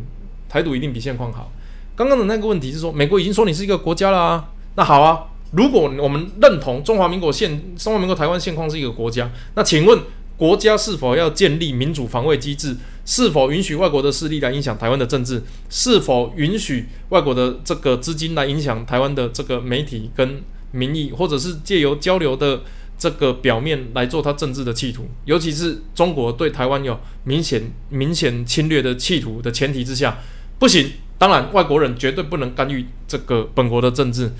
[0.50, 1.50] 台独一定比现况好。
[1.96, 5.24] 刚刚的那个问题是说，美国已经说你是一个国家了啊，那好啊。
[5.56, 9.98] 如果我们认同中华民国现中华民国台湾现况是一个国家，那请问
[10.36, 12.76] 国家是否要建立民主防卫机制？
[13.04, 15.42] 是否允许外国的势力来影响台湾的政治？
[15.68, 22.60] 是否允许外国的这个资金来影响台湾的这个媒体跟民意，或者是借由交流的？
[22.96, 30.18] 这个表面来做他政治的企图，尤其是中国对台湾有明显明显侵略的企图的前提之下，
[30.60, 30.92] 不行。
[31.18, 34.30] 当然，外国人绝对不能干预这个本国的政治。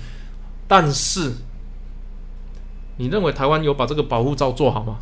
[0.67, 1.33] 但是，
[2.97, 4.97] 你认为台湾有把这个保护罩做好吗？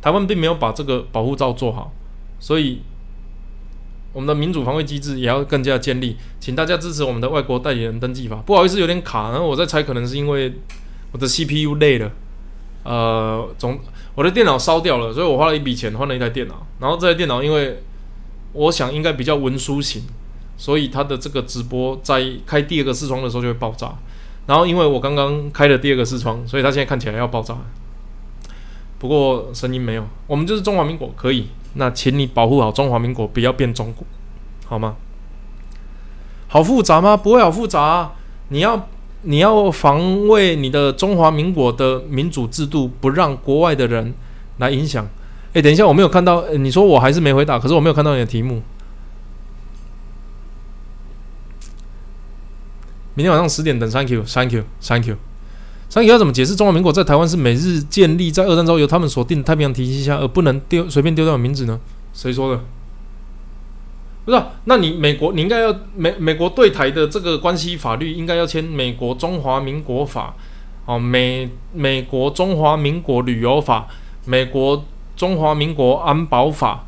[0.00, 1.92] 台湾并没有把这个保护罩做好，
[2.38, 2.82] 所以。
[4.12, 8.36] 我们的民主防卫机制也要更加建立，请大家支持我们的外国代理人登记法。
[8.36, 10.54] 不好意思，有点卡，然后我在猜，可能是因为
[11.10, 12.12] 我的 CPU 累了，
[12.84, 13.76] 呃，总
[14.14, 16.64] 我的电脑烧掉了，所以我花了一笔钱换了一台电脑。
[16.78, 17.82] 然后这台电脑，因为
[18.52, 20.04] 我想应该比较文书型，
[20.56, 23.94] 所以他的这个直播在开第二个视窗的时候就会爆炸。
[24.46, 27.56] 然后因为我刚刚开了第二个视窗，所以他现在看起来要爆炸。
[28.98, 31.48] 不过声音没有，我们就是中华民国，可以。
[31.74, 34.06] 那请你保护好中华民国，不要变中国，
[34.66, 34.96] 好吗？
[36.46, 37.16] 好复杂吗？
[37.16, 38.12] 不会好复杂。
[38.48, 38.88] 你要
[39.22, 44.14] 你要防卫你的中华民国的民主制度，不让国外的人
[44.58, 45.08] 来影响。
[45.54, 46.46] 诶，等一下，我没有看到。
[46.50, 48.62] 你说我还是没回答，可是我没有看到你的题目。
[53.14, 53.88] 明天晚上十点等。
[53.90, 55.16] Thank you，Thank you，Thank you。
[55.90, 61.78] thank you 要怎么解释中华民国在台湾是美日建立在二战之后由他们所定太平洋体系下，而不能丢随便丢掉名字呢？
[62.12, 62.60] 谁说的？
[64.24, 64.42] 不是？
[64.64, 70.34] 那你美国你应该要美美国对台的这个关系法律应该要签《美国中华民国法》
[70.92, 73.86] 哦，美美国中华民国旅游法、
[74.24, 74.84] 美国
[75.14, 76.86] 中华民国安保法，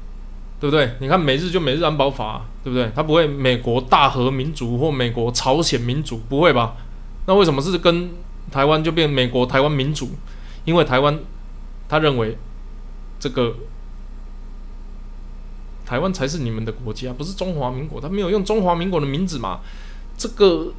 [0.61, 0.95] 对不对？
[1.01, 2.91] 你看美日就美日安保法，对不对？
[2.95, 6.77] 他不会美国大和民主或美国朝鲜民主，不会吧？
[7.27, 8.11] 那为什么是跟？
[8.49, 10.11] 台湾就变美国台湾民主，
[10.65, 11.19] 因为台湾
[11.89, 12.39] 他认为
[13.19, 13.57] 这个
[15.85, 18.01] 台湾才是你们的国家，不是中华民国。
[18.01, 19.59] 他没有用中华民国的名字嘛？
[20.17, 20.73] 这个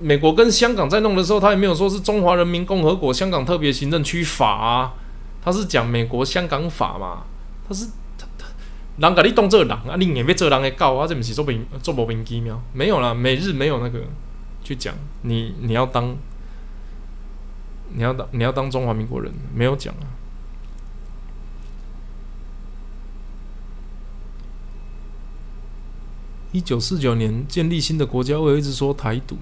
[0.00, 4.94] 美国跟香港在弄的时候，他也没有说是中华人民共和国香港特别行政区法啊，
[5.40, 7.22] 他是讲美国香港法嘛？
[7.68, 7.86] 他是
[8.98, 12.62] 人家你当这人啊，你也别这人的告啊，这不是做兵做无兵机吗？
[12.72, 14.00] 没有啦，每日没有那个
[14.62, 16.16] 去讲你你要当。
[17.94, 20.10] 你要当你要当中华民国人，没有讲啊。
[26.50, 29.36] 一九四九年建立新的国家，我一直说台独。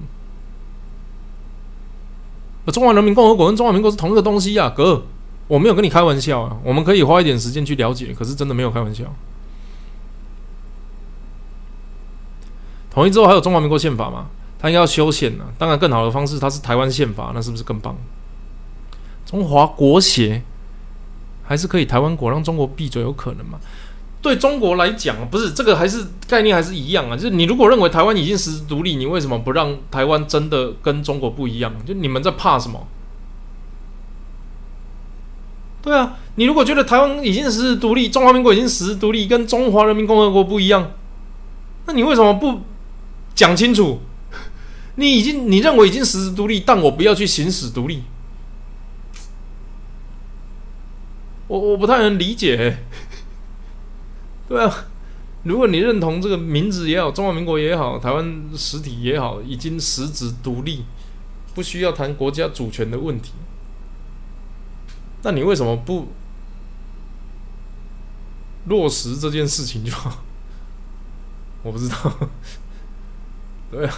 [2.71, 5.03] 中华人民共和国跟中华民国是同一个东西啊，哥，
[5.49, 6.59] 我没有跟你开玩笑啊。
[6.63, 9.05] 我们可以花一点时间去了解，可是真的没有开玩笑。
[12.95, 14.29] 统一之后还有中华民国宪法嘛？
[14.59, 15.45] 他应该要修宪呢。
[15.59, 17.97] 当然，更好的方式，它是台湾宪法，那是不是更棒？
[19.27, 20.43] 中华国协
[21.43, 23.59] 还是可以，台湾国让中国闭嘴有可能吗？
[24.23, 27.17] 对中国来讲，不是这个，还是概念还是一样啊。
[27.17, 31.71] 就是你如果认为台湾已经实施独立，你为什么不让台湾真的跟中国不一样？
[31.85, 32.87] 就你们在怕什么？
[35.83, 40.93] 对啊，你如果觉得台湾已经实施独立，中华民国已经实施独立，跟中华人民共和国不一样，
[41.85, 42.61] 那你为什么不
[43.35, 44.01] 讲清楚？
[44.97, 48.05] 你已经你认为已经实质独立，但我不要去行使独立。
[51.49, 52.79] 我我不太能理解，
[54.49, 54.87] 对啊，
[55.43, 60.85] 如果你认同这个名字也好，中华民国也好，台湾实体也好，已经实质独立，
[61.55, 63.33] 不需要谈国家主权的问题，
[65.23, 66.09] 那你为什么不
[68.67, 70.25] 落实这件事情就好？
[71.63, 71.97] 我不知道，
[73.75, 73.89] 对，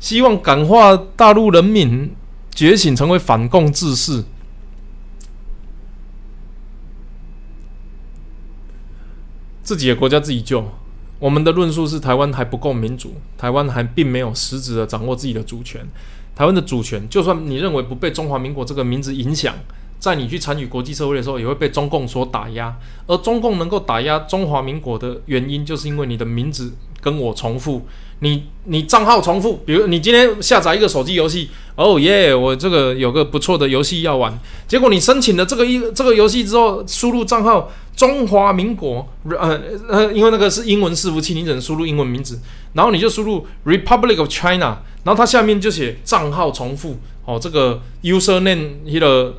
[0.00, 2.10] 希望感化大陆人民
[2.52, 4.24] 觉醒，成为反共志士。
[9.62, 10.64] 自己的国家自己救。
[11.18, 15.86] 我们的论述是台湾还不够民主，台湾还并没有实质的掌握自己的主权。
[16.34, 19.54] 台湾的主权，就算你认为不被中华民国这个名字影响，
[19.98, 22.76] 在你去参与国际社会的时候，也会被中共所打压。
[23.06, 27.86] 而中共能够打压中华民国的原因，就是因为你的名字跟我重复。
[28.20, 34.32] 你你账号重复，比如你今天下载一个手机游戏，哦耶，我这个有个不错的游戏要玩，
[34.66, 42.40] 结果你申请了这个一这个游戏之后，输入账号中华民国，呃呃，因为那个是英文伺服器，你只能输入英文名字，
[42.72, 46.96] 然后你就输入 Republic of China，然后它下面就写账号重复，
[47.26, 49.34] 哦，这个 user name 一个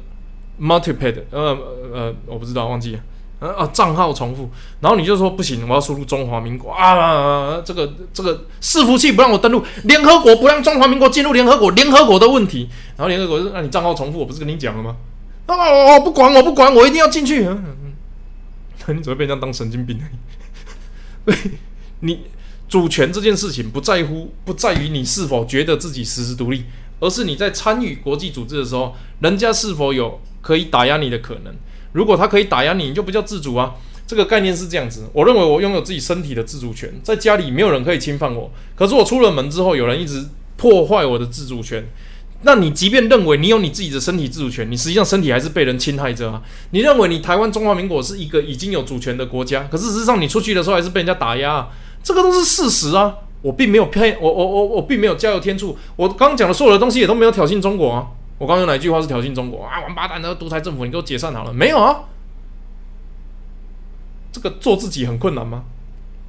[0.59, 1.57] multipad，呃
[1.93, 3.01] 呃，我不知道忘记了。
[3.39, 3.69] 啊啊！
[3.71, 4.49] 账号重复，
[4.81, 7.61] 然后你就说不行，我要输入中华民国啊！
[7.63, 12.67] 这个这个伺服器不让我登录，联合国不让中华民国进入联合国，联合国的问题。
[12.95, 14.97] 然后联合国说：“那你账号重复，我不是跟你讲了吗？”
[15.45, 15.55] 啊！
[15.55, 17.43] 我不管，我不管，我一定要进去。
[17.43, 17.55] 那
[18.95, 20.01] 你只会被人家当神经病。
[21.23, 21.35] 对，
[21.99, 22.21] 你
[22.67, 26.65] 主权这件事情不在乎，不在于你是否觉得自己实时独立，
[26.99, 31.53] 而是你在参与国际组织的时候，人家是否有可以打压你的可能。
[31.91, 33.75] 如果他可以打压你，你就不叫自主啊！
[34.07, 35.09] 这个概念是这样子。
[35.11, 38.49] 我认为我拥有自己身体的自主权，在家里没有人可以侵犯我。
[38.73, 40.23] 可是我出了门之后，有人一直
[40.55, 41.85] 破坏我的自主权。
[42.43, 46.41] 那你即便认为你有你自己的身体自主权，你实际上身体还是被人侵害着啊！
[46.71, 51.67] 你认为你台湾中华民国是一个已经有主权的国家，可是事实上你出去的时候还是被人家打压，
[52.01, 53.13] 这个都是事实啊！
[53.41, 55.77] 我并没有骗我，我我我并没有加油添醋。
[55.95, 58.07] 我刚刚讲的所有的东西也都没有挑衅中国啊！
[58.37, 59.81] 我刚刚哪一句话是挑衅中国啊？
[59.81, 61.53] 王八蛋的独裁政府，你给我解散好了？
[61.53, 62.03] 没有啊，
[64.31, 65.63] 这个做自己很困难吗？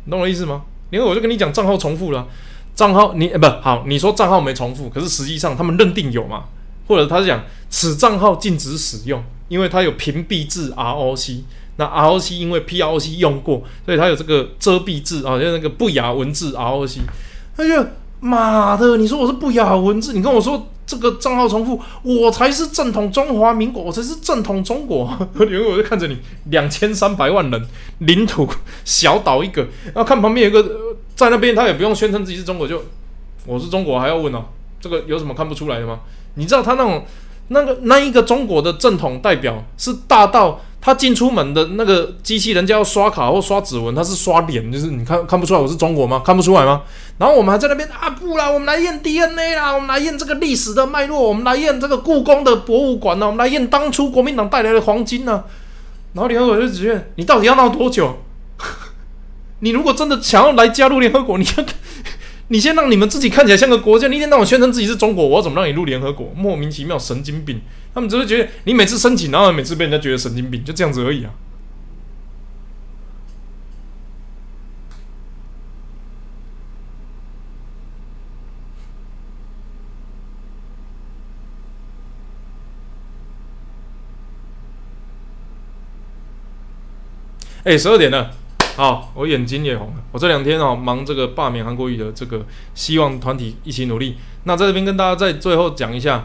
[0.04, 0.62] 你懂我意思吗？
[0.90, 2.26] 因为我就跟你讲，账号重复了，
[2.74, 6.44] 账号你不好，你说账号没重复，可是实际上他们认定有嘛？
[6.86, 11.42] 或者他是讲此账号禁止使用，因为它有屏蔽字 ROC，
[11.76, 17.00] 那 ROC 因为 PROC 用过，所以它有这个遮蔽字啊，就那个不雅文字 ROC。
[17.54, 17.86] 他就
[18.20, 20.66] 妈的，你说我是不雅文字，你跟我说。
[20.88, 25.14] 这个账号重复，我才是正统中华民国，我才是正统中国。
[25.40, 27.68] 因为我就看着你两千三百万人
[27.98, 28.48] 领土
[28.86, 29.60] 小岛一个，
[29.92, 32.82] 然后看旁边有个在那边，他也不用宣称自己是中国，就
[33.44, 34.46] 我是中国还要问哦，
[34.80, 36.00] 这个有什么看不出来的吗？
[36.36, 37.04] 你知道他那种
[37.48, 40.58] 那个那一个中国的正统代表是大到。
[40.80, 46.22] 他进出门的那个机器人家要刷卡或刷指纹，他是刷脸，就是你看看不出来我是中国吗？
[46.24, 46.82] 看不出来吗？
[47.18, 55.44] 然后我们还在那边啊，不啦，我们来验 DNA 啦，我们来验这个历史的脉络，我们来验这个故宫的博物馆呢，我们来验当初国民党带来的黄金呢。
[56.14, 58.18] 然后联合国就只愿你到底要闹多久？
[59.60, 61.64] 你如果真的想要来加入联合国，你要
[62.48, 66.32] 你先让你们自己看起来像个国家，你一天到晚宣称自己是中国，我要怎么让你入联合国？
[66.34, 67.60] 莫名其妙，神经病。
[67.94, 71.32] 他们只会觉得你每次申请，然后每次被人家觉得神经病，就这样子而已啊。
[87.64, 88.30] 哎，十二点了，
[88.78, 89.94] 好，我眼睛也红了。
[90.12, 94.16] 我这两天哦忙这个罢免韩国瑜的这个希望团体一起努力。
[94.44, 96.24] 那在这边跟大家在最后讲一下。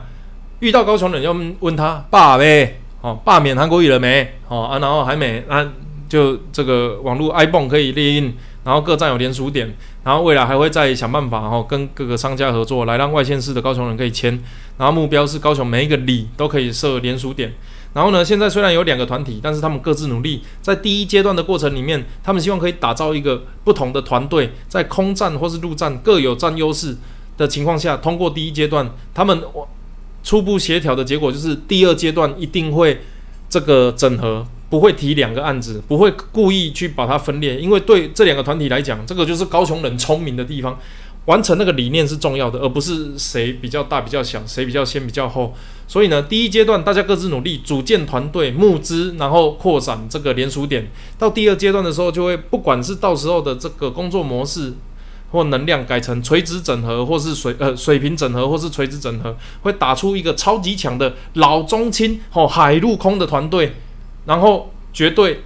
[0.60, 4.36] 遇到高雄人要问他罢呗，哦，罢免韩国语了没？
[4.48, 5.74] 哦啊，然后还没，啊，
[6.08, 9.76] 就这个网络 iPhone 可以列印，然后各站有连署点，
[10.06, 14.42] 然后未来还会再想办法，哦，跟各个商家合作，来让外县市的高雄人可以签，
[14.78, 17.54] 然后目标是高雄每一个里都可以设连署点。
[17.94, 26.98] 然后呢，现在虽然有两个团体，但是他们各自努力，在第一阶段的过程里面，他们希望可以打造一个不同的团队，在空战或是陆战各有占优势
[27.38, 29.42] 的情况下，通过第一阶段，他们。
[30.26, 33.02] 初步协调的结果就是，第二阶段一定会
[33.50, 40.80] 这个整合，不会提两个案子，不会故意去把它分裂，因为对这两个团体来讲，这个就是高雄人聪明的地方，
[41.26, 45.54] 完成那个理念是重要的，而不是谁比较大、比较小，谁比较先、比较后。
[45.94, 50.90] 所以呢，第一阶段大家各自努力，组建团队、募资，然后扩展这个联署点。
[51.20, 54.74] 到第二阶段的时候，就会不管是到时候的这个工作模式。
[55.32, 63.74] 或能量改成垂直整合，或是水呃水平整合，或是垂直整合，会打出一个超级强的老中青哦海陆空的团队，
[64.26, 65.42] 然后绝对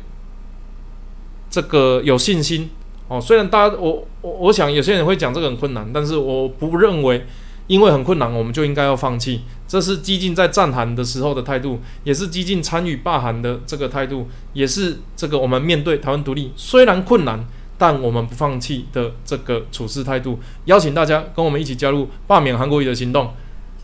[1.50, 2.70] 这个有信心
[3.08, 3.22] 哦。
[3.22, 7.26] 虽然大家我我我想有些人会讲这个很困难，但是我不认为
[7.68, 9.42] 因为很困难我们就应该要放弃。
[9.68, 17.46] 这是激进在战韩的时候的态度，也是激进参与罢韩的这个态度，也是这个我们面对台湾独立虽然困难。
[17.80, 23.32] 但我们不放弃的这个处事态度，邀请大家跟我们一起加入罢免韩国瑜的行动。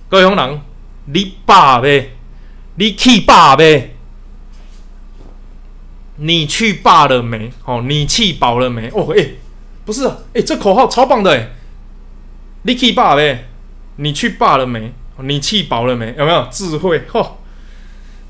[0.10, 0.62] 各位同仁，
[1.06, 2.14] 你罢呗，
[2.78, 3.92] 你去罢呗，
[6.16, 7.54] 你去罢了没？
[7.66, 8.90] 哦，你气饱了没？
[8.96, 9.36] 哦，诶，
[9.86, 11.52] 不是，诶，这口号超棒的，诶，
[12.64, 13.50] 你去罢呗，
[13.98, 14.94] 你去罢了没？
[15.20, 16.14] 你气饱了没？
[16.18, 17.04] 有没有智慧？
[17.08, 17.38] 吼！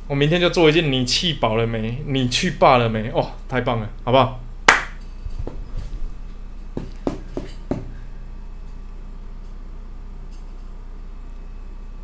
[0.07, 2.03] 我明天就做一件，你气饱了没？
[2.07, 3.10] 你去罢了没？
[3.11, 4.41] 哦，太棒了，好不好？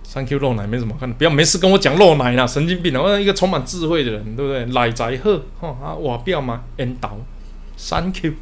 [0.04, 3.02] 三 Q 露奶没什么看，不要没事跟我讲露奶啦，神经病啊！
[3.02, 4.66] 我一个充满智慧的人，对不对？
[4.74, 7.18] 奶仔好，吼啊，我不要嘛，引导。
[7.78, 8.34] 三 Q，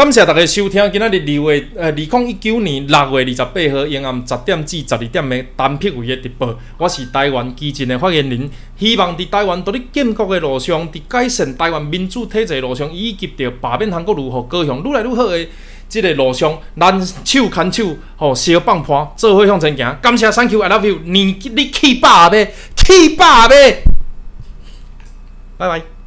[0.00, 6.58] 感谢大家收听今仔日二月呃二零一九年六月二十八号夜暗十点至十二点的单片位的直播。
[6.78, 8.48] 我是台湾基金的发言人，
[8.78, 15.46] 希望伫台湾独立建国的路上，伫改善台湾民主体制路上，以及着罢免韩国如何高向愈来愈好的。
[15.86, 19.98] 即个路上，咱手牵手，吼，相放伴，做伙向前行。
[20.00, 21.00] 感谢，Thank you，I love you。
[21.04, 23.82] 你你去吧呗，去吧呗，
[25.58, 25.99] 拜拜。